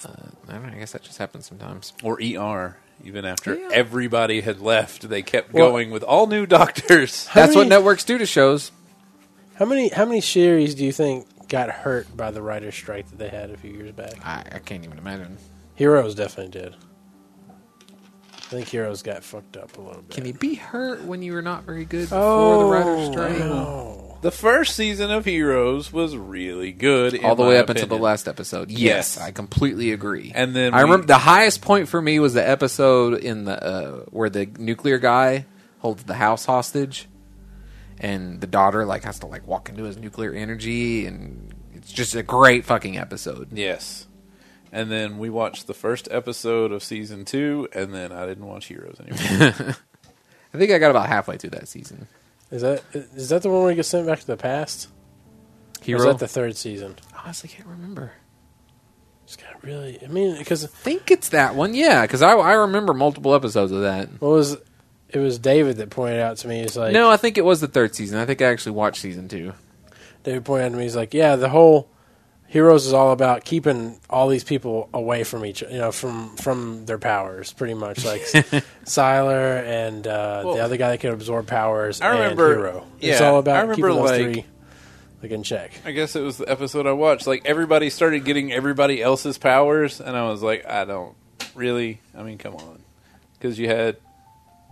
Uh, 0.06 0.10
I, 0.48 0.52
don't 0.54 0.64
know, 0.68 0.74
I 0.76 0.80
guess 0.80 0.92
that 0.92 1.04
just 1.04 1.18
happens 1.18 1.46
sometimes. 1.48 1.94
or 2.04 2.20
ER. 2.22 2.78
Even 3.04 3.26
after 3.26 3.54
Yeah. 3.56 3.70
everybody 3.72 4.42
had 4.42 4.60
left, 4.60 5.08
they 5.08 5.22
kept 5.22 5.54
Well- 5.54 5.70
going 5.70 5.92
with 5.92 6.04
all 6.04 6.26
new 6.28 6.46
doctors. 6.48 7.28
How 7.28 7.42
That's 7.42 7.56
what 7.56 7.68
networks 7.68 8.04
do 8.04 8.18
to 8.18 8.26
shows. 8.26 8.72
how 9.56 9.66
many 9.66 9.90
how 9.90 10.06
many 10.06 10.22
series 10.22 10.74
do 10.76 10.84
you 10.86 10.92
think 10.92 11.28
got 11.48 11.70
hurt 11.70 12.16
by 12.18 12.32
the 12.32 12.42
writer's 12.42 12.74
strike 12.76 13.08
that 13.10 13.18
they 13.20 13.30
had 13.30 13.52
a 13.52 13.58
few 13.58 13.72
years 13.72 13.92
back? 13.92 14.14
I, 14.26 14.44
I 14.52 14.60
can't 14.60 14.84
even 14.84 14.98
imagine. 14.98 15.38
Heroes 15.76 16.16
definitely 16.16 16.60
did. 16.60 16.76
I 18.34 18.50
think 18.50 18.68
Heroes 18.70 19.02
got 19.04 19.24
fucked 19.24 19.58
up 19.58 19.78
a 19.78 19.82
little 19.82 20.02
bit. 20.02 20.16
Can 20.16 20.26
you 20.26 20.34
be 20.34 20.56
hurt 20.56 21.04
when 21.04 21.22
you 21.22 21.34
were 21.34 21.42
not 21.42 21.64
very 21.66 21.86
good 21.86 22.04
before 22.10 22.60
the 22.64 22.66
writer's 22.66 23.08
strike? 23.12 23.38
no. 23.40 24.07
The 24.22 24.32
first 24.32 24.76
season 24.76 25.12
of 25.12 25.26
Heroes 25.26 25.94
was 25.94 26.18
really 26.18 26.72
good, 26.72 27.24
All 27.24 27.36
the 27.36 27.44
way 27.44 27.60
up 27.60 27.70
until 27.70 27.88
the 27.88 27.98
last 27.98 28.28
episode. 28.28 28.72
Yes, 28.72 28.80
Yes. 28.82 29.18
I 29.20 29.32
completely 29.32 29.92
agree. 29.92 30.32
And 30.34 30.56
then 30.56 30.74
I 30.74 30.78
we- 30.78 30.84
remember 30.84 31.06
the 31.08 31.18
highest 31.20 31.62
point 31.62 31.88
for 31.88 32.02
me 32.02 32.20
was 32.20 32.34
the 32.34 32.48
episode 32.48 33.20
in 33.24 33.46
the 33.46 33.64
uh, 33.64 33.92
where 34.10 34.30
the 34.30 34.48
nuclear 34.58 34.98
guy 34.98 35.46
holds 35.80 36.04
the 36.04 36.16
house 36.16 36.46
hostage, 36.46 37.08
and 38.00 38.42
the 38.42 38.48
daughter 38.48 38.86
like 38.86 39.04
has 39.04 39.20
to 39.20 39.28
like 39.28 39.46
walk 39.48 39.70
into 39.70 39.84
his 39.84 39.98
nuclear 39.98 40.34
energy, 40.34 41.06
and 41.06 41.54
it's 41.76 41.92
just 41.92 42.16
a 42.16 42.24
great 42.24 42.66
fucking 42.66 42.98
episode. 42.98 43.50
Yes. 43.54 44.08
And 44.72 44.92
then 44.92 45.18
we 45.20 45.30
watched 45.30 45.68
the 45.68 45.74
first 45.76 46.08
episode 46.12 46.72
of 46.72 46.84
season 46.84 47.24
two, 47.24 47.70
and 47.74 47.94
then 47.94 48.12
I 48.12 48.26
didn't 48.26 48.46
watch 48.48 48.66
Heroes 48.66 49.00
anymore. 49.00 49.76
I 50.54 50.58
think 50.58 50.72
I 50.72 50.80
got 50.80 50.90
about 50.92 51.08
halfway 51.08 51.38
through 51.38 51.52
that 51.52 51.68
season. 51.68 52.08
Is 52.52 52.62
that 52.62 52.84
is 52.94 53.30
that 53.30 53.42
the 53.42 53.50
one 53.50 53.62
where 53.62 53.72
you 53.72 53.76
get 53.76 53.86
sent 53.86 54.08
back 54.08 54.20
to 54.20 54.28
the 54.28 54.38
past? 54.38 54.88
Or 55.88 55.96
is 55.96 56.04
that 56.04 56.20
the 56.20 56.28
third 56.28 56.56
season? 56.56 56.96
Honestly, 57.24 57.50
can't 57.50 57.68
remember. 57.68 58.12
It's 59.24 59.36
got 59.36 59.62
really. 59.64 60.00
I 60.04 60.08
mean, 60.08 60.38
because 60.38 60.64
I 60.64 60.68
think 60.68 61.12
it's 61.12 61.30
that 61.30 61.56
one. 61.56 61.74
Yeah, 61.74 62.04
because 62.04 62.22
I, 62.22 62.32
I 62.32 62.54
remember 62.54 62.94
multiple 62.94 63.36
episodes 63.36 63.72
of 63.72 63.82
that. 63.82 64.10
what 64.22 64.30
was 64.30 64.58
it 65.10 65.20
was 65.20 65.40
David 65.40 65.78
that 65.78 65.90
pointed 65.90 66.20
out 66.20 66.38
to 66.38 66.48
me. 66.48 66.62
He's 66.62 66.78
like, 66.78 66.94
no, 66.94 67.10
I 67.10 67.18
think 67.18 67.38
it 67.38 67.46
was 67.46 67.62
the 67.62 67.68
third 67.68 67.96
season. 67.96 68.20
I 68.20 68.26
think 68.26 68.42
I 68.42 68.46
actually 68.46 68.74
watched 68.74 69.02
season 69.02 69.28
two. 69.28 69.54
David 70.24 70.46
pointed 70.46 70.66
out 70.66 70.72
to 70.72 70.78
me. 70.78 70.84
He's 70.84 70.96
like, 70.96 71.14
yeah, 71.14 71.36
the 71.36 71.50
whole 71.50 71.90
Heroes 72.50 72.86
is 72.88 72.94
all 72.94 73.12
about 73.12 73.44
keeping 73.44 74.00
all 74.10 74.30
these 74.30 74.44
people 74.46 74.90
away 74.94 75.24
from 75.26 75.46
each, 75.46 75.62
you 75.62 75.78
know, 75.78 75.92
from 75.92 76.36
from 76.38 76.86
their 76.86 76.98
powers, 76.98 77.52
pretty 77.54 77.74
much. 77.74 78.06
Like 78.06 78.22
Sylar 78.86 79.64
and 79.66 80.08
uh, 80.08 80.44
Well, 80.46 80.56
the 80.56 80.62
other 80.64 80.78
guy 80.78 80.92
that 80.92 81.00
can 81.00 81.12
absorb 81.14 81.48
powers. 81.48 82.00
I 82.02 82.10
remember- 82.10 82.54
and 82.54 82.62
Hero. 82.62 82.88
it's 83.00 83.20
yeah, 83.20 83.28
all 83.28 83.36
I 83.36 83.40
about 83.40 83.62
remember, 83.68 83.76
keeping 83.76 83.96
those 84.02 84.10
like- 84.12 84.22
three 84.22 84.46
like 85.24 85.32
in 85.32 85.44
check. 85.44 85.72
I 85.84 85.92
guess 85.92 86.16
it 86.16 86.22
was 86.22 86.38
the 86.38 86.46
episode 86.50 86.86
I 86.88 86.92
watched. 86.92 87.28
Like 87.28 87.42
everybody 87.46 87.90
started 87.90 88.24
getting 88.24 88.52
everybody 88.54 89.02
else's 89.02 89.38
powers, 89.38 90.00
and 90.00 90.16
I 90.16 90.30
was 90.30 90.42
like, 90.44 90.66
I 90.66 90.86
don't 90.86 91.16
really. 91.56 92.00
I 92.16 92.24
mean, 92.24 92.38
come 92.38 92.56
on, 92.56 92.80
because 93.34 93.58
you 93.60 93.68
had 93.68 93.98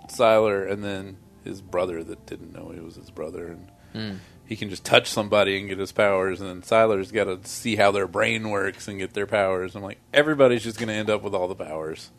Sylar 0.07 0.71
and 0.71 0.83
then 0.83 1.17
his 1.43 1.61
brother 1.61 2.03
that 2.03 2.25
didn't 2.25 2.53
know 2.53 2.69
he 2.73 2.79
was 2.79 2.95
his 2.95 3.09
brother, 3.09 3.57
and 3.93 4.19
he 4.45 4.55
can 4.55 4.69
just 4.69 4.83
touch 4.85 5.07
somebody 5.09 5.59
and 5.59 5.67
get 5.67 5.79
his 5.79 5.91
powers. 5.91 6.39
And 6.41 6.49
then 6.49 6.61
Sylar's 6.61 7.11
got 7.11 7.25
to 7.25 7.39
see 7.49 7.75
how 7.75 7.91
their 7.91 8.07
brain 8.07 8.49
works 8.49 8.87
and 8.87 8.99
get 8.99 9.13
their 9.13 9.25
powers. 9.27 9.75
I'm 9.75 9.81
like, 9.83 9.97
everybody's 10.13 10.63
just 10.63 10.77
going 10.77 10.89
to 10.89 10.93
end 10.93 11.09
up 11.09 11.23
with 11.23 11.33
all 11.33 11.47
the 11.47 11.55
powers. 11.55 12.11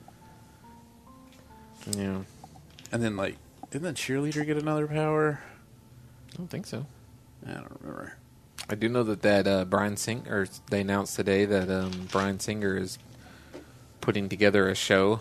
Yeah, 1.97 2.23
And 2.91 3.03
then 3.03 3.17
like, 3.17 3.37
didn't 3.71 3.85
the 3.85 3.93
cheerleader 3.93 4.45
get 4.45 4.57
another 4.57 4.89
power? 4.89 5.41
I 6.33 6.37
don't 6.37 6.49
think 6.51 6.67
so. 6.67 6.87
I 7.47 7.53
don't 7.53 7.79
remember. 7.81 8.17
I 8.69 8.75
do 8.75 8.89
know 8.89 9.05
that 9.05 9.23
that 9.23 9.47
uh, 9.47 9.65
Bryan 9.65 9.97
Singer, 9.97 10.23
or 10.29 10.49
they 10.71 10.81
announced 10.81 11.15
today 11.15 11.45
that 11.45 11.71
um, 11.71 12.09
Bryan 12.11 12.41
Singer 12.41 12.77
is 12.77 12.99
putting 14.01 14.29
together 14.29 14.69
a 14.69 14.75
show 14.75 15.21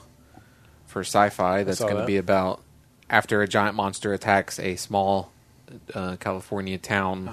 for 0.87 1.01
sci-fi 1.01 1.63
that's 1.63 1.79
going 1.79 1.93
to 1.93 1.99
that. 2.01 2.07
be 2.07 2.17
about 2.17 2.61
after 3.09 3.43
a 3.43 3.47
giant 3.47 3.75
monster 3.75 4.13
attacks 4.13 4.57
a 4.59 4.75
small 4.75 5.31
uh, 5.93 6.15
California 6.17 6.77
town, 6.77 7.29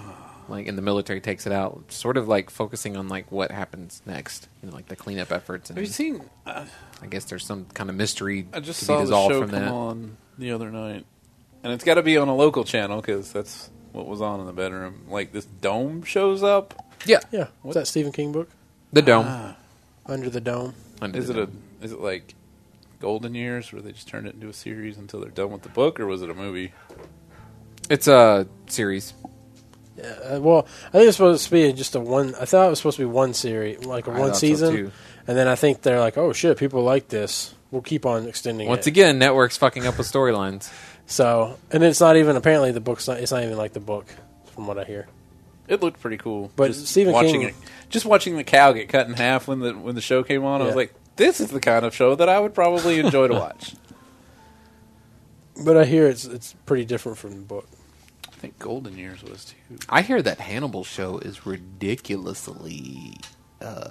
like 0.49 0.67
and 0.67 0.77
the 0.77 0.83
military 0.83 1.21
takes 1.21 1.47
it 1.47 1.53
out, 1.53 1.85
sort 1.93 2.17
of 2.17 2.29
like 2.29 2.51
focusing 2.51 2.97
on 2.97 3.09
like 3.09 3.31
what 3.33 3.51
happens 3.51 4.03
next, 4.07 4.49
you 4.63 4.69
know, 4.69 4.75
like 4.75 4.87
the 4.89 4.97
cleanup 4.97 5.31
efforts. 5.33 5.71
And 5.71 5.79
Have 5.79 5.87
you 5.87 5.93
seen? 5.93 6.23
Uh, 6.47 6.65
I 7.03 7.07
guess 7.07 7.25
there's 7.25 7.45
some 7.45 7.67
kind 7.75 7.91
of 7.91 7.97
mystery 7.97 8.47
I 8.53 8.61
just 8.61 8.81
to 8.81 8.85
saw 8.87 8.95
be 8.97 8.99
the 9.01 9.05
dissolved 9.07 9.33
show 9.33 9.41
from 9.43 9.51
come 9.51 9.61
that. 9.63 9.71
on 9.71 10.17
the 10.39 10.53
other 10.53 10.71
night, 10.71 11.05
and 11.63 11.73
it's 11.73 11.85
got 11.85 11.95
to 11.95 12.03
be 12.03 12.17
on 12.17 12.29
a 12.29 12.35
local 12.37 12.65
channel 12.65 13.01
because 13.01 13.33
that's 13.33 13.71
what 13.93 14.07
was 14.07 14.21
on 14.23 14.41
in 14.41 14.47
the 14.47 14.53
bedroom. 14.53 15.03
Like 15.09 15.33
this 15.33 15.45
dome 15.45 16.03
shows 16.03 16.43
up. 16.43 16.75
Yeah, 17.05 17.21
Yeah, 17.33 17.49
what's 17.63 17.75
that 17.77 17.87
Stephen 17.89 18.13
King 18.13 18.33
book? 18.33 18.49
the 18.93 19.03
dome. 19.03 19.25
Ah, 19.29 19.57
Under 20.07 20.31
the 20.31 20.41
Dome. 20.41 20.75
Under 21.01 21.19
is 21.19 21.29
the 21.29 21.33
it 21.35 21.43
a? 21.43 21.47
Dome. 21.47 21.63
Is 21.81 21.93
it 21.93 21.99
like 22.01 22.35
Golden 23.01 23.35
Years 23.35 23.73
where 23.73 23.83
they 23.83 23.91
just 23.93 24.07
turned 24.07 24.27
it 24.29 24.35
into 24.35 24.49
a 24.49 24.53
series 24.53 24.97
until 24.99 25.19
they're 25.21 25.31
done 25.31 25.51
with 25.51 25.63
the 25.63 25.69
book, 25.69 25.99
or 25.99 26.07
was 26.07 26.23
it 26.23 26.31
a 26.31 26.35
movie? 26.35 26.73
It's 27.93 28.09
a 28.09 28.47
series. 28.69 29.13
Yeah, 29.97 30.05
uh, 30.37 30.41
well, 30.41 30.67
I 30.89 30.91
think 30.93 31.09
it's 31.09 31.17
supposed 31.19 31.45
to 31.45 31.51
be 31.51 31.73
just 31.75 31.95
a 31.95 32.01
one. 32.01 32.35
I 32.37 32.47
thought 32.47 32.67
it 32.67 32.71
was 32.71 32.79
supposed 32.79 32.97
to 32.97 33.03
be 33.03 33.07
one 33.07 33.35
series, 33.35 33.85
like 33.85 34.07
a 34.07 34.11
I 34.13 34.19
one 34.19 34.29
thought 34.31 34.37
so, 34.37 34.41
season, 34.41 34.75
too. 34.75 34.93
and 35.27 35.37
then 35.37 35.47
I 35.47 35.55
think 35.55 35.83
they're 35.83 36.01
like, 36.01 36.17
"Oh 36.17 36.33
shit, 36.33 36.57
people 36.57 36.83
like 36.83 37.09
this. 37.09 37.55
We'll 37.71 37.83
keep 37.83 38.07
on 38.07 38.27
extending 38.27 38.69
Once 38.69 38.87
it." 38.87 38.91
again, 38.91 39.19
networks 39.19 39.59
fucking 39.59 39.87
up 39.87 39.99
with 39.99 40.11
storylines. 40.11 40.73
So, 41.07 41.59
and 41.71 41.83
it's 41.85 42.01
not 42.01 42.17
even 42.17 42.37
apparently 42.37 42.73
the 42.73 42.81
book's 42.81 43.07
not. 43.07 43.19
It's 43.19 43.31
not 43.33 43.43
even 43.45 43.59
like 43.59 43.75
the 43.75 43.81
book, 43.81 44.07
from 44.55 44.67
what 44.67 44.79
I 44.79 44.85
hear. 44.85 45.07
It 45.69 45.83
looked 45.83 46.01
pretty 46.01 46.17
cool. 46.17 46.51
But 46.57 46.69
just 46.69 46.87
Stephen 46.87 47.13
watching 47.13 47.41
King- 47.43 47.49
it, 47.51 47.55
just 47.91 48.07
watching 48.07 48.37
the 48.39 48.45
cow 48.45 48.73
get 48.73 48.89
cut 48.89 49.07
in 49.07 49.13
half 49.13 49.47
when 49.47 49.61
the 49.61 49.75
when 49.75 49.95
the 49.95 50.01
show 50.01 50.23
came 50.23 50.45
on, 50.45 50.63
I 50.63 50.65
was 50.65 50.73
Yeah. 50.73 50.77
like, 50.77 50.95
this 51.17 51.41
is 51.41 51.51
the 51.51 51.61
kind 51.61 51.85
of 51.85 51.95
show 51.95 52.15
that 52.15 52.29
I 52.31 52.41
would 52.41 52.55
probably 52.55 52.99
enjoy 52.99 53.29
to 53.29 53.35
watch. 53.35 53.75
But 55.65 55.77
I 55.77 55.85
hear 55.85 56.09
it's 56.09 56.25
it's 56.25 56.55
pretty 56.65 56.87
different 56.87 57.19
from 57.19 57.33
the 57.33 57.43
book. 57.43 57.69
I 58.43 58.47
think 58.47 58.59
Golden 58.59 58.99
Years 58.99 59.23
was 59.23 59.45
too 59.45 59.77
I 59.89 60.03
hear 60.03 60.21
that 60.21 60.41
Hannibal 60.41 60.83
show 60.83 61.19
is 61.19 61.47
ridiculously 61.47 63.15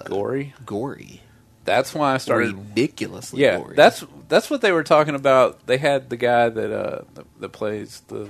gory. 0.04 0.52
gory. 0.66 1.22
That's 1.64 1.94
why 1.94 2.12
I 2.12 2.18
started 2.18 2.54
ridiculously 2.54 3.40
Yeah, 3.40 3.58
gory. 3.60 3.76
that's 3.76 4.04
that's 4.28 4.50
what 4.50 4.60
they 4.60 4.70
were 4.72 4.82
talking 4.84 5.14
about. 5.14 5.66
They 5.66 5.78
had 5.78 6.10
the 6.10 6.18
guy 6.18 6.50
that 6.50 6.70
uh 6.70 7.02
that, 7.14 7.26
that 7.40 7.48
plays 7.50 8.02
the 8.08 8.28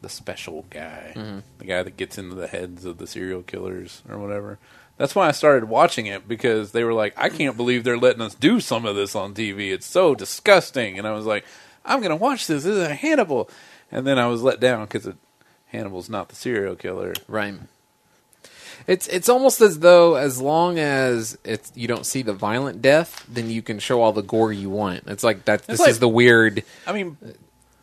the 0.00 0.08
special 0.08 0.64
guy, 0.70 1.12
Mm-hmm. 1.14 1.38
the 1.58 1.64
guy 1.64 1.84
that 1.84 1.96
gets 1.96 2.18
into 2.18 2.34
the 2.34 2.48
heads 2.48 2.84
of 2.84 2.98
the 2.98 3.06
serial 3.06 3.42
killers 3.42 4.02
or 4.08 4.18
whatever. 4.18 4.58
That's 4.96 5.14
why 5.14 5.28
I 5.28 5.32
started 5.32 5.68
watching 5.68 6.06
it 6.06 6.26
because 6.26 6.72
they 6.72 6.82
were 6.82 6.92
like, 6.94 7.14
I 7.16 7.28
can't 7.28 7.56
believe 7.56 7.84
they're 7.84 7.96
letting 7.96 8.20
us 8.22 8.34
do 8.34 8.58
some 8.58 8.84
of 8.86 8.96
this 8.96 9.14
on 9.14 9.34
TV. 9.34 9.72
It's 9.72 9.86
so 9.86 10.16
disgusting. 10.16 10.98
And 10.98 11.06
I 11.06 11.12
was 11.12 11.26
like, 11.26 11.44
I'm 11.84 12.00
going 12.00 12.10
to 12.10 12.16
watch 12.16 12.46
this. 12.48 12.64
This 12.64 12.76
is 12.76 12.82
a 12.82 12.94
Hannibal. 12.94 13.48
And 13.92 14.06
then 14.06 14.18
I 14.18 14.26
was 14.26 14.42
let 14.42 14.58
down 14.58 14.86
because 14.86 15.08
Hannibal's 15.66 16.08
not 16.08 16.28
the 16.28 16.34
serial 16.34 16.74
killer. 16.74 17.14
right. 17.28 17.54
It's 18.88 19.06
it's 19.06 19.28
almost 19.28 19.60
as 19.60 19.78
though 19.78 20.16
as 20.16 20.40
long 20.40 20.78
as 20.78 21.38
it's 21.44 21.70
you 21.76 21.86
don't 21.86 22.04
see 22.04 22.22
the 22.22 22.32
violent 22.32 22.82
death, 22.82 23.24
then 23.28 23.48
you 23.48 23.62
can 23.62 23.78
show 23.78 24.02
all 24.02 24.12
the 24.12 24.22
gore 24.22 24.52
you 24.52 24.70
want. 24.70 25.04
It's 25.06 25.22
like 25.22 25.44
that. 25.44 25.66
This 25.68 25.78
like- 25.78 25.90
is 25.90 26.00
the 26.00 26.08
weird. 26.08 26.64
I 26.84 26.92
mean, 26.92 27.16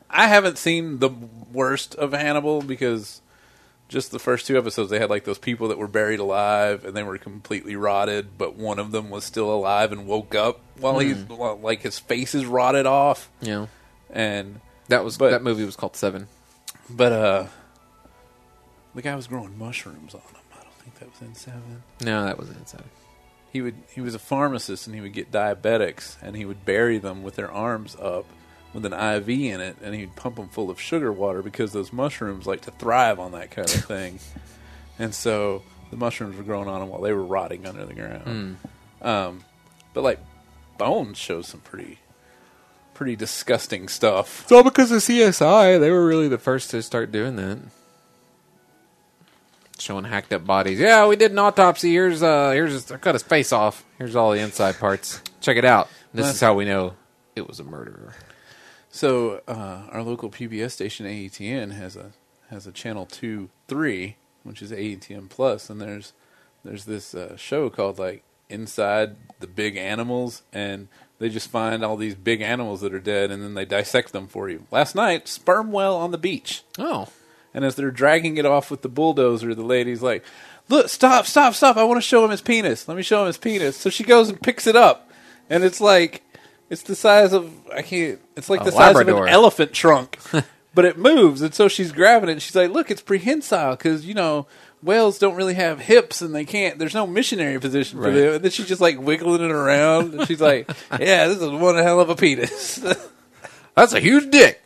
I 0.09 0.27
haven't 0.27 0.57
seen 0.57 0.99
the 0.99 1.09
worst 1.53 1.95
of 1.95 2.11
Hannibal 2.11 2.61
because 2.61 3.21
just 3.87 4.11
the 4.11 4.19
first 4.19 4.45
two 4.45 4.57
episodes 4.57 4.89
they 4.89 4.99
had 4.99 5.09
like 5.09 5.23
those 5.23 5.37
people 5.37 5.69
that 5.69 5.77
were 5.77 5.87
buried 5.87 6.19
alive 6.19 6.83
and 6.83 6.97
they 6.97 7.03
were 7.03 7.17
completely 7.17 7.77
rotted, 7.77 8.37
but 8.37 8.55
one 8.55 8.77
of 8.77 8.91
them 8.91 9.09
was 9.09 9.23
still 9.23 9.53
alive 9.53 9.93
and 9.93 10.05
woke 10.05 10.35
up 10.35 10.59
while 10.79 10.99
he's 10.99 11.21
hmm. 11.21 11.63
like 11.63 11.81
his 11.81 11.97
face 11.97 12.35
is 12.35 12.45
rotted 12.45 12.85
off 12.85 13.29
You 13.41 13.51
know 13.51 13.69
and 14.09 14.59
that 14.89 15.03
was 15.03 15.17
But- 15.17 15.31
that 15.31 15.41
movie 15.43 15.63
was 15.65 15.75
called 15.75 15.95
Seven. 15.95 16.27
but 16.89 17.11
uh 17.11 17.45
the 18.95 19.01
guy 19.01 19.15
was 19.15 19.27
growing 19.27 19.57
mushrooms 19.57 20.13
on 20.13 20.21
him. 20.21 20.41
I 20.59 20.63
don't 20.63 20.73
think 20.75 20.99
that 20.99 21.09
was 21.11 21.21
in 21.21 21.35
seven. 21.35 21.83
No, 22.01 22.25
that 22.25 22.37
wasn't 22.37 22.57
in 22.57 22.65
Seven. 22.65 22.89
He 23.53 23.61
would 23.61 23.75
he 23.93 24.01
was 24.01 24.15
a 24.15 24.19
pharmacist 24.19 24.87
and 24.87 24.95
he 24.95 25.01
would 25.01 25.13
get 25.13 25.31
diabetics 25.31 26.17
and 26.21 26.35
he 26.35 26.45
would 26.45 26.65
bury 26.65 26.97
them 26.97 27.23
with 27.23 27.35
their 27.35 27.51
arms 27.51 27.95
up 28.01 28.25
with 28.73 28.85
an 28.85 28.93
IV 28.93 29.29
in 29.29 29.61
it 29.61 29.77
and 29.81 29.95
he'd 29.95 30.15
pump 30.15 30.35
them 30.35 30.49
full 30.49 30.69
of 30.69 30.79
sugar 30.79 31.11
water 31.11 31.41
because 31.41 31.71
those 31.71 31.91
mushrooms 31.93 32.45
like 32.45 32.61
to 32.61 32.71
thrive 32.71 33.19
on 33.19 33.31
that 33.31 33.49
kind 33.51 33.67
of 33.69 33.85
thing. 33.85 34.19
and 34.99 35.13
so 35.15 35.63
the 35.91 35.97
mushrooms 35.97 36.35
were 36.37 36.43
growing 36.43 36.67
on 36.67 36.79
them 36.81 36.89
while 36.89 37.01
they 37.01 37.13
were 37.13 37.23
rotting 37.25 37.65
under 37.65 37.85
the 37.85 37.93
ground. 37.95 38.57
Um, 39.01 39.43
but 39.93 40.03
like 40.03 40.19
Bones 40.77 41.17
shows 41.17 41.47
some 41.47 41.61
pretty 41.61 41.97
pretty 42.99 43.15
disgusting 43.15 43.87
stuff. 43.87 44.41
It's 44.41 44.51
all 44.51 44.61
because 44.61 44.91
of 44.91 44.99
CSI. 44.99 45.79
They 45.79 45.89
were 45.89 46.05
really 46.05 46.27
the 46.27 46.37
first 46.37 46.69
to 46.71 46.81
start 46.81 47.13
doing 47.13 47.37
that. 47.37 47.59
Showing 49.79 50.03
hacked 50.03 50.33
up 50.33 50.45
bodies. 50.45 50.81
Yeah, 50.81 51.07
we 51.07 51.15
did 51.15 51.31
an 51.31 51.39
autopsy. 51.39 51.93
Here's 51.93 52.21
uh 52.21 52.51
here's 52.51 52.91
I 52.91 52.97
cut 52.97 53.15
his 53.15 53.23
face 53.23 53.53
off. 53.53 53.85
Here's 53.97 54.17
all 54.17 54.33
the 54.33 54.39
inside 54.39 54.79
parts. 54.79 55.21
Check 55.39 55.55
it 55.55 55.63
out. 55.63 55.87
This 56.13 56.27
is 56.27 56.41
how 56.41 56.53
we 56.55 56.65
know 56.65 56.95
it 57.37 57.47
was 57.47 57.61
a 57.61 57.63
murderer. 57.63 58.15
So 58.89 59.43
uh, 59.47 59.83
our 59.91 60.03
local 60.03 60.29
PBS 60.29 60.71
station 60.71 61.05
AETN 61.05 61.71
has 61.71 61.95
a 61.95 62.11
has 62.49 62.67
a 62.67 62.73
channel 62.73 63.05
two 63.05 63.49
three, 63.69 64.17
which 64.43 64.61
is 64.61 64.73
AETN 64.73 65.29
Plus, 65.29 65.69
and 65.69 65.79
there's 65.79 66.11
there's 66.65 66.83
this 66.83 67.15
uh, 67.15 67.37
show 67.37 67.69
called 67.69 67.97
like 67.97 68.23
Inside 68.49 69.15
the 69.39 69.47
Big 69.47 69.77
Animals, 69.77 70.41
and 70.51 70.89
they 71.19 71.29
just 71.29 71.49
find 71.49 71.83
all 71.83 71.97
these 71.97 72.15
big 72.15 72.41
animals 72.41 72.81
that 72.81 72.93
are 72.93 72.99
dead, 72.99 73.29
and 73.31 73.43
then 73.43 73.53
they 73.53 73.65
dissect 73.65 74.11
them 74.13 74.27
for 74.27 74.49
you. 74.49 74.65
Last 74.71 74.95
night, 74.95 75.27
sperm 75.27 75.71
whale 75.71 75.95
on 75.95 76.11
the 76.11 76.17
beach, 76.17 76.63
Oh. 76.77 77.07
and 77.53 77.63
as 77.65 77.75
they're 77.75 77.91
dragging 77.91 78.37
it 78.37 78.45
off 78.45 78.71
with 78.71 78.81
the 78.81 78.89
bulldozer, 78.89 79.53
the 79.53 79.63
lady's 79.63 80.01
like, 80.01 80.23
"Look, 80.69 80.89
stop, 80.89 81.25
stop, 81.25 81.53
stop! 81.55 81.77
I 81.77 81.83
want 81.83 81.97
to 81.97 82.01
show 82.07 82.23
him 82.23 82.31
his 82.31 82.41
penis. 82.41 82.87
Let 82.87 82.95
me 82.97 83.03
show 83.03 83.21
him 83.21 83.27
his 83.27 83.37
penis." 83.37 83.75
So 83.77 83.89
she 83.89 84.03
goes 84.03 84.29
and 84.29 84.41
picks 84.41 84.65
it 84.67 84.75
up, 84.75 85.09
and 85.49 85.63
it's 85.63 85.81
like 85.81 86.23
It's 86.69 86.83
the 86.83 86.95
size 86.95 87.33
of 87.33 87.51
I 87.73 87.81
can't. 87.81 88.19
It's 88.35 88.47
like 88.49 88.61
A 88.61 88.65
the 88.65 88.71
size 88.71 88.91
of 88.91 88.95
Labrador. 88.97 89.25
an 89.25 89.33
elephant 89.33 89.73
trunk, 89.73 90.19
but 90.75 90.85
it 90.85 90.99
moves, 90.99 91.41
and 91.41 91.51
so 91.53 91.67
she's 91.67 91.91
grabbing 91.91 92.29
it. 92.29 92.33
and 92.33 92.41
She's 92.43 92.55
like, 92.55 92.69
"Look, 92.69 92.91
it's 92.91 93.01
prehensile 93.01 93.75
because 93.75 94.05
you 94.05 94.13
know 94.13 94.45
whales 94.81 95.19
don't 95.19 95.35
really 95.35 95.53
have 95.55 95.79
hips, 95.79 96.21
and 96.21 96.33
they 96.33 96.45
can't. 96.45 96.77
There's 96.79 96.93
no 96.93 97.05
missionary 97.07 97.59
position 97.59 97.99
for 97.99 98.05
Right. 98.05 98.13
them." 98.13 98.33
And 98.35 98.43
then 98.43 98.51
she's 98.51 98.67
just 98.67 98.81
like 98.81 98.99
wiggling 98.99 99.41
it 99.43 99.51
around, 99.51 100.13
and 100.13 100.27
she's 100.27 100.41
like, 100.41 100.69
"Yeah, 100.99 101.27
this 101.27 101.41
is 101.41 101.49
one 101.49 101.75
hell 101.75 101.99
of 101.99 102.09
a 102.09 102.15
penis." 102.15 102.77
That's 103.75 103.93
a 103.93 103.99
huge 103.99 104.29
dick. 104.31 104.61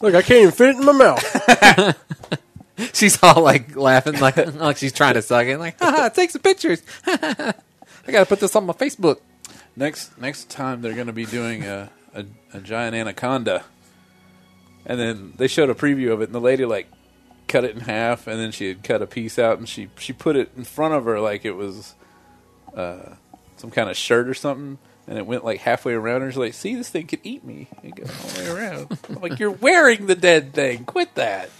Look, 0.00 0.14
I 0.14 0.22
can't 0.22 0.40
even 0.40 0.52
fit 0.52 0.70
it 0.70 0.76
in 0.76 0.84
my 0.84 0.92
mouth. 0.92 1.96
She's 2.94 3.22
all 3.22 3.42
like 3.42 3.76
laughing, 3.76 4.18
like 4.18 4.36
like 4.54 4.76
she's 4.78 4.92
trying 4.92 5.14
to 5.14 5.22
suck 5.22 5.46
it. 5.46 5.58
Like, 5.58 5.78
haha, 5.78 6.08
take 6.08 6.30
some 6.30 6.42
pictures. 6.42 6.82
I 7.06 7.52
gotta 8.08 8.26
put 8.26 8.40
this 8.40 8.56
on 8.56 8.66
my 8.66 8.72
Facebook. 8.72 9.18
next 9.76 10.18
next 10.18 10.50
time 10.50 10.80
they're 10.82 10.94
going 10.94 11.06
to 11.06 11.12
be 11.12 11.26
doing 11.26 11.64
a, 11.64 11.90
a 12.14 12.24
a 12.54 12.60
giant 12.60 12.96
anaconda, 12.96 13.62
and 14.86 14.98
then 14.98 15.34
they 15.36 15.46
showed 15.46 15.70
a 15.70 15.74
preview 15.74 16.12
of 16.12 16.22
it, 16.22 16.24
and 16.24 16.34
the 16.34 16.40
lady 16.40 16.64
like 16.64 16.88
cut 17.48 17.64
it 17.64 17.74
in 17.74 17.80
half, 17.80 18.26
and 18.26 18.38
then 18.40 18.52
she 18.52 18.68
had 18.68 18.82
cut 18.82 19.02
a 19.02 19.06
piece 19.06 19.38
out, 19.38 19.58
and 19.58 19.68
she 19.68 19.88
she 19.98 20.12
put 20.12 20.36
it 20.36 20.50
in 20.56 20.64
front 20.64 20.94
of 20.94 21.04
her 21.04 21.20
like 21.20 21.44
it 21.44 21.52
was 21.56 21.94
uh, 22.76 23.14
some 23.56 23.70
kind 23.70 23.90
of 23.90 23.96
shirt 23.96 24.28
or 24.28 24.34
something. 24.34 24.78
And 25.08 25.18
it 25.18 25.26
went 25.26 25.44
like 25.44 25.58
halfway 25.60 25.94
around 25.94 26.20
her. 26.20 26.30
She's 26.30 26.38
like, 26.38 26.54
"See, 26.54 26.76
this 26.76 26.88
thing 26.88 27.06
could 27.08 27.18
eat 27.24 27.42
me." 27.44 27.66
It 27.82 27.96
goes 27.96 28.08
all 28.08 28.28
the 28.44 28.54
way 28.54 28.60
around. 28.60 28.98
I'm 29.08 29.20
like, 29.20 29.38
"You're 29.40 29.50
wearing 29.50 30.06
the 30.06 30.14
dead 30.14 30.52
thing. 30.54 30.84
Quit 30.84 31.14
that. 31.16 31.50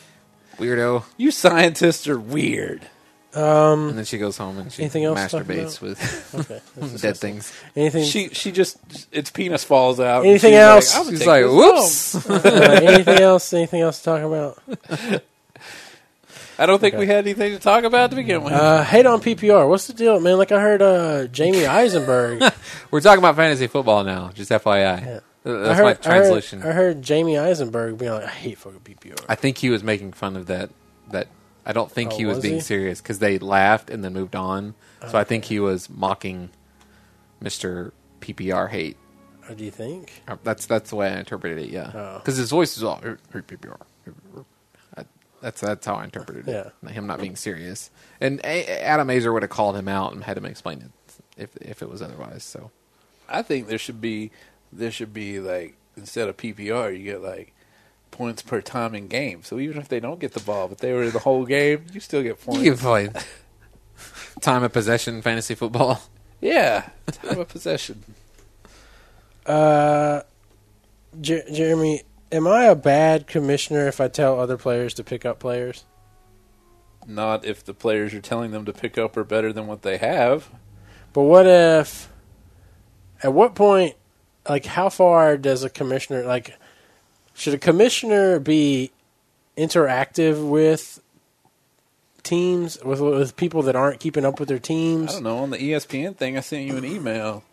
Weirdo. 0.59 1.03
You 1.17 1.31
scientists 1.33 2.07
are 2.07 2.19
weird." 2.19 2.87
Um, 3.35 3.89
And 3.89 3.99
then 3.99 4.05
she 4.05 4.19
goes 4.19 4.37
home 4.37 4.59
and 4.59 4.71
she 4.71 4.83
Anything 4.83 5.05
else 5.05 5.23
to 5.25 5.29
talk 5.39 5.47
masturbates 5.47 5.79
about? 5.79 5.83
with 5.83 6.35
okay. 6.35 6.61
that's 6.77 6.93
dead 6.93 6.93
disgusting. 6.93 7.33
things. 7.33 7.53
Anything? 7.75 8.05
She 8.05 8.29
she 8.29 8.53
just 8.53 8.79
its 9.11 9.31
penis 9.31 9.65
falls 9.65 9.99
out. 10.01 10.19
and 10.21 10.31
Anything 10.31 10.53
she's 10.53 10.59
else? 10.59 10.93
Like, 10.95 10.99
"I'm 11.01 11.05
gonna 11.07 11.17
She's 11.17 11.19
take 11.21 11.29
like, 11.29 11.45
this 11.45 12.15
whoops. 12.15 12.31
uh, 12.31 12.81
anything 12.85 13.19
else? 13.21 13.53
Anything 13.55 13.81
else 13.81 13.99
to 14.01 14.05
talk 14.05 14.23
about? 14.23 15.23
I 16.59 16.67
don't 16.67 16.79
think 16.79 16.95
Okay. 16.95 17.01
we 17.01 17.07
had 17.07 17.25
anything 17.27 17.53
to 17.53 17.59
talk 17.59 17.85
about 17.85 18.11
to 18.11 18.17
begin 18.17 18.43
with. 18.45 18.53
Uh, 18.53 18.83
hate 18.85 19.07
on 19.07 19.21
PPR. 19.21 19.69
What's 19.69 19.87
the 19.87 19.95
deal, 19.95 20.21
man? 20.21 20.39
Like 20.39 20.53
I 20.53 20.61
heard 20.61 20.83
uh, 20.83 21.27
Jamey 21.29 21.67
Eisenberg. 21.69 22.43
We're 22.91 23.01
talking 23.01 23.19
about 23.21 23.37
fantasy 23.37 23.67
football 23.67 24.05
now, 24.05 24.31
just 24.35 24.51
FYI. 24.51 24.77
Yeah. 25.05 25.21
That's 25.45 25.71
I 25.71 25.75
heard, 25.75 25.85
my 25.85 25.93
translation. 25.95 26.61
I 26.61 26.63
heard, 26.67 26.71
I 26.71 26.75
heard 26.75 27.03
Jamey 27.03 27.41
Eisenberg 27.43 27.99
being 27.99 28.13
like, 28.13 28.25
"I 28.25 28.29
hate 28.29 28.59
fucking 28.59 28.81
PPR." 28.81 29.25
I 29.29 29.35
think 29.35 29.59
he 29.59 29.71
was 29.71 29.83
making 29.83 30.13
fun 30.13 30.37
of 30.37 30.47
that. 30.47 30.71
That 31.11 31.27
I 31.67 31.73
don't 31.73 31.91
think 31.91 32.13
Oh, 32.13 32.17
he 32.17 32.27
was, 32.27 32.37
was 32.37 32.43
being 32.43 32.55
he? 32.57 32.61
serious 32.61 33.01
because 33.01 33.19
they 33.19 33.39
laughed 33.41 33.91
and 33.91 34.05
then 34.05 34.13
moved 34.13 34.37
on. 34.37 34.75
So 35.11 35.19
I 35.19 35.25
think 35.25 35.45
he 35.47 35.59
was 35.59 35.91
mocking 35.91 36.51
Mister 37.41 37.93
PPR 38.21 38.69
hate. 38.71 38.97
Or 39.49 39.55
do 39.57 39.65
you 39.65 39.73
think? 39.73 40.23
Uh, 40.29 40.37
That's 40.45 40.67
that's 40.67 40.91
the 40.91 40.97
way 40.97 41.09
I 41.09 41.19
interpreted 41.19 41.59
it. 41.59 41.71
Yeah, 41.71 41.91
Oh. 41.93 42.19
because 42.19 42.37
his 42.37 42.51
voice 42.51 42.77
is 42.77 42.85
all 42.85 43.01
"Hey, 43.03 43.15
hey, 43.33 43.41
PPR. 43.41 43.81
I- 45.43 45.47
That's 45.47 45.61
that's 45.61 45.85
how 45.87 45.95
I 45.97 46.05
interpreted 46.05 46.47
it. 46.49 46.91
Him 46.91 47.07
not 47.07 47.21
being 47.21 47.37
serious, 47.37 47.91
and 48.21 48.41
A- 48.45 48.83
Adam 48.83 49.09
Aizer 49.09 49.33
would 49.33 49.43
have 49.43 49.51
called 49.51 49.77
him 49.77 49.89
out 49.89 50.13
and 50.13 50.25
had 50.25 50.37
him 50.39 50.45
explain 50.47 50.81
it 50.83 50.91
if 51.37 51.57
if 51.57 51.83
it 51.83 51.89
was 51.91 52.01
otherwise. 52.03 52.45
So 52.45 52.71
I 53.29 53.43
think 53.43 53.67
there 53.69 53.79
should 53.79 54.01
be 54.01 54.31
there 54.73 54.91
should 54.91 55.13
be 55.13 55.41
like 55.41 55.77
instead 55.97 56.29
of 56.29 56.37
PPR, 56.37 56.97
you 56.97 57.05
get 57.05 57.23
like 57.23 57.53
points 58.11 58.43
per 58.43 58.61
time 58.61 58.95
in 58.95 59.09
game. 59.09 59.43
So 59.43 59.59
even 59.59 59.79
if 59.79 59.89
they 59.89 60.01
don't 60.01 60.21
get 60.21 60.33
the 60.35 60.41
ball, 60.41 60.69
but 60.69 60.79
they 60.79 60.93
were 60.93 61.03
in 61.05 61.11
the 61.13 61.19
whole 61.19 61.45
game, 61.47 61.87
you 61.93 62.01
still 62.01 62.23
get 62.23 62.41
points. 62.43 62.63
you 62.63 62.71
can 62.73 62.79
play 62.81 63.09
time 64.41 64.63
of 64.63 64.73
possession 64.73 65.23
fantasy 65.23 65.55
football. 65.55 66.01
yeah, 66.41 66.89
time 67.11 67.41
of 67.41 67.49
possession. 67.49 68.03
Uh, 69.47 70.21
Jer- 71.21 71.45
Jeremy, 71.53 72.03
am 72.33 72.49
I 72.49 72.65
a 72.65 72.75
bad 72.75 73.27
commissioner 73.27 73.87
if 73.87 74.01
I 74.01 74.09
tell 74.09 74.41
other 74.41 74.57
players 74.57 74.95
to 74.95 75.05
pick 75.05 75.25
up 75.25 75.39
players? 75.39 75.85
Not 77.07 77.45
if 77.45 77.65
the 77.65 77.75
players 77.75 78.13
you're 78.13 78.23
telling 78.23 78.51
them 78.51 78.65
to 78.65 78.73
pick 78.73 78.97
up 78.97 79.17
are 79.17 79.25
better 79.25 79.53
than 79.53 79.67
what 79.67 79.83
they 79.83 79.99
have. 79.99 80.49
But 81.13 81.23
what 81.23 81.47
if? 81.47 82.09
At 83.23 83.33
what 83.33 83.55
point? 83.55 83.97
Like, 84.49 84.65
how 84.65 84.89
far 84.89 85.37
does 85.37 85.63
a 85.63 85.71
commissioner 85.71 86.25
like? 86.25 86.59
Should 87.35 87.55
a 87.55 87.59
commissioner 87.59 88.39
be 88.39 88.91
interactive 89.57 90.49
with 90.49 91.01
teams 92.23 92.79
with 92.85 93.01
with 93.01 93.37
people 93.37 93.63
that 93.63 93.77
aren't 93.77 94.01
keeping 94.01 94.25
up 94.25 94.41
with 94.41 94.49
their 94.49 94.59
teams? 94.59 95.11
I 95.11 95.15
don't 95.15 95.25
know. 95.25 95.39
On 95.39 95.51
the 95.51 95.59
ESPN 95.59 96.17
thing, 96.17 96.37
I 96.37 96.41
sent 96.41 96.67
you 96.67 96.77
an 96.77 96.85
email, 96.85 97.45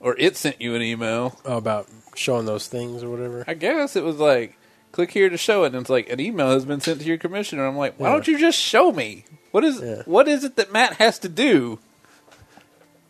or 0.00 0.16
it 0.18 0.36
sent 0.36 0.60
you 0.60 0.74
an 0.74 0.82
email. 0.82 1.38
about 1.44 1.88
showing 2.14 2.46
those 2.46 2.66
things 2.68 3.02
or 3.02 3.10
whatever? 3.10 3.44
I 3.46 3.54
guess 3.54 3.94
it 3.96 4.02
was 4.04 4.16
like, 4.16 4.56
click 4.92 5.10
here 5.12 5.28
to 5.28 5.36
show 5.36 5.64
it, 5.64 5.68
and 5.68 5.76
it's 5.76 5.90
like 5.90 6.08
an 6.10 6.20
email 6.20 6.50
has 6.50 6.64
been 6.64 6.80
sent 6.80 7.00
to 7.00 7.06
your 7.06 7.18
commissioner. 7.18 7.66
I'm 7.66 7.76
like, 7.76 7.94
why 7.98 8.08
Yeah. 8.08 8.12
don't 8.14 8.28
you 8.28 8.38
just 8.38 8.58
show 8.58 8.90
me? 8.92 9.24
What 9.50 9.64
is 9.64 9.80
Yeah. 9.80 10.02
what 10.06 10.28
is 10.28 10.44
it 10.44 10.56
that 10.56 10.72
Matt 10.72 10.94
has 10.94 11.18
to 11.20 11.28
do? 11.28 11.78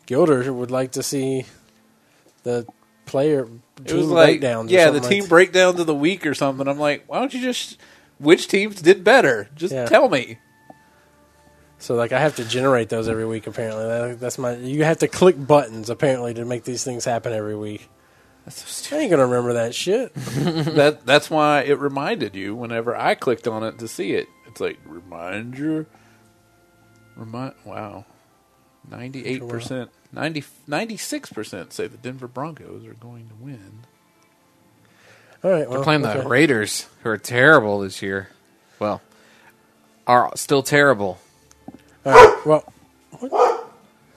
Gilder 0.07 0.53
would 0.53 0.71
like 0.71 0.93
to 0.93 1.03
see 1.03 1.45
the 2.43 2.67
player 3.07 3.49
It 3.85 3.93
was 3.93 4.07
like, 4.07 4.41
breakdowns. 4.41 4.71
or 4.71 4.75
yeah, 4.75 4.91
the 4.91 4.95
something 5.01 5.11
team 5.11 5.21
like 5.23 5.29
breakdowns 5.29 5.81
of 5.81 5.87
the 5.87 5.95
week 5.95 6.27
or 6.27 6.35
something. 6.35 6.67
I'm 6.69 6.79
like, 6.79 7.05
why 7.07 7.19
don't 7.21 7.33
you 7.35 7.41
just 7.43 7.79
which 8.19 8.49
teams 8.49 8.81
did 8.83 9.05
better? 9.05 9.49
Just 9.55 9.73
Yeah. 9.75 9.87
tell 9.87 10.09
me. 10.09 10.39
So 11.79 11.95
like 11.95 12.13
I 12.13 12.21
have 12.21 12.37
to 12.37 12.45
generate 12.45 12.89
those 12.89 13.09
every 13.09 13.27
week. 13.27 13.47
Apparently, 13.47 13.85
that, 13.85 14.21
that's 14.21 14.39
my. 14.39 14.57
You 14.57 14.85
have 14.85 14.99
to 14.99 15.09
click 15.09 15.37
buttons 15.45 15.91
apparently 15.91 16.35
to 16.35 16.45
make 16.45 16.65
these 16.65 16.85
things 16.85 17.05
happen 17.05 17.33
every 17.33 17.57
week. 17.57 17.89
That's 18.45 18.63
so 18.63 18.65
I 18.67 18.71
stupid. 18.71 19.03
ain't 19.03 19.11
gonna 19.11 19.27
remember 19.27 19.53
that 19.55 19.75
shit. 19.75 20.15
that 20.15 21.07
that's 21.07 21.31
why 21.31 21.63
it 21.63 21.79
reminded 21.79 22.35
you 22.35 22.55
whenever 22.55 22.97
I 22.97 23.15
clicked 23.15 23.47
on 23.47 23.63
it 23.63 23.79
to 23.79 23.89
see 23.89 24.13
it. 24.13 24.29
It's 24.47 24.61
like 24.61 24.79
reminder. 24.85 25.87
Remind. 27.15 27.55
Wow, 27.65 28.07
ninety 28.89 29.25
eight 29.27 29.47
percent, 29.47 29.91
96 30.13 31.33
percent 31.33 31.73
say 31.73 31.87
the 31.87 31.97
Denver 31.97 32.29
Broncos 32.29 32.87
are 32.87 32.95
going 32.95 33.29
to 33.29 33.35
win. 33.35 33.81
All 35.45 35.51
right, 35.51 35.59
They're 35.61 35.69
well, 35.69 35.85
playing 35.85 36.05
okay. 36.05 36.23
the 36.23 36.29
Raiders, 36.29 36.89
who 37.03 37.11
are 37.11 37.19
terrible 37.19 37.81
this 37.81 38.03
year. 38.03 38.31
Well, 38.81 39.01
are 40.07 40.33
still 40.37 40.63
terrible. 40.63 41.21
All 42.05 42.13
right, 42.13 42.47
well, 42.47 42.73
what? 43.21 43.33
all 43.33 43.71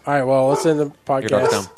right, 0.07 0.23
well, 0.23 0.47
let's 0.47 0.65
end 0.65 0.79
the 0.79 0.86
You're 0.86 1.21
not 1.29 1.49
dumb. 1.51 1.65
podcast. 1.65 1.69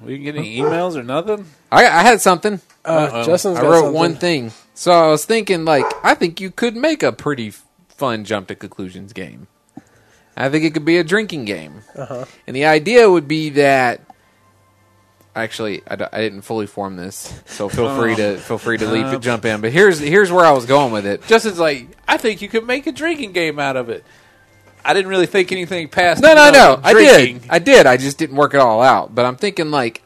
We 0.00 0.18
didn't 0.18 0.24
get 0.24 0.36
any 0.36 0.56
emails 0.58 0.96
or 0.96 1.02
nothing. 1.04 1.46
I, 1.70 1.84
I 1.86 2.02
had 2.02 2.20
something. 2.20 2.60
Uh, 2.84 2.88
Uh-oh. 3.12 3.24
Justin's 3.24 3.58
I 3.58 3.62
got 3.62 3.68
wrote 3.68 3.76
something. 3.82 3.94
one 3.94 4.14
thing. 4.16 4.52
So 4.74 4.90
I 4.90 5.08
was 5.10 5.24
thinking, 5.24 5.64
like, 5.64 5.84
I 6.02 6.14
think 6.14 6.40
you 6.40 6.50
could 6.50 6.74
make 6.74 7.02
a 7.04 7.12
pretty 7.12 7.48
f- 7.48 7.64
fun 7.88 8.24
jump 8.24 8.48
to 8.48 8.56
conclusions 8.56 9.12
game. 9.12 9.46
I 10.36 10.48
think 10.48 10.64
it 10.64 10.72
could 10.74 10.84
be 10.84 10.98
a 10.98 11.04
drinking 11.04 11.44
game. 11.44 11.82
Uh-huh. 11.94 12.24
And 12.48 12.56
the 12.56 12.64
idea 12.64 13.08
would 13.08 13.28
be 13.28 13.50
that. 13.50 14.00
Actually, 15.34 15.82
I, 15.86 15.96
d- 15.96 16.04
I 16.12 16.20
didn't 16.20 16.42
fully 16.42 16.66
form 16.66 16.96
this, 16.96 17.40
so 17.46 17.70
feel 17.70 17.96
free 17.96 18.14
to 18.16 18.36
feel 18.36 18.58
free 18.58 18.76
to 18.76 18.86
leap 18.86 19.18
jump 19.22 19.46
in. 19.46 19.62
But 19.62 19.72
here's 19.72 19.98
here's 19.98 20.30
where 20.30 20.44
I 20.44 20.50
was 20.50 20.66
going 20.66 20.92
with 20.92 21.06
it. 21.06 21.26
Justin's 21.26 21.58
like, 21.58 21.88
I 22.06 22.18
think 22.18 22.42
you 22.42 22.50
could 22.50 22.66
make 22.66 22.86
a 22.86 22.92
drinking 22.92 23.32
game 23.32 23.58
out 23.58 23.76
of 23.78 23.88
it. 23.88 24.04
I 24.84 24.94
didn't 24.94 25.08
really 25.08 25.26
think 25.26 25.52
anything 25.52 25.88
past. 25.88 26.22
No, 26.22 26.34
no, 26.34 26.50
no. 26.50 26.80
I 26.82 26.92
did. 26.92 27.42
I 27.48 27.58
did. 27.58 27.86
I 27.86 27.96
just 27.96 28.18
didn't 28.18 28.36
work 28.36 28.54
it 28.54 28.60
all 28.60 28.82
out. 28.82 29.14
But 29.14 29.24
I'm 29.24 29.36
thinking 29.36 29.70
like, 29.70 30.02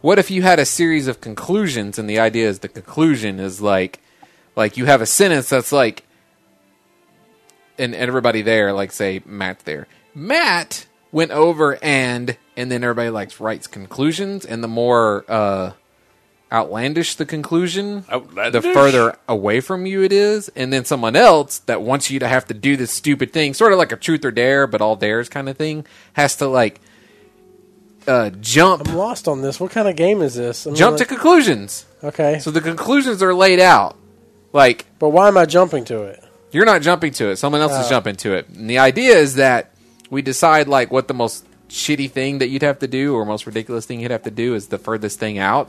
what 0.00 0.18
if 0.18 0.30
you 0.30 0.42
had 0.42 0.58
a 0.58 0.64
series 0.64 1.08
of 1.08 1.20
conclusions, 1.20 1.98
and 1.98 2.08
the 2.08 2.20
idea 2.20 2.48
is 2.48 2.60
the 2.60 2.68
conclusion 2.68 3.40
is 3.40 3.60
like, 3.60 4.00
like 4.54 4.76
you 4.76 4.84
have 4.86 5.02
a 5.02 5.06
sentence 5.06 5.48
that's 5.48 5.72
like, 5.72 6.04
and, 7.78 7.94
and 7.94 8.08
everybody 8.08 8.42
there, 8.42 8.72
like 8.72 8.92
say 8.92 9.22
Matt 9.26 9.60
there, 9.60 9.86
Matt 10.14 10.86
went 11.12 11.30
over 11.30 11.82
and, 11.82 12.36
and 12.56 12.70
then 12.70 12.84
everybody 12.84 13.10
likes 13.10 13.40
writes 13.40 13.66
conclusions, 13.66 14.44
and 14.44 14.62
the 14.62 14.68
more 14.68 15.24
uh, 15.28 15.72
outlandish 16.52 17.16
the 17.16 17.26
conclusion, 17.26 18.04
the 18.08 18.60
further 18.74 19.16
away 19.28 19.60
from 19.60 19.84
you 19.86 20.02
it 20.02 20.12
is, 20.12 20.48
and 20.54 20.72
then 20.72 20.84
someone 20.84 21.16
else 21.16 21.58
that 21.60 21.82
wants 21.82 22.10
you 22.10 22.18
to 22.20 22.28
have 22.28 22.46
to 22.46 22.54
do 22.54 22.76
this 22.76 22.92
stupid 22.92 23.32
thing, 23.32 23.52
sort 23.54 23.72
of 23.72 23.78
like 23.78 23.92
a 23.92 23.96
truth 23.96 24.24
or 24.24 24.30
dare, 24.30 24.66
but 24.66 24.80
all 24.80 24.96
dares 24.96 25.28
kind 25.28 25.48
of 25.48 25.56
thing, 25.56 25.84
has 26.12 26.36
to 26.36 26.46
like 26.46 26.80
uh, 28.06 28.30
jump 28.40 28.88
I'm 28.88 28.94
lost 28.96 29.26
on 29.26 29.42
this. 29.42 29.58
What 29.58 29.72
kind 29.72 29.88
of 29.88 29.96
game 29.96 30.22
is 30.22 30.34
this? 30.36 30.66
I 30.66 30.70
mean, 30.70 30.76
jump 30.76 30.96
to 30.98 31.02
like- 31.02 31.08
conclusions. 31.08 31.84
okay, 32.04 32.38
So 32.38 32.50
the 32.50 32.60
conclusions 32.60 33.22
are 33.22 33.34
laid 33.34 33.58
out. 33.60 33.96
Like 34.52 34.86
but 34.98 35.10
why 35.10 35.28
am 35.28 35.36
I 35.36 35.44
jumping 35.46 35.84
to 35.86 36.02
it? 36.02 36.22
you're 36.52 36.64
not 36.64 36.80
jumping 36.80 37.12
to 37.14 37.26
it; 37.30 37.36
someone 37.36 37.60
else 37.60 37.72
is 37.72 37.86
Oh. 37.86 37.90
jumping 37.90 38.16
to 38.16 38.32
it. 38.34 38.48
And 38.48 38.70
the 38.70 38.78
idea 38.78 39.14
is 39.16 39.34
that 39.34 39.72
we 40.08 40.22
decide 40.22 40.68
like 40.68 40.90
what 40.90 41.08
the 41.08 41.12
most 41.14 41.44
shitty 41.68 42.10
thing 42.10 42.38
that 42.38 42.48
you'd 42.48 42.62
have 42.62 42.78
to 42.78 42.86
do, 42.86 43.14
or 43.14 43.26
most 43.26 43.44
ridiculous 43.46 43.84
thing 43.84 44.00
you'd 44.00 44.12
have 44.12 44.22
to 44.22 44.30
do, 44.30 44.54
is 44.54 44.68
the 44.68 44.78
furthest 44.78 45.18
thing 45.18 45.36
out. 45.38 45.68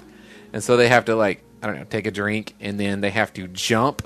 And 0.58 0.64
so 0.64 0.76
they 0.76 0.88
have 0.88 1.06
to 1.06 1.16
like 1.16 1.44
I 1.62 1.68
don't 1.68 1.76
know, 1.76 1.84
take 1.84 2.08
a 2.08 2.12
drink, 2.12 2.56
and 2.60 2.80
then 2.80 3.00
they 3.00 3.12
have 3.12 3.32
to 3.34 3.48
jump 3.48 4.02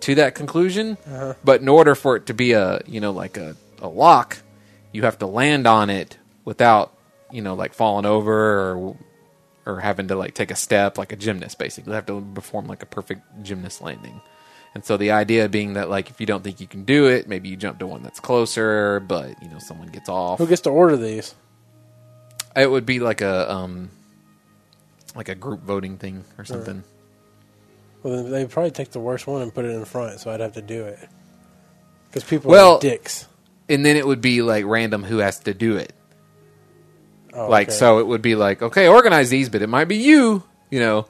to 0.00 0.16
that 0.16 0.34
conclusion. 0.34 0.98
Uh-huh. 1.06 1.34
But 1.44 1.60
in 1.60 1.68
order 1.68 1.94
for 1.94 2.16
it 2.16 2.26
to 2.26 2.34
be 2.34 2.54
a 2.54 2.80
you 2.88 2.98
know 2.98 3.12
like 3.12 3.36
a, 3.36 3.54
a 3.80 3.86
lock, 3.86 4.38
you 4.90 5.02
have 5.02 5.20
to 5.20 5.26
land 5.28 5.68
on 5.68 5.90
it 5.90 6.18
without 6.44 6.92
you 7.30 7.40
know 7.40 7.54
like 7.54 7.72
falling 7.72 8.04
over 8.04 8.34
or 8.72 8.96
or 9.64 9.78
having 9.78 10.08
to 10.08 10.16
like 10.16 10.34
take 10.34 10.50
a 10.50 10.56
step 10.56 10.98
like 10.98 11.12
a 11.12 11.16
gymnast 11.16 11.56
basically 11.56 11.92
they 11.92 11.94
have 11.94 12.06
to 12.06 12.20
perform 12.34 12.66
like 12.66 12.82
a 12.82 12.86
perfect 12.86 13.22
gymnast 13.44 13.80
landing 13.80 14.20
and 14.74 14.84
so 14.84 14.96
the 14.96 15.12
idea 15.12 15.48
being 15.48 15.74
that 15.74 15.88
like 15.88 16.10
if 16.10 16.18
you 16.20 16.26
don't 16.26 16.42
think 16.42 16.60
you 16.60 16.66
can 16.66 16.82
do 16.82 17.06
it 17.06 17.28
maybe 17.28 17.48
you 17.48 17.56
jump 17.56 17.78
to 17.78 17.86
one 17.86 18.02
that's 18.02 18.18
closer 18.18 18.98
but 18.98 19.40
you 19.40 19.48
know 19.48 19.60
someone 19.60 19.86
gets 19.86 20.08
off 20.08 20.40
Who 20.40 20.48
gets 20.48 20.62
to 20.62 20.70
order 20.70 20.96
these? 20.96 21.36
it 22.56 22.68
would 22.68 22.84
be 22.84 22.98
like 22.98 23.20
a 23.20 23.48
um 23.52 23.88
like 25.14 25.28
a 25.28 25.34
group 25.34 25.62
voting 25.62 25.98
thing 25.98 26.24
or 26.38 26.44
something. 26.44 26.82
Well, 28.02 28.22
then 28.22 28.30
they'd 28.32 28.50
probably 28.50 28.70
take 28.72 28.90
the 28.90 29.00
worst 29.00 29.26
one 29.26 29.42
and 29.42 29.54
put 29.54 29.64
it 29.64 29.68
in 29.70 29.84
front, 29.84 30.20
so 30.20 30.30
I'd 30.30 30.40
have 30.40 30.54
to 30.54 30.62
do 30.62 30.84
it. 30.84 30.98
Because 32.08 32.24
people 32.28 32.50
Well- 32.50 32.76
are 32.76 32.80
dicks. 32.80 33.26
and 33.68 33.86
then 33.86 33.96
it 33.96 34.06
would 34.06 34.20
be 34.20 34.42
like 34.42 34.64
random 34.66 35.02
who 35.04 35.18
has 35.18 35.38
to 35.40 35.54
do 35.54 35.76
it. 35.76 35.92
Oh, 37.34 37.48
like 37.48 37.68
okay. 37.68 37.76
so 37.76 37.98
it 37.98 38.06
would 38.06 38.20
be 38.20 38.34
like 38.34 38.60
okay 38.60 38.88
organize 38.88 39.30
these 39.30 39.48
but 39.48 39.62
it 39.62 39.66
might 39.68 39.86
be 39.86 39.96
you 39.96 40.42
you 40.70 40.80
know? 40.80 41.06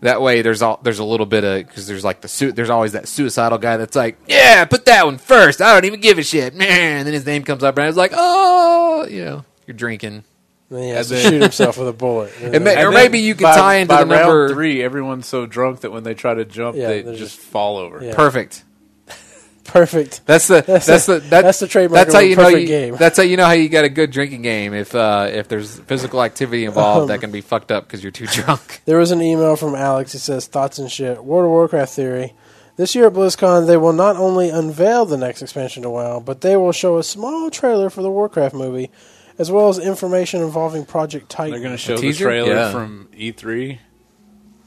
That 0.00 0.22
way 0.22 0.40
there's 0.42 0.62
all 0.62 0.78
there's 0.82 1.00
a 1.00 1.04
little 1.04 1.26
bit 1.26 1.44
of 1.44 1.66
because 1.66 1.86
there's 1.86 2.04
like 2.04 2.20
the 2.22 2.28
suit 2.28 2.54
there's 2.56 2.70
always 2.70 2.92
that 2.92 3.06
suicidal 3.08 3.58
guy 3.58 3.76
that's 3.76 3.96
like 3.96 4.16
yeah 4.28 4.64
put 4.64 4.84
that 4.86 5.04
one 5.04 5.18
first. 5.18 5.60
I 5.60 5.74
don't 5.74 5.84
even 5.84 6.00
give 6.00 6.18
a 6.18 6.22
shit. 6.22 6.54
And 6.58 7.06
then 7.06 7.12
his 7.12 7.26
name 7.26 7.42
comes 7.42 7.62
up 7.64 7.76
and 7.76 7.86
it's 7.88 7.96
like 7.98 8.12
oh 8.14 9.06
you 9.10 9.24
know? 9.24 9.44
You're 9.66 9.74
drinking 9.76 10.22
Then 10.70 10.82
he 10.82 10.88
has 10.90 11.08
to 11.08 11.14
And 11.16 11.24
then- 11.24 11.32
shoot 11.32 11.42
himself 11.42 11.78
with 11.78 11.88
a 11.88 11.92
bullet. 11.92 12.32
And 12.42 12.54
It 12.54 12.60
may- 12.60 12.74
then- 12.74 12.86
Or 12.86 12.90
maybe 12.92 13.20
you 13.20 13.34
could 13.34 13.44
by- 13.44 13.54
tie 13.56 13.74
into 13.76 13.94
by 13.94 14.04
the 14.04 14.10
round 14.10 14.22
number- 14.26 14.48
three. 14.54 14.82
Everyone's 14.82 15.26
so 15.26 15.46
drunk 15.46 15.80
that 15.80 15.92
when 15.92 16.02
they 16.04 16.14
try 16.14 16.34
to 16.34 16.44
jump, 16.44 16.76
Yeah, 16.76 16.88
they 16.88 17.02
just, 17.02 17.18
just- 17.18 17.38
fall 17.38 17.78
over. 17.78 18.04
Yeah. 18.04 18.14
perfect 18.14 18.64
perfect. 19.64 20.22
that's 20.26 20.46
the 20.48 20.62
That's 20.66 20.86
that's, 20.86 21.06
the- 21.06 21.14
the 21.14 21.20
that, 21.28 21.42
that's 21.42 21.58
the 21.60 21.66
trademark 21.68 22.06
that's 22.06 22.14
of 22.14 22.20
how 22.20 22.20
a 22.20 22.28
you 22.28 22.36
know 22.36 22.44
perfect 22.44 22.60
you, 22.62 22.66
game. 22.68 22.96
that's 22.96 23.16
how 23.18 23.22
you 23.22 23.36
know 23.36 23.44
how 23.46 23.52
you 23.52 23.68
got 23.68 23.84
a 23.84 23.88
good 23.90 24.10
drinking 24.10 24.42
game 24.42 24.72
if 24.74 24.94
uh 24.94 25.28
if 25.30 25.48
there's 25.48 25.78
physical 25.80 26.22
activity 26.22 26.64
involved 26.64 27.02
Um, 27.02 27.08
that 27.08 27.20
can 27.20 27.30
be 27.30 27.40
fucked 27.42 27.70
up 27.70 27.86
because 27.86 28.02
you're 28.02 28.10
too 28.12 28.26
drunk 28.26 28.80
There 28.86 28.98
was 28.98 29.10
an 29.10 29.20
email 29.20 29.56
from 29.56 29.74
Alex. 29.74 30.12
He 30.12 30.18
says, 30.18 30.46
Thoughts 30.46 30.78
and 30.78 30.90
shit. 30.90 31.22
World 31.22 31.44
of 31.44 31.50
Warcraft 31.50 31.92
theory. 31.92 32.32
This 32.76 32.94
year 32.94 33.08
at 33.08 33.12
BlizzCon, 33.12 33.66
they 33.66 33.76
will 33.76 33.92
not 33.92 34.16
only 34.16 34.48
unveil 34.50 35.04
the 35.04 35.16
next 35.18 35.42
expansion 35.42 35.82
to 35.82 35.90
WoW, 35.90 36.20
but 36.20 36.40
they 36.42 36.56
will 36.56 36.70
show 36.72 36.96
a 36.96 37.02
small 37.02 37.50
trailer 37.50 37.90
for 37.90 38.02
the 38.02 38.10
Warcraft 38.10 38.54
movie, 38.54 38.90
as 39.38 39.50
well 39.50 39.68
as 39.68 39.78
information 39.78 40.42
involving 40.42 40.84
Project 40.84 41.28
Titan. 41.30 41.52
They're 41.52 41.60
going 41.60 41.72
to 41.72 41.78
show 41.78 41.96
the 41.96 42.02
teaser? 42.02 42.24
trailer 42.24 42.52
Yeah. 42.54 42.72
from 42.72 43.08
E 43.16 43.32
E3. 43.32 43.78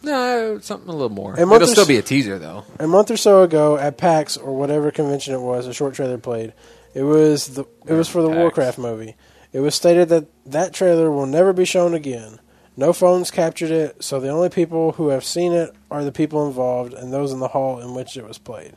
no 0.03 0.59
something 0.59 0.89
a 0.89 0.91
little 0.93 1.09
more 1.09 1.36
And 1.38 1.49
what 1.49 1.57
it'll 1.61 1.67
still 1.67 1.86
there's- 1.86 1.88
be 1.88 1.97
a 1.97 2.01
teaser 2.01 2.39
though 2.39 2.63
a 2.80 2.88
month 2.88 3.11
or 3.11 3.17
so 3.17 3.43
ago 3.43 3.78
at 3.78 3.97
PAX 3.97 4.36
or 4.38 4.55
whatever 4.55 4.89
convention 4.91 5.34
it 5.36 5.41
was, 5.41 5.67
a 5.67 5.74
short 5.74 5.93
trailer 5.93 6.17
played. 6.17 6.53
It 6.93 7.03
was 7.03 7.49
the 7.49 7.65
it 7.86 7.93
was 7.93 8.07
for 8.09 8.22
the 8.22 8.30
PAX. 8.30 8.38
Warcraft 8.38 8.78
movie. 8.80 9.15
It 9.53 9.59
was 9.59 9.76
stated 9.76 10.09
that 10.09 10.26
that 10.45 10.74
trailer 10.74 11.11
will 11.11 11.26
never 11.26 11.53
be 11.53 11.65
shown 11.65 11.93
again. 11.93 12.39
No 12.78 12.93
phones 12.93 13.32
captured 13.32 13.69
it, 13.69 14.01
so 14.03 14.19
the 14.19 14.30
only 14.30 14.47
people 14.49 14.93
who 14.93 15.09
have 15.09 15.26
seen 15.26 15.51
it 15.51 15.72
are 15.91 16.03
the 16.05 16.11
people 16.11 16.47
involved 16.47 16.93
and 16.93 17.11
those 17.13 17.32
in 17.34 17.39
the 17.39 17.49
hall 17.49 17.80
in 17.80 17.93
which 17.93 18.15
it 18.17 18.26
was 18.26 18.38
played. 18.38 18.74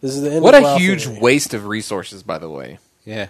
This 0.00 0.14
is 0.14 0.22
the 0.22 0.32
end. 0.32 0.42
What 0.42 0.54
of 0.54 0.62
a 0.62 0.64
WoW 0.64 0.78
huge 0.78 1.04
theory. 1.04 1.18
waste 1.20 1.52
of 1.54 1.66
resources, 1.66 2.22
by 2.22 2.38
the 2.38 2.48
way, 2.48 2.78
Yeah. 3.04 3.26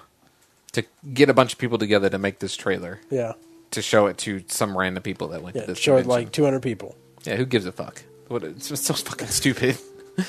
To 0.72 0.84
get 1.12 1.28
a 1.28 1.34
bunch 1.34 1.52
of 1.52 1.58
people 1.58 1.78
together 1.78 2.08
to 2.10 2.18
make 2.18 2.38
this 2.38 2.56
trailer 2.56 3.00
Yeah, 3.10 3.32
to 3.72 3.82
show 3.82 4.06
it 4.06 4.18
to 4.18 4.42
some 4.48 4.76
random 4.76 5.02
people 5.02 5.28
that 5.28 5.42
went 5.42 5.56
yeah. 5.56 5.62
to 5.62 5.68
this. 5.68 5.78
Showed 5.78 6.02
convention. 6.02 6.10
like 6.26 6.32
200 6.32 6.60
people. 6.62 6.96
yeah, 7.24 7.36
who 7.36 7.44
gives 7.44 7.66
a 7.66 7.72
fuck? 7.72 8.02
What? 8.28 8.44
It's 8.44 8.68
just 8.68 8.84
so 8.84 8.94
fucking 8.94 9.28
stupid. 9.28 9.78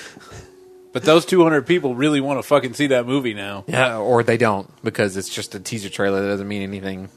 But 0.94 1.04
those 1.04 1.26
200 1.26 1.66
people 1.66 1.96
really 1.96 2.20
want 2.20 2.39
to 2.39 2.44
fucking 2.44 2.74
see 2.74 2.88
that 2.88 3.06
movie 3.08 3.34
now. 3.34 3.64
Yeah, 3.66 3.98
or 4.00 4.24
they 4.24 4.36
don't 4.36 4.70
because 4.84 5.16
it's 5.16 5.30
just 5.30 5.56
a 5.56 5.60
teaser 5.62 5.88
trailer 5.89 6.22
that 6.22 6.28
doesn't 6.28 6.48
mean 6.50 6.64
anything. 6.64 7.08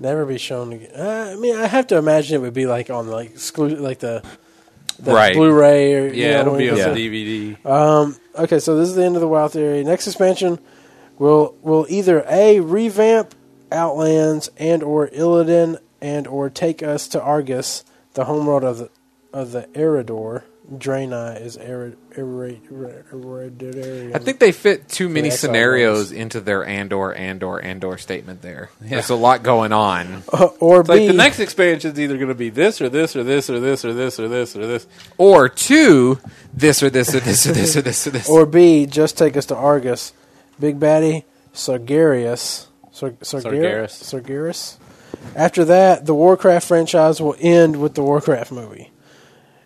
Never 0.00 0.24
be 0.24 0.38
shown 0.38 0.72
again. 0.72 0.90
Uh, 0.98 1.32
I 1.32 1.36
mean, 1.36 1.54
I 1.54 1.66
have 1.66 1.86
to 1.88 1.98
imagine 1.98 2.36
it 2.36 2.38
would 2.40 2.54
be 2.54 2.64
like 2.66 2.88
on 2.88 3.08
like 3.08 3.34
exclu- 3.34 3.78
like 3.78 3.98
the, 3.98 4.22
the 4.98 5.12
Right. 5.12 5.34
Blu-ray 5.34 5.94
or 5.96 6.06
you 6.06 6.12
Yeah, 6.24 6.32
know, 6.34 6.40
it'll 6.40 6.56
be 6.56 6.70
on 6.70 6.76
get 6.76 6.96
Yeah. 6.96 7.54
DVD. 7.54 7.66
Um, 7.66 8.16
okay, 8.38 8.58
so 8.58 8.76
this 8.76 8.88
is 8.88 8.94
the 8.94 9.04
end 9.04 9.16
of 9.16 9.20
the 9.20 9.28
Wild 9.28 9.52
theory. 9.52 9.84
Next 9.84 10.06
expansion 10.06 10.58
will 11.18 11.56
will 11.62 11.86
either 11.88 12.24
a 12.28 12.60
revamp 12.60 13.34
Outlands 13.72 14.50
and 14.56 14.82
or 14.82 15.08
Illidan 15.08 15.78
and 16.00 16.26
or 16.26 16.48
take 16.50 16.82
us 16.82 17.08
to 17.08 17.20
Argus, 17.20 17.84
the 18.14 18.24
homeworld 18.24 18.64
of 18.64 18.78
the 18.78 18.90
of 19.32 19.52
the 19.52 19.62
Eredar. 19.74 20.44
Draenei 20.72 21.40
is 21.40 21.56
Erid, 21.56 21.96
Erid, 22.16 22.60
Erid, 22.68 24.12
I 24.12 24.18
think 24.18 24.40
they 24.40 24.50
fit 24.50 24.88
too 24.88 25.08
many 25.08 25.28
the 25.28 25.34
Exile 25.34 25.48
scenarios 25.48 26.10
into 26.10 26.40
their 26.40 26.66
Andor, 26.66 27.14
Andor, 27.14 27.60
Andor 27.60 27.98
statement. 27.98 28.42
There, 28.42 28.70
there's 28.80 29.10
a 29.10 29.14
lot 29.14 29.44
going 29.44 29.72
on. 29.72 30.24
or 30.58 30.80
It's 30.80 30.88
like 30.88 30.98
B 30.98 31.06
the 31.06 31.12
next 31.12 31.38
expansion 31.38 31.92
is 31.92 32.00
either 32.00 32.16
going 32.16 32.30
to 32.30 32.34
be 32.34 32.50
this 32.50 32.80
or 32.80 32.88
this 32.88 33.14
or 33.14 33.22
this 33.22 33.48
or 33.48 33.60
this 33.60 33.84
or 33.84 33.92
this 33.92 34.18
or 34.18 34.26
this 34.26 34.56
or 34.56 34.66
this. 34.66 34.88
Or 35.18 35.48
two, 35.48 36.18
this 36.52 36.82
or 36.82 36.90
this 36.90 37.14
or 37.14 37.20
this 37.20 37.46
or 37.46 37.52
this 37.52 37.76
or 37.76 37.82
this 37.82 38.06
or 38.08 38.10
this. 38.10 38.28
or 38.28 38.44
B 38.44 38.86
just 38.86 39.16
take 39.16 39.36
us 39.36 39.46
to 39.46 39.56
Argus. 39.56 40.12
Big 40.60 40.78
baddie 40.80 41.24
Sargarius. 41.54 42.66
Sar- 42.92 43.10
Sargar- 43.10 43.84
Sargeras. 43.84 43.90
Sargeras. 44.02 44.76
After 45.34 45.64
that, 45.66 46.06
the 46.06 46.14
Warcraft 46.14 46.66
franchise 46.68 47.20
will 47.20 47.36
end 47.40 47.76
with 47.80 47.94
the 47.94 48.02
Warcraft 48.02 48.52
movie. 48.52 48.90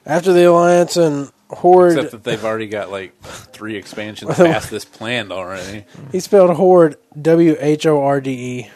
After 0.07 0.33
the 0.33 0.49
Alliance 0.49 0.97
and 0.97 1.31
Horde, 1.49 1.97
Except 1.97 2.13
that 2.13 2.25
they've 2.25 2.45
already 2.45 2.67
got 2.69 2.91
like 2.91 3.21
three 3.23 3.77
expansions 3.77 4.35
past 4.37 4.71
this 4.71 4.85
planned 4.85 5.33
already. 5.33 5.85
he 6.13 6.21
spelled 6.21 6.57
Horde 6.57 6.97
W 7.21 7.57
H 7.59 7.87
O 7.87 8.01
R 8.03 8.21
D 8.21 8.31
E. 8.61 8.71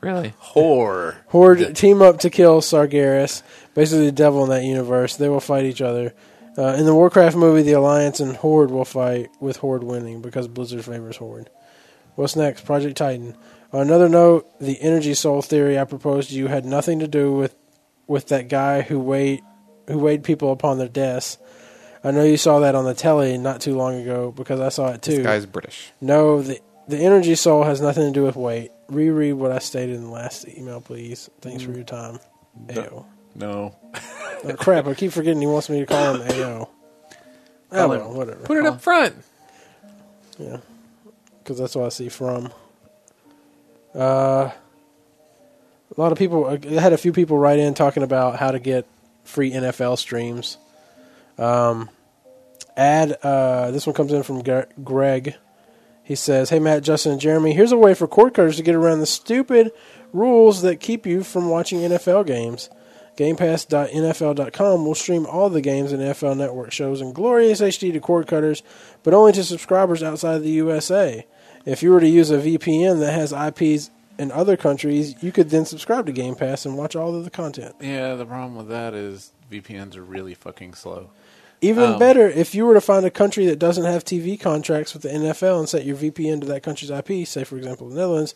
really? 0.00 0.32
Horror. 0.38 1.16
Horde 1.28 1.76
team 1.76 2.00
up 2.02 2.18
to 2.20 2.30
kill 2.30 2.60
Sargeras, 2.62 3.42
basically 3.74 4.06
the 4.06 4.12
devil 4.12 4.42
in 4.44 4.50
that 4.50 4.64
universe. 4.64 5.16
They 5.16 5.28
will 5.28 5.40
fight 5.40 5.64
each 5.66 5.82
other. 5.82 6.14
Uh, 6.60 6.74
in 6.74 6.84
the 6.84 6.94
Warcraft 6.94 7.36
movie, 7.36 7.62
the 7.62 7.72
Alliance 7.72 8.20
and 8.20 8.36
Horde 8.36 8.70
will 8.70 8.84
fight, 8.84 9.30
with 9.40 9.56
Horde 9.56 9.82
winning 9.82 10.20
because 10.20 10.46
Blizzard 10.46 10.84
favors 10.84 11.16
Horde. 11.16 11.48
What's 12.16 12.36
next? 12.36 12.66
Project 12.66 12.98
Titan. 12.98 13.34
On 13.72 13.80
another 13.80 14.10
note, 14.10 14.46
the 14.60 14.78
energy 14.82 15.14
soul 15.14 15.40
theory 15.40 15.78
I 15.78 15.84
proposed 15.84 16.28
to 16.28 16.36
you 16.36 16.48
had 16.48 16.66
nothing 16.66 16.98
to 16.98 17.08
do 17.08 17.32
with 17.32 17.54
with 18.06 18.28
that 18.28 18.48
guy 18.48 18.82
who 18.82 18.98
weighed 18.98 19.40
who 19.86 19.98
weighed 19.98 20.22
people 20.22 20.52
upon 20.52 20.76
their 20.76 20.88
deaths. 20.88 21.38
I 22.04 22.10
know 22.10 22.24
you 22.24 22.36
saw 22.36 22.58
that 22.60 22.74
on 22.74 22.84
the 22.84 22.92
telly 22.92 23.38
not 23.38 23.62
too 23.62 23.74
long 23.74 23.98
ago 23.98 24.30
because 24.30 24.60
I 24.60 24.68
saw 24.68 24.88
it 24.88 25.00
too. 25.00 25.16
This 25.16 25.24
guy's 25.24 25.46
British. 25.46 25.92
No, 26.02 26.42
the 26.42 26.60
the 26.88 26.98
energy 26.98 27.36
soul 27.36 27.64
has 27.64 27.80
nothing 27.80 28.04
to 28.04 28.12
do 28.12 28.24
with 28.24 28.36
weight. 28.36 28.70
Reread 28.88 29.34
what 29.34 29.50
I 29.50 29.60
stated 29.60 29.96
in 29.96 30.02
the 30.02 30.10
last 30.10 30.46
email, 30.46 30.82
please. 30.82 31.30
Thanks 31.40 31.62
for 31.62 31.72
your 31.72 31.84
time. 31.84 32.18
Ayo. 32.66 33.06
No. 33.34 33.74
Oh, 34.44 34.54
crap, 34.58 34.86
I 34.86 34.94
keep 34.94 35.12
forgetting 35.12 35.40
he 35.40 35.46
wants 35.46 35.68
me 35.70 35.80
to 35.80 35.86
call 35.86 36.14
him 36.14 36.22
AO. 36.22 36.68
Oh, 37.72 37.76
Call 37.76 37.88
well, 37.90 38.10
him- 38.10 38.16
whatever. 38.16 38.40
Put 38.44 38.56
it 38.58 38.66
up 38.66 38.80
front. 38.80 39.14
Yeah. 40.38 40.58
Because 41.42 41.58
that's 41.58 41.74
what 41.74 41.86
I 41.86 41.88
see 41.90 42.08
from. 42.08 42.52
Uh, 43.94 44.50
a 45.96 46.00
lot 46.00 46.12
of 46.12 46.18
people, 46.18 46.46
I 46.46 46.80
had 46.80 46.92
a 46.92 46.98
few 46.98 47.12
people 47.12 47.38
write 47.38 47.58
in 47.58 47.74
talking 47.74 48.02
about 48.02 48.36
how 48.38 48.50
to 48.50 48.58
get 48.58 48.86
free 49.24 49.50
NFL 49.52 49.98
streams. 49.98 50.56
Um, 51.38 51.90
add, 52.76 53.12
uh, 53.22 53.70
this 53.72 53.86
one 53.86 53.94
comes 53.94 54.12
in 54.12 54.22
from 54.22 54.42
Gre- 54.42 54.60
Greg. 54.82 55.34
He 56.04 56.14
says, 56.14 56.50
Hey, 56.50 56.58
Matt, 56.58 56.82
Justin, 56.82 57.12
and 57.12 57.20
Jeremy, 57.20 57.52
here's 57.52 57.72
a 57.72 57.76
way 57.76 57.94
for 57.94 58.06
cord 58.08 58.34
cutters 58.34 58.56
to 58.56 58.62
get 58.62 58.74
around 58.74 59.00
the 59.00 59.06
stupid 59.06 59.70
rules 60.12 60.62
that 60.62 60.80
keep 60.80 61.06
you 61.06 61.22
from 61.22 61.48
watching 61.48 61.80
NFL 61.80 62.26
games. 62.26 62.68
GamePass.NFL.com 63.20 64.86
will 64.86 64.94
stream 64.94 65.26
all 65.26 65.50
the 65.50 65.60
games 65.60 65.92
and 65.92 66.02
NFL 66.02 66.36
Network 66.38 66.72
shows 66.72 67.00
in 67.00 67.12
glorious 67.12 67.60
HD 67.60 67.92
to 67.92 68.00
cord 68.00 68.26
cutters, 68.26 68.62
but 69.02 69.12
only 69.12 69.32
to 69.32 69.44
subscribers 69.44 70.02
outside 70.02 70.36
of 70.36 70.42
the 70.42 70.50
USA. 70.50 71.26
If 71.66 71.82
you 71.82 71.90
were 71.90 72.00
to 72.00 72.08
use 72.08 72.30
a 72.30 72.38
VPN 72.38 73.00
that 73.00 73.12
has 73.12 73.32
IPs 73.32 73.90
in 74.18 74.32
other 74.32 74.56
countries, 74.56 75.22
you 75.22 75.32
could 75.32 75.50
then 75.50 75.66
subscribe 75.66 76.06
to 76.06 76.12
Game 76.12 76.34
Pass 76.34 76.64
and 76.64 76.76
watch 76.78 76.96
all 76.96 77.14
of 77.14 77.24
the 77.24 77.30
content. 77.30 77.74
Yeah, 77.80 78.14
the 78.14 78.24
problem 78.24 78.56
with 78.56 78.68
that 78.68 78.94
is 78.94 79.32
VPNs 79.50 79.96
are 79.96 80.04
really 80.04 80.34
fucking 80.34 80.74
slow. 80.74 81.10
Even 81.62 81.84
Um, 81.84 81.98
better, 81.98 82.26
if 82.26 82.54
you 82.54 82.64
were 82.64 82.72
to 82.72 82.80
find 82.80 83.04
a 83.04 83.10
country 83.10 83.44
that 83.46 83.58
doesn't 83.58 83.84
have 83.84 84.02
TV 84.02 84.40
contracts 84.40 84.94
with 84.94 85.02
the 85.02 85.10
NFL 85.10 85.58
and 85.58 85.68
set 85.68 85.84
your 85.84 85.96
VPN 85.96 86.40
to 86.40 86.46
that 86.46 86.62
country's 86.62 86.90
IP, 86.90 87.26
say 87.28 87.44
for 87.44 87.58
example 87.58 87.90
the 87.90 87.96
Netherlands, 87.96 88.34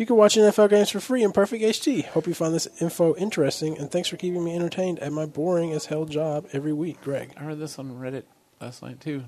you 0.00 0.06
can 0.06 0.16
watch 0.16 0.34
NFL 0.34 0.70
games 0.70 0.88
for 0.88 0.98
free 0.98 1.22
in 1.22 1.30
perfect 1.30 1.62
HD. 1.62 2.06
Hope 2.06 2.26
you 2.26 2.32
find 2.32 2.54
this 2.54 2.66
info 2.80 3.14
interesting, 3.16 3.76
and 3.76 3.90
thanks 3.90 4.08
for 4.08 4.16
keeping 4.16 4.42
me 4.42 4.56
entertained 4.56 4.98
at 5.00 5.12
my 5.12 5.26
boring 5.26 5.72
as 5.72 5.84
hell 5.84 6.06
job 6.06 6.46
every 6.54 6.72
week, 6.72 7.02
Greg. 7.02 7.34
I 7.36 7.40
heard 7.40 7.58
this 7.58 7.78
on 7.78 7.90
Reddit 7.90 8.22
last 8.62 8.82
night 8.82 9.02
too. 9.02 9.24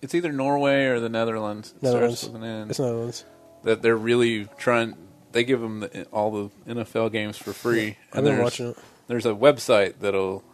It's 0.00 0.14
either 0.14 0.30
Norway 0.30 0.84
or 0.84 1.00
the 1.00 1.08
Netherlands. 1.08 1.74
It 1.76 1.82
Netherlands. 1.82 2.20
starts 2.20 2.32
with 2.32 2.42
an 2.42 2.48
N. 2.48 2.70
It's 2.70 2.78
Netherlands. 2.78 3.24
that 3.64 3.82
they're 3.82 3.96
really 3.96 4.46
trying. 4.58 4.96
They 5.32 5.42
give 5.42 5.60
them 5.60 5.80
the, 5.80 6.04
all 6.12 6.30
the 6.30 6.72
NFL 6.72 7.10
games 7.10 7.36
for 7.36 7.52
free. 7.52 7.96
I've 8.12 8.22
been 8.22 8.36
there's, 8.36 8.44
watching 8.44 8.66
it. 8.68 8.78
There's 9.08 9.26
a 9.26 9.32
website 9.32 9.94
that'll 9.98 10.44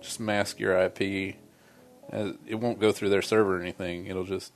just 0.00 0.20
mask 0.20 0.60
your 0.60 0.78
IP. 0.78 1.34
Uh, 2.12 2.34
it 2.46 2.54
won't 2.54 2.78
go 2.78 2.92
through 2.92 3.08
their 3.08 3.22
server 3.22 3.56
or 3.56 3.60
anything. 3.60 4.06
It'll 4.06 4.22
just 4.22 4.52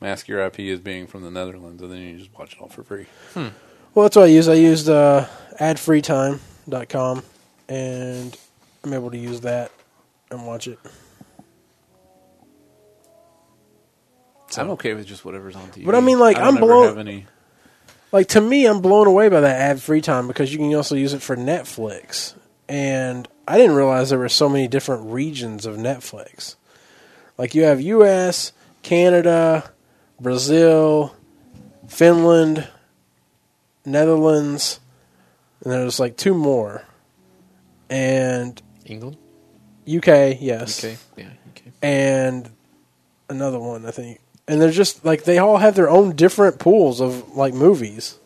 mask 0.00 0.28
your 0.28 0.38
IP 0.46 0.60
as 0.60 0.78
being 0.78 1.08
from 1.08 1.22
the 1.22 1.30
Netherlands, 1.32 1.82
and 1.82 1.90
then 1.90 2.02
you 2.02 2.18
just 2.18 2.32
watch 2.38 2.52
it 2.52 2.60
all 2.60 2.68
for 2.68 2.84
free. 2.84 3.06
Hmm. 3.34 3.48
Well, 3.96 4.02
that's 4.02 4.16
what 4.16 4.24
I 4.24 4.28
use. 4.28 4.46
I 4.46 4.54
used 4.54 4.90
uh, 4.90 5.24
adfreetime.com. 5.58 7.22
and 7.66 8.36
I'm 8.84 8.92
able 8.92 9.10
to 9.10 9.16
use 9.16 9.40
that 9.40 9.72
and 10.30 10.46
watch 10.46 10.68
it. 10.68 10.78
I'm 14.58 14.68
okay 14.72 14.92
with 14.92 15.06
just 15.06 15.24
whatever's 15.24 15.56
on 15.56 15.68
TV. 15.68 15.86
But 15.86 15.94
I 15.94 16.00
mean, 16.00 16.18
like, 16.18 16.36
don't 16.36 16.46
I'm 16.46 16.56
blown- 16.56 16.98
any, 16.98 17.26
Like 18.12 18.28
to 18.28 18.40
me, 18.42 18.66
I'm 18.66 18.82
blown 18.82 19.06
away 19.06 19.30
by 19.30 19.40
that 19.40 19.58
ad 19.58 19.80
free 19.80 20.02
time 20.02 20.26
because 20.26 20.52
you 20.52 20.58
can 20.58 20.74
also 20.74 20.94
use 20.94 21.14
it 21.14 21.22
for 21.22 21.34
Netflix, 21.34 22.34
and 22.68 23.26
I 23.48 23.56
didn't 23.56 23.76
realize 23.76 24.10
there 24.10 24.18
were 24.18 24.28
so 24.28 24.50
many 24.50 24.68
different 24.68 25.10
regions 25.10 25.64
of 25.64 25.76
Netflix. 25.76 26.56
Like 27.38 27.54
you 27.54 27.62
have 27.62 27.80
U.S., 27.80 28.52
Canada, 28.82 29.70
Brazil, 30.20 31.14
Finland, 31.88 32.68
Netherlands, 33.86 34.80
and 35.62 35.72
there's 35.72 35.98
like 36.00 36.16
two 36.16 36.34
more, 36.34 36.84
and 37.88 38.60
England. 38.84 39.16
UK, 39.88 40.36
yes, 40.40 40.84
Okay. 40.84 40.96
Yeah. 41.16 41.28
Okay. 41.50 41.70
and 41.80 42.50
another 43.28 43.58
one 43.58 43.86
I 43.86 43.90
think. 43.92 44.20
And 44.48 44.60
they're 44.60 44.70
just 44.70 45.04
like 45.04 45.24
they 45.24 45.38
all 45.38 45.56
have 45.58 45.74
their 45.76 45.88
own 45.88 46.14
different 46.16 46.58
pools 46.58 47.00
of 47.00 47.36
like 47.36 47.54
movies. 47.54 48.18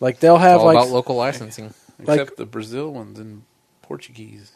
Like 0.00 0.20
they'll 0.20 0.38
have 0.38 0.60
All 0.60 0.66
like 0.66 0.76
about 0.76 0.88
local 0.88 1.16
licensing. 1.16 1.72
Like- 1.98 2.20
except 2.20 2.36
the 2.38 2.46
Brazil 2.46 2.92
ones 2.92 3.18
in 3.18 3.44
Portuguese. 3.82 4.52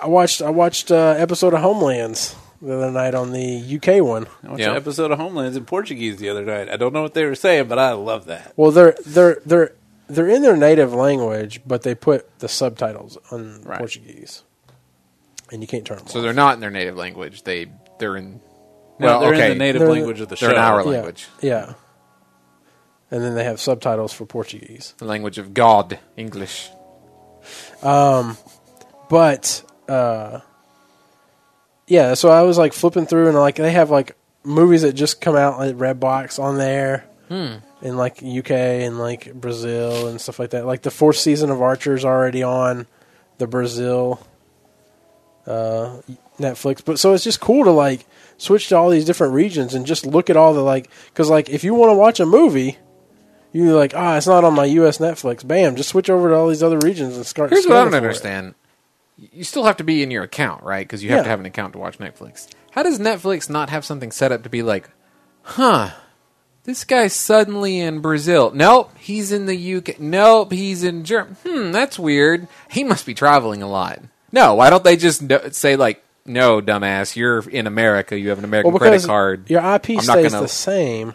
I 0.00 0.06
watched 0.06 0.42
I 0.42 0.50
watched 0.50 0.90
uh, 0.90 1.14
episode 1.16 1.54
of 1.54 1.60
Homelands 1.60 2.34
the 2.62 2.76
other 2.76 2.90
night 2.92 3.14
on 3.14 3.32
the 3.32 3.58
UK 3.76 4.00
one. 4.02 4.26
I 4.44 4.48
watched 4.50 4.60
Yeah. 4.60 4.70
an 4.70 4.76
episode 4.76 5.10
of 5.10 5.18
Homelands 5.18 5.56
in 5.56 5.64
Portuguese 5.64 6.16
the 6.18 6.28
other 6.28 6.44
night. 6.44 6.68
I 6.70 6.76
don't 6.76 6.92
know 6.94 7.02
what 7.02 7.14
they 7.14 7.24
were 7.24 7.34
saying, 7.34 7.66
but 7.68 7.78
I 7.78 7.92
love 7.92 8.26
that. 8.26 8.52
Well, 8.56 8.70
they're 8.70 8.96
they're 9.04 9.38
they're 9.44 9.72
they're 10.08 10.28
in 10.28 10.42
their 10.42 10.56
native 10.56 10.94
language, 10.94 11.60
but 11.66 11.82
they 11.82 11.94
put 11.94 12.38
the 12.38 12.48
subtitles 12.48 13.18
on 13.30 13.62
Right. 13.64 13.78
Portuguese, 13.78 14.42
and 15.50 15.60
you 15.60 15.66
can't 15.66 15.84
turn 15.84 15.98
them. 15.98 16.06
So 16.06 16.18
off. 16.20 16.22
they're 16.24 16.32
not 16.32 16.54
in 16.54 16.60
their 16.60 16.70
native 16.70 16.96
language. 16.96 17.42
They 17.42 17.66
they're 17.98 18.16
in. 18.16 18.40
No, 18.98 19.06
Well, 19.06 19.20
they're 19.20 19.34
okay. 19.34 19.52
in 19.52 19.58
the 19.58 19.64
native 19.64 19.80
They're 19.80 19.90
language 19.90 20.20
of 20.20 20.28
the 20.28 20.36
They're 20.36 20.50
show. 20.50 20.54
in 20.56 20.60
our 20.62 20.80
Yeah. 20.82 20.90
language, 20.90 21.28
yeah. 21.40 21.72
And 23.10 23.22
then 23.22 23.34
they 23.34 23.44
have 23.44 23.60
subtitles 23.60 24.12
for 24.12 24.24
Portuguese. 24.24 24.94
the 24.98 25.04
language 25.04 25.36
of 25.38 25.52
God, 25.54 25.98
English. 26.16 26.70
but 29.08 29.62
uh 29.88 30.40
yeah 31.92 32.14
so 32.14 32.30
i 32.30 32.42
was 32.42 32.56
like 32.56 32.72
flipping 32.72 33.06
through 33.06 33.28
and 33.28 33.36
like 33.36 33.56
they 33.56 33.72
have 33.72 33.90
like 33.90 34.16
movies 34.44 34.82
that 34.82 34.92
just 34.94 35.20
come 35.20 35.36
out 35.36 35.58
like 35.58 35.76
redbox 35.76 36.42
on 36.42 36.58
there. 36.58 37.04
Hmm. 37.28 37.54
in 37.80 37.96
like 37.96 38.22
uk 38.22 38.50
and 38.50 38.98
like 38.98 39.32
brazil 39.32 40.08
and 40.08 40.20
stuff 40.20 40.38
like 40.38 40.50
that. 40.50 40.66
Like 40.66 40.82
the 40.82 40.90
fourth 40.90 41.16
season 41.16 41.50
of 41.50 41.62
archer's 41.62 42.04
already 42.04 42.42
on 42.42 42.86
the 43.38 43.46
brazil 43.46 44.20
uh 45.46 46.00
netflix. 46.38 46.84
But 46.84 46.98
so 46.98 47.14
it's 47.14 47.24
just 47.24 47.40
cool 47.40 47.64
to 47.64 47.70
like 47.70 48.04
switch 48.36 48.68
to 48.68 48.76
all 48.76 48.90
these 48.90 49.06
different 49.06 49.32
regions 49.32 49.72
and 49.72 49.86
just 49.86 50.04
look 50.04 50.28
at 50.28 50.36
all 50.36 50.52
the 50.52 50.60
like 50.60 50.90
because 51.06 51.30
like 51.30 51.48
if 51.48 51.64
you 51.64 51.72
want 51.74 51.90
to 51.90 51.96
watch 51.96 52.20
a 52.20 52.26
movie 52.26 52.76
you're 53.52 53.74
like 53.76 53.94
ah 53.94 54.18
it's 54.18 54.26
not 54.26 54.44
on 54.44 54.54
my 54.54 54.66
us 54.66 54.98
netflix. 54.98 55.46
Bam 55.46 55.76
just 55.76 55.88
switch 55.88 56.10
over 56.10 56.28
to 56.28 56.34
all 56.34 56.48
these 56.48 56.62
other 56.62 56.78
regions 56.80 57.16
and 57.16 57.24
start 57.24 57.48
Here's 57.48 57.66
what 57.66 57.78
I 57.78 57.84
don't 57.84 57.94
understand. 57.94 58.54
You 59.30 59.44
still 59.44 59.64
have 59.64 59.76
to 59.76 59.84
be 59.84 60.02
in 60.02 60.10
your 60.10 60.24
account, 60.24 60.62
right? 60.64 60.86
Because 60.86 61.02
you 61.02 61.10
have 61.10 61.18
Yeah. 61.18 61.22
to 61.24 61.28
have 61.30 61.40
an 61.40 61.46
account 61.46 61.74
to 61.74 61.78
watch 61.78 61.98
Netflix. 61.98 62.48
How 62.72 62.82
does 62.82 62.98
Netflix 62.98 63.48
not 63.48 63.70
have 63.70 63.84
something 63.84 64.10
set 64.10 64.32
up 64.32 64.42
to 64.42 64.48
be 64.48 64.62
like, 64.62 64.90
huh? 65.42 65.90
This 66.64 66.84
guy's 66.84 67.12
suddenly 67.12 67.78
in 67.80 68.00
Brazil. 68.00 68.52
Nope, 68.54 68.90
he's 68.98 69.32
in 69.32 69.46
the 69.46 69.56
UK. 69.76 69.98
Nope, 69.98 70.52
he's 70.52 70.84
in 70.84 71.04
Germany. 71.04 71.36
Hmm, 71.46 71.72
that's 71.72 71.98
weird. 71.98 72.46
He 72.70 72.84
must 72.84 73.04
be 73.06 73.14
traveling 73.14 73.62
a 73.62 73.68
lot. 73.68 73.98
No, 74.30 74.54
why 74.54 74.70
don't 74.70 74.84
they 74.84 74.96
just 74.96 75.22
say 75.54 75.76
like, 75.76 76.02
no, 76.24 76.60
dumbass, 76.60 77.16
you're 77.16 77.40
in 77.50 77.66
America. 77.66 78.16
You 78.18 78.28
have 78.28 78.38
an 78.38 78.44
American 78.44 78.70
well, 78.72 78.78
credit 78.78 79.02
card. 79.04 79.50
your 79.50 79.60
IP 79.60 79.90
I'm 79.90 80.00
stays 80.00 80.30
gonna- 80.32 80.42
the 80.42 80.48
same. 80.48 81.14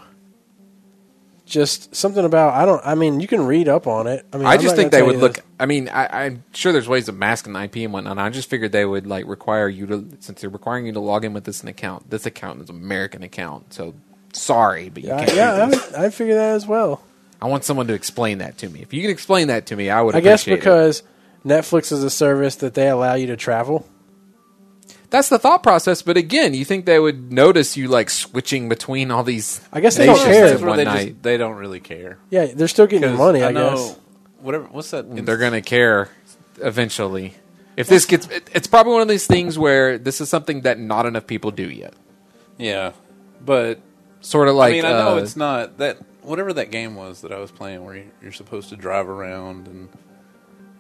Just 1.48 1.96
something 1.96 2.26
about 2.26 2.54
I 2.54 2.66
don't. 2.66 2.82
I 2.86 2.94
mean, 2.94 3.22
you 3.22 3.28
can 3.28 3.46
read 3.46 3.70
up 3.70 3.88
on 3.88 4.06
it. 4.06 4.26
I 4.34 4.38
mean, 4.38 4.46
I 4.46 4.54
I'm 4.54 4.62
just 4.62 4.76
think 4.76 4.92
they 4.92 5.02
would 5.02 5.16
look. 5.16 5.40
I 5.58 5.66
mean, 5.66 5.88
I, 5.88 6.26
I'm 6.26 6.44
sure 6.52 6.74
there's 6.74 6.90
ways 6.90 7.08
of 7.08 7.16
masking 7.16 7.54
the 7.54 7.64
IP 7.64 7.78
and 7.78 7.94
whatnot. 7.94 8.18
I 8.18 8.30
just 8.30 8.50
figured 8.50 8.74
they 8.74 8.86
would 8.86 9.08
like 9.08 9.26
require 9.26 9.70
you 9.70 9.88
to, 9.88 10.08
since 10.20 10.42
they're 10.42 10.50
requiring 10.50 10.88
you 10.88 10.92
to 10.92 11.00
log 11.00 11.24
in 11.24 11.34
with 11.34 11.46
this 11.46 11.64
an 11.64 11.70
account. 11.70 12.10
This 12.10 12.26
account 12.26 12.62
is 12.62 12.70
an 12.70 12.76
American 12.76 13.24
account, 13.24 13.74
so 13.74 13.96
sorry, 14.34 14.90
but 14.90 15.04
you 15.04 15.10
this. 15.10 15.20
can't. 15.20 15.36
Yeah, 15.36 15.70
yeah. 15.70 15.98
I, 15.98 16.06
I 16.06 16.10
figure 16.10 16.36
that 16.36 16.56
as 16.56 16.68
well. 16.68 17.02
I 17.42 17.48
want 17.48 17.64
someone 17.64 17.88
to 17.88 17.94
explain 17.94 18.40
that 18.40 18.58
to 18.58 18.70
me. 18.70 18.82
If 18.82 18.94
you 18.94 19.02
can 19.02 19.12
explain 19.12 19.48
that 19.48 19.68
to 19.68 19.76
me, 19.78 19.90
I 19.90 20.02
would. 20.02 20.16
I 20.16 20.20
guess 20.20 20.42
appreciate 20.42 20.56
it. 20.56 20.60
because 20.60 21.04
Netflix 21.46 21.94
is 21.94 22.04
a 22.04 22.10
service 22.10 22.58
that 22.58 22.74
they 22.74 22.90
allow 22.90 23.14
you 23.14 23.28
to 23.28 23.38
travel. 23.38 23.88
That's 25.10 25.30
the 25.30 25.40
thought 25.40 25.64
process. 25.64 26.02
But 26.02 26.18
again, 26.18 26.54
you 26.54 26.66
think 26.66 26.86
they 26.86 27.00
would 27.00 27.32
notice 27.32 27.78
you 27.78 27.88
like 27.88 28.10
switching 28.10 28.70
between 28.70 29.12
all 29.12 29.24
these? 29.24 29.62
I 29.72 29.80
guess 29.82 29.96
they 29.98 30.06
don't 30.06 30.16
nations 30.18 30.36
care. 30.36 30.58
in 30.58 30.66
one 30.66 30.78
they 30.78 30.84
night. 30.86 31.08
just 31.10 31.24
they 31.24 31.38
don't 31.38 31.56
really 31.56 31.80
care. 31.80 32.18
Yeah, 32.30 32.46
they're 32.48 32.68
still 32.68 32.88
getting 32.88 33.10
'Cause 33.10 33.18
money. 33.18 33.44
I, 33.44 33.52
know 33.52 33.76
guess. 33.76 34.00
whatever. 34.42 34.66
What's 34.66 34.92
that? 34.92 35.26
They're 35.26 35.38
gonna 35.38 35.62
care 35.62 36.10
eventually. 36.62 37.36
If 37.76 37.88
this 37.88 38.06
gets, 38.06 38.28
it, 38.30 38.50
it's 38.56 38.66
probably 38.68 38.94
one 38.94 39.04
of 39.04 39.08
these 39.08 39.28
things 39.28 39.58
where 39.60 40.00
this 40.00 40.20
is 40.20 40.30
something 40.30 40.62
that 40.62 40.80
not 40.80 41.06
enough 41.06 41.28
people 41.28 41.52
do 41.52 41.70
yet. 41.70 41.94
Yeah, 42.58 42.94
but 43.46 43.80
Sort 44.20 44.48
of 44.48 44.56
like 44.56 44.72
I 44.74 44.76
mean, 44.78 44.86
I 44.86 44.92
know 44.94 45.18
uh, 45.18 45.22
it's 45.22 45.36
not 45.38 45.78
that 45.78 45.98
whatever 46.24 46.52
that 46.54 46.72
game 46.72 46.96
was 46.96 47.22
that 47.22 47.32
I 47.32 47.38
was 47.38 47.52
playing 47.52 47.86
where 47.86 47.96
you- 47.98 48.12
you're 48.22 48.32
supposed 48.32 48.70
to 48.70 48.76
drive 48.76 49.08
around 49.08 49.68
and 49.68 49.90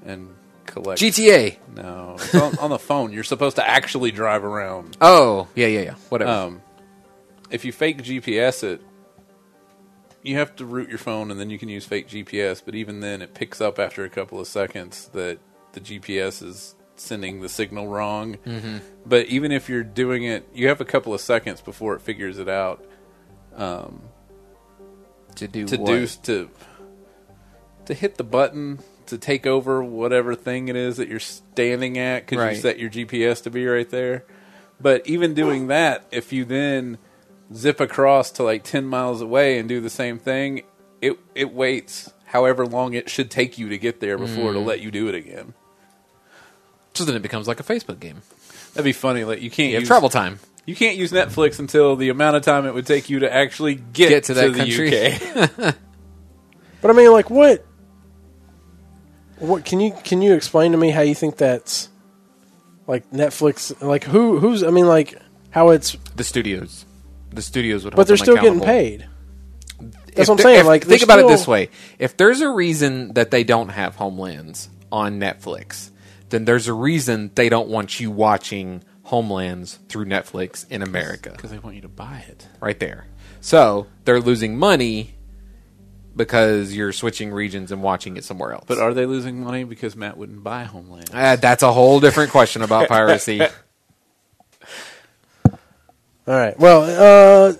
and 0.03 0.30
collect 0.68 1.01
GTA. 1.01 1.57
No, 1.76 2.15
it's 2.20 2.36
on, 2.36 2.57
on 2.59 2.70
the 2.70 2.78
phone. 2.80 3.11
You're 3.11 3.24
supposed 3.24 3.55
to 3.55 3.68
actually 3.68 4.11
drive 4.11 4.43
around. 4.43 4.95
Oh, 5.01 5.47
yeah, 5.55 5.68
yeah, 5.68 5.82
yeah. 5.82 5.95
Whatever. 6.09 6.32
Um, 6.32 6.61
if 7.49 7.65
you 7.65 7.72
fake 7.72 8.03
GPS 8.03 8.63
it, 8.63 8.82
you 10.22 10.36
have 10.36 10.55
to 10.57 10.65
root 10.65 10.89
your 10.89 10.97
phone 10.97 11.32
and 11.32 11.39
then 11.39 11.49
you 11.49 11.57
can 11.57 11.70
use 11.70 11.86
fake 11.86 12.07
GPS. 12.09 12.61
But 12.63 12.76
even 12.76 12.99
then, 12.99 13.22
it 13.22 13.34
picks 13.34 13.61
up 13.61 13.80
after 13.80 14.03
a 14.03 14.09
couple 14.09 14.39
of 14.39 14.47
seconds 14.47 15.09
that 15.13 15.39
the 15.74 15.80
GPS 15.80 16.43
is 16.43 16.76
sending 16.95 17.41
the 17.41 17.49
signal 17.49 17.88
wrong. 17.88 18.36
Mm-hmm. 18.45 18.78
But 19.05 19.28
even 19.28 19.51
if 19.51 19.70
you're 19.70 19.84
doing 19.84 20.24
it, 20.26 20.47
you 20.53 20.68
have 20.68 20.82
a 20.82 20.86
couple 20.86 21.13
of 21.13 21.22
seconds 21.22 21.61
before 21.61 21.95
it 21.95 22.01
figures 22.01 22.39
it 22.39 22.49
out 22.49 22.84
Um, 23.55 24.01
to 25.36 25.47
do 25.47 25.65
to 25.65 25.78
what? 25.78 25.88
do 25.88 26.07
to 26.07 26.49
to 27.86 27.93
hit 27.93 28.15
the 28.18 28.24
button 28.24 28.80
to 29.07 29.17
take 29.17 29.45
over 29.47 29.83
whatever 29.83 30.35
thing 30.35 30.67
it 30.67 30.75
is 30.75 30.97
that 30.97 31.07
you're 31.07 31.19
standing 31.19 31.97
at 31.97 32.25
because 32.25 32.37
Right. 32.37 32.55
you 32.55 32.61
set 32.61 32.79
your 32.79 32.89
GPS 32.89 33.41
to 33.43 33.49
be 33.49 33.65
right 33.65 33.89
there. 33.89 34.23
But 34.79 35.07
even 35.07 35.33
doing 35.33 35.67
that, 35.67 36.05
if 36.11 36.31
you 36.31 36.45
then 36.45 36.97
zip 37.53 37.79
across 37.79 38.31
to 38.31 38.43
like 38.43 38.63
ten 38.63 38.85
miles 38.85 39.21
away 39.21 39.57
and 39.57 39.67
do 39.67 39.81
the 39.81 39.89
same 39.89 40.19
thing, 40.19 40.63
it 41.01 41.17
it 41.35 41.53
waits 41.53 42.11
however 42.25 42.65
long 42.65 42.93
it 42.93 43.09
should 43.09 43.31
take 43.31 43.57
you 43.57 43.69
to 43.69 43.77
get 43.77 43.99
there 44.01 44.17
before 44.17 44.45
Mm. 44.45 44.49
it'll 44.51 44.63
let 44.65 44.81
you 44.81 44.91
do 44.91 45.07
it 45.07 45.15
again. 45.15 45.53
So 46.93 47.05
then 47.05 47.15
it 47.15 47.21
becomes 47.21 47.47
like 47.47 47.59
a 47.59 47.63
Facebook 47.63 47.99
game. 47.99 48.21
That'd 48.73 48.83
be 48.85 48.91
funny. 48.91 49.23
Like 49.23 49.41
you 49.41 49.49
can't 49.49 49.69
You 49.69 49.75
have 49.75 49.81
use 49.83 49.87
travel 49.87 50.09
time. 50.09 50.39
You 50.65 50.75
can't 50.75 50.97
use 50.97 51.11
Netflix 51.13 51.59
until 51.59 51.95
the 51.95 52.09
amount 52.09 52.35
of 52.35 52.43
time 52.43 52.65
it 52.65 52.73
would 52.73 52.85
take 52.85 53.09
you 53.09 53.19
to 53.19 53.33
actually 53.33 53.75
get, 53.75 54.09
Get 54.09 54.23
to 54.25 54.33
that 54.33 54.51
the 54.53 54.57
country. 54.57 54.91
UK. 54.93 55.75
But 56.81 56.91
I 56.91 56.93
mean, 56.93 57.11
like, 57.11 57.29
what? 57.29 57.65
What 59.39 59.65
can 59.65 59.79
you 59.79 59.93
can 60.03 60.21
you 60.21 60.33
explain 60.33 60.71
to 60.71 60.77
me 60.77 60.89
how 60.89 61.01
you 61.01 61.15
think 61.15 61.38
that's 61.38 61.89
like 62.88 63.09
Netflix? 63.11 63.79
Like, 63.81 64.03
who 64.03 64.39
who's? 64.39 64.63
I 64.63 64.71
mean, 64.71 64.88
like, 64.88 65.15
how 65.51 65.69
it's? 65.69 65.93
The 66.15 66.23
studios. 66.23 66.85
The 67.31 67.41
studios 67.41 67.83
would. 67.83 67.95
But 67.95 68.07
they're 68.07 68.17
them 68.17 68.25
still 68.25 68.35
getting 68.35 68.61
accountable. 68.61 68.65
paid. 68.65 69.07
If 70.07 70.15
That's 70.15 70.29
what 70.29 70.39
I'm 70.39 70.43
saying, 70.43 70.59
if- 70.61 70.65
like, 70.65 70.85
think 70.85 71.01
they're 71.01 71.05
about 71.05 71.19
it 71.19 71.27
this 71.27 71.47
way: 71.47 71.69
if 71.99 72.17
there's 72.17 72.41
a 72.41 72.49
reason 72.49 73.13
that 73.13 73.29
they 73.29 73.43
don't 73.43 73.69
have 73.69 73.95
Homelands 73.95 74.69
on 74.91 75.19
Netflix, 75.19 75.91
then 76.29 76.45
there's 76.45 76.67
a 76.67 76.73
reason 76.73 77.29
they 77.35 77.49
don't 77.49 77.69
want 77.69 77.99
you 77.99 78.09
watching 78.09 78.83
Homelands 79.03 79.77
through 79.89 80.05
Netflix 80.05 80.65
in 80.71 80.81
America. 80.81 81.31
because 81.31 81.51
they 81.51 81.59
want 81.59 81.75
you 81.75 81.81
to 81.83 81.88
buy 81.88 82.25
it. 82.27 82.47
right 82.59 82.79
there. 82.79 83.05
So 83.39 83.85
they're 84.05 84.19
losing 84.19 84.57
money 84.57 85.13
because 86.18 86.74
you're 86.74 86.91
switching 86.91 87.32
regions 87.32 87.72
and 87.72 87.82
watching 87.82 88.18
it 88.18 88.24
somewhere 88.24 88.53
else. 88.53 88.65
But 88.68 88.80
are 88.80 88.93
they 88.93 89.05
losing 89.05 89.43
money 89.43 89.63
because 89.63 89.95
Matt 89.95 90.18
wouldn't 90.18 90.43
buy 90.43 90.63
Homeland? 90.63 91.09
Uh, 91.13 91.36
that's 91.38 91.63
a 91.63 91.72
whole 91.72 91.99
different 91.99 92.32
question 92.32 92.61
about 92.61 92.89
piracy. 92.89 93.41
All 96.28 96.36
right. 96.36 96.59
Well, 96.59 96.84
uh, 96.84 97.53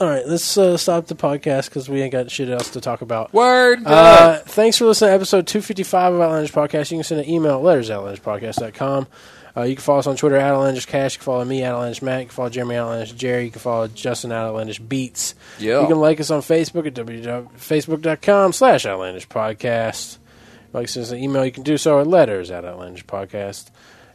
all 0.00 0.08
right. 0.08 0.26
Let's 0.26 0.58
uh, 0.58 0.76
stop 0.76 1.06
the 1.06 1.14
podcast 1.14 1.66
because 1.66 1.88
we 1.88 2.02
ain't 2.02 2.10
got 2.10 2.28
shit 2.32 2.48
else 2.48 2.70
to 2.70 2.80
talk 2.80 3.00
about. 3.00 3.32
Word. 3.32 3.86
Uh, 3.86 4.38
thanks 4.38 4.76
for 4.76 4.86
listening 4.86 5.10
to 5.10 5.14
episode 5.14 5.46
255 5.46 6.14
of 6.14 6.20
Outlandish 6.20 6.52
Podcast. 6.52 6.90
You 6.90 6.96
can 6.96 7.04
send 7.04 7.20
an 7.20 7.28
email 7.28 7.58
at 7.58 7.62
letters 7.62 7.90
at 7.90 7.98
outlandishpodcast.com. 8.00 9.06
Uh, 9.58 9.62
you 9.64 9.74
can 9.74 9.82
follow 9.82 9.98
us 9.98 10.06
on 10.06 10.16
Twitter 10.16 10.36
at 10.36 10.52
Outlandish 10.52 10.86
Cash. 10.86 11.14
You 11.14 11.18
can 11.18 11.24
follow 11.24 11.44
me 11.44 11.64
at 11.64 11.72
Outlandish 11.72 12.00
Matt. 12.00 12.20
You 12.20 12.26
can 12.26 12.34
follow 12.34 12.48
Jeremy 12.48 12.76
at 12.76 12.82
Outlandish 12.82 13.12
Jerry. 13.12 13.46
You 13.46 13.50
can 13.50 13.60
follow 13.60 13.88
Justin 13.88 14.30
at 14.30 14.44
Outlandish 14.44 14.78
Beats. 14.78 15.34
Yeah. 15.58 15.80
You 15.80 15.88
can 15.88 15.98
like 15.98 16.20
us 16.20 16.30
on 16.30 16.42
Facebook 16.42 16.86
at 16.86 16.94
www.facebook.com 16.94 18.52
slash 18.52 18.86
Outlandish 18.86 19.26
Podcast. 19.28 20.18
like 20.72 20.86
to 20.86 20.92
send 20.92 21.06
us 21.06 21.10
an 21.10 21.18
email, 21.18 21.44
you 21.44 21.50
can 21.50 21.64
do 21.64 21.76
so 21.76 21.98
at 21.98 22.06
letters 22.06 22.52
at 22.52 22.64
Outlandish 22.64 23.04
Podcast. 23.06 23.70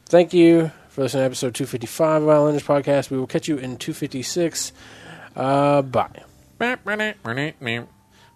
Thank 0.06 0.34
you 0.34 0.72
for 0.88 1.02
listening 1.02 1.22
to 1.22 1.26
episode 1.26 1.56
255 1.56 2.24
of 2.24 2.30
Outlandish 2.30 2.66
Podcast. 2.66 3.10
We 3.10 3.18
will 3.18 3.28
catch 3.28 3.50
you 3.50 3.58
in 3.58 3.78
256. 3.78 4.72
Uh, 5.36 5.82
bye. 5.82 6.24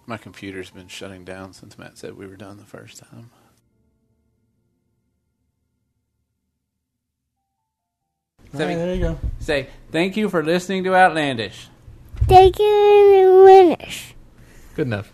My 0.06 0.18
computer's 0.18 0.70
been 0.70 0.88
shutting 0.88 1.24
down 1.24 1.54
since 1.54 1.78
Matt 1.78 1.96
said 1.96 2.16
we 2.18 2.26
were 2.26 2.36
done 2.36 2.58
the 2.58 2.64
first 2.64 2.98
time. 2.98 3.30
Sammy, 8.54 8.74
there 8.76 8.94
you 8.94 9.00
go. 9.00 9.18
say 9.40 9.68
thank 9.92 10.16
you 10.16 10.28
for 10.30 10.42
listening 10.42 10.84
to 10.84 10.94
Outlandish. 10.94 11.68
Thank 12.26 12.58
you, 12.58 13.44
Outlandish. 13.44 14.14
Good 14.74 14.86
enough. 14.86 15.12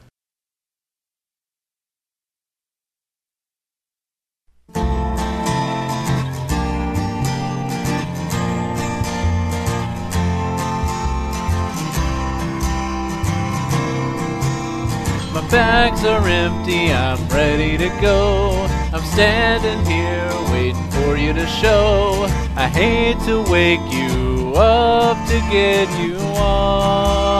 My 15.33 15.51
bags 15.51 16.05
are 16.05 16.27
empty, 16.29 16.93
I'm 16.93 17.29
ready 17.29 17.77
to 17.79 17.89
go. 18.01 18.67
I'm 18.93 19.03
standing 19.03 19.85
here 19.85 20.53
waiting 20.53 20.91
for 20.93 21.17
you 21.17 21.33
to 21.33 21.47
show. 21.47 22.44
I 22.57 22.69
hate 22.69 23.19
to 23.27 23.43
wake 23.51 23.81
you 23.93 24.53
up 24.55 25.17
to 25.27 25.41
get 25.51 25.89
you 25.99 26.17
on. 26.39 27.35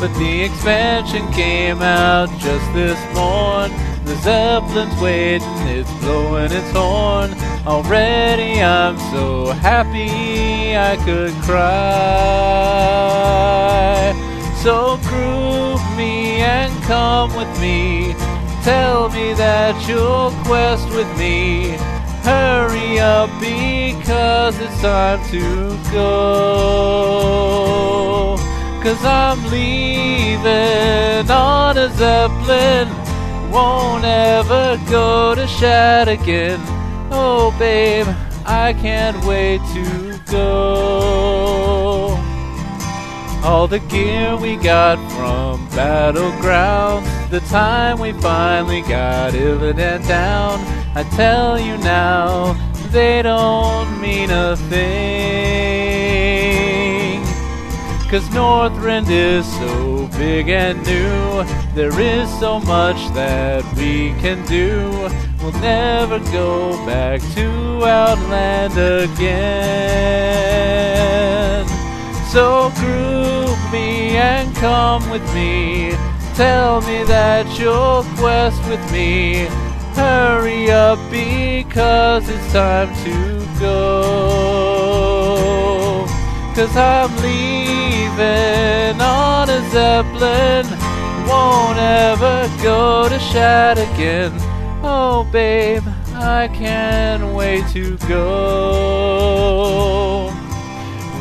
But 0.00 0.14
the 0.18 0.42
expansion 0.42 1.30
came 1.32 1.82
out 1.82 2.30
just 2.38 2.72
this 2.72 2.98
morn. 3.14 3.70
The 4.06 4.16
Zeppelin's 4.24 4.98
waiting, 5.02 5.68
it's 5.68 5.92
blowing 6.00 6.50
its 6.50 6.70
horn. 6.70 7.34
Already 7.66 8.62
I'm 8.62 8.98
so 9.12 9.52
happy 9.52 10.74
I 10.74 10.96
could 11.04 11.34
cry. 11.42 11.60
So 14.62 14.96
group 15.08 15.82
me 15.94 16.40
and 16.40 16.72
come 16.84 17.34
with 17.36 17.60
me. 17.60 18.14
Tell 18.64 19.10
me 19.10 19.34
that 19.34 19.86
you'll 19.86 20.30
quest 20.46 20.88
with 20.88 21.18
me. 21.18 21.76
Hurry 22.22 22.98
up 22.98 23.30
because 23.40 24.58
it's 24.60 24.80
time 24.80 25.22
to 25.30 25.76
go. 25.92 27.20
Cause 28.82 29.04
I'm 29.04 29.44
leaving 29.50 31.30
on 31.30 31.76
a 31.78 31.88
Zeppelin. 31.96 32.88
Won't 33.50 34.04
ever 34.04 34.78
go 34.90 35.34
to 35.34 35.46
Shad 35.46 36.08
again. 36.08 36.60
Oh, 37.10 37.54
babe, 37.58 38.06
I 38.46 38.72
can't 38.74 39.22
wait 39.24 39.60
to 39.74 40.18
go. 40.30 42.16
All 43.42 43.66
the 43.66 43.80
gear 43.80 44.36
we 44.36 44.56
got 44.56 44.98
from 45.12 45.66
Battlegrounds, 45.70 47.30
the 47.30 47.40
time 47.40 47.98
we 47.98 48.12
finally 48.12 48.82
got 48.82 49.32
Illidan 49.32 50.06
down. 50.06 50.79
I 50.92 51.04
tell 51.14 51.56
you 51.60 51.78
now, 51.78 52.54
they 52.90 53.22
don't 53.22 54.00
mean 54.00 54.30
a 54.30 54.56
thing. 54.56 54.80
Cause 58.10 58.28
Northrend 58.30 59.08
is 59.08 59.46
so 59.58 60.08
big 60.18 60.48
and 60.48 60.82
new, 60.84 61.44
there 61.76 61.96
is 62.00 62.28
so 62.40 62.58
much 62.58 62.96
that 63.14 63.62
we 63.76 64.14
can 64.20 64.44
do. 64.46 64.90
We'll 65.40 65.52
never 65.60 66.18
go 66.32 66.72
back 66.84 67.20
to 67.34 67.84
Outland 67.84 68.76
again. 68.76 69.70
So 72.32 72.72
group 72.74 73.56
me 73.70 74.16
and 74.16 74.52
come 74.56 75.08
with 75.08 75.22
me. 75.32 75.94
Tell 76.34 76.80
me 76.80 77.04
that 77.04 77.46
you'll 77.60 78.02
quest 78.18 78.60
with 78.68 78.80
me. 78.90 79.46
Hurry 79.94 80.70
up 80.70 80.98
because 81.10 82.28
it's 82.28 82.52
time 82.52 82.94
to 83.04 83.46
go. 83.60 84.90
Cause 86.54 86.76
I'm 86.76 87.16
leaving 87.22 89.00
on 89.00 89.48
a 89.48 89.60
Zeppelin. 89.70 90.66
Won't 91.28 91.78
ever 91.78 92.48
go 92.62 93.08
to 93.08 93.18
Shad 93.18 93.78
again. 93.78 94.32
Oh, 94.82 95.24
babe, 95.30 95.84
I 96.14 96.48
can't 96.48 97.34
wait 97.34 97.66
to 97.68 97.96
go. 98.08 99.30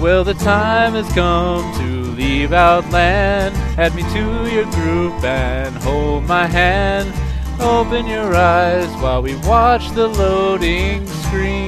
Well, 0.02 0.24
the 0.24 0.34
time 0.34 0.94
has 0.94 1.12
come 1.14 1.74
to 1.80 2.12
leave 2.14 2.54
Outland. 2.54 3.54
Add 3.78 3.94
me 3.96 4.04
to 4.04 4.50
your 4.50 4.64
group 4.72 5.22
and 5.24 5.76
hold 5.76 6.24
my 6.24 6.46
hand. 6.48 7.14
Open 7.60 8.08
your 8.08 8.34
eyes 8.36 8.88
while 9.02 9.22
we 9.22 9.36
watch 9.38 9.90
the 9.92 10.08
loading 10.08 11.06
screen. 11.08 11.60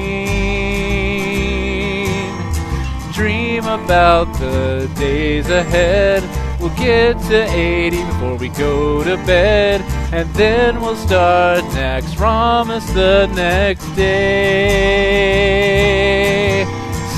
Dream 3.12 3.66
about 3.66 4.34
the 4.40 4.90
days 4.96 5.50
ahead. 5.50 6.24
We'll 6.62 6.74
get 6.76 7.20
to 7.24 7.44
80 7.44 8.04
before 8.06 8.36
we 8.38 8.48
go 8.50 9.04
to 9.04 9.18
bed. 9.26 9.82
And 10.14 10.34
then 10.34 10.80
we'll 10.80 10.96
start 10.96 11.66
Naxxramas 11.76 12.94
the 12.94 13.28
next 13.36 13.94
day. 13.96 15.12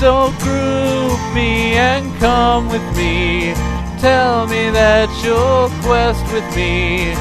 So 0.00 0.32
group 0.40 1.20
me 1.32 1.74
and 1.74 2.12
come 2.18 2.68
with 2.68 2.82
me. 2.96 3.54
Tell 4.00 4.48
me 4.48 4.70
that 4.70 5.08
you'll 5.24 5.70
quest 5.82 6.24
with 6.32 6.44
me. 6.56 7.14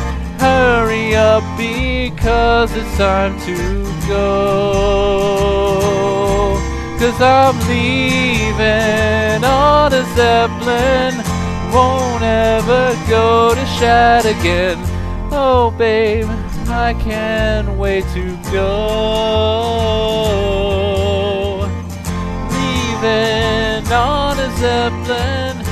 Hurry 0.43 1.15
up 1.15 1.43
because 1.57 2.75
it's 2.75 2.97
time 2.97 3.39
to 3.47 3.55
go. 4.09 4.23
Cause 6.99 7.21
I'm 7.21 7.57
leaving 7.69 9.43
on 9.45 9.93
a 9.93 10.03
Zeppelin. 10.17 11.13
Won't 11.73 12.23
ever 12.23 12.93
go 13.09 13.55
to 13.55 13.65
Shad 13.77 14.25
again. 14.25 14.77
Oh, 15.31 15.71
babe, 15.77 16.27
I 16.67 16.93
can't 16.93 17.77
wait 17.77 18.03
to 18.13 18.37
go 18.51 18.73
leaving 22.51 23.91
on 23.93 24.39
a 24.39 24.49
Zeppelin. 24.57 25.62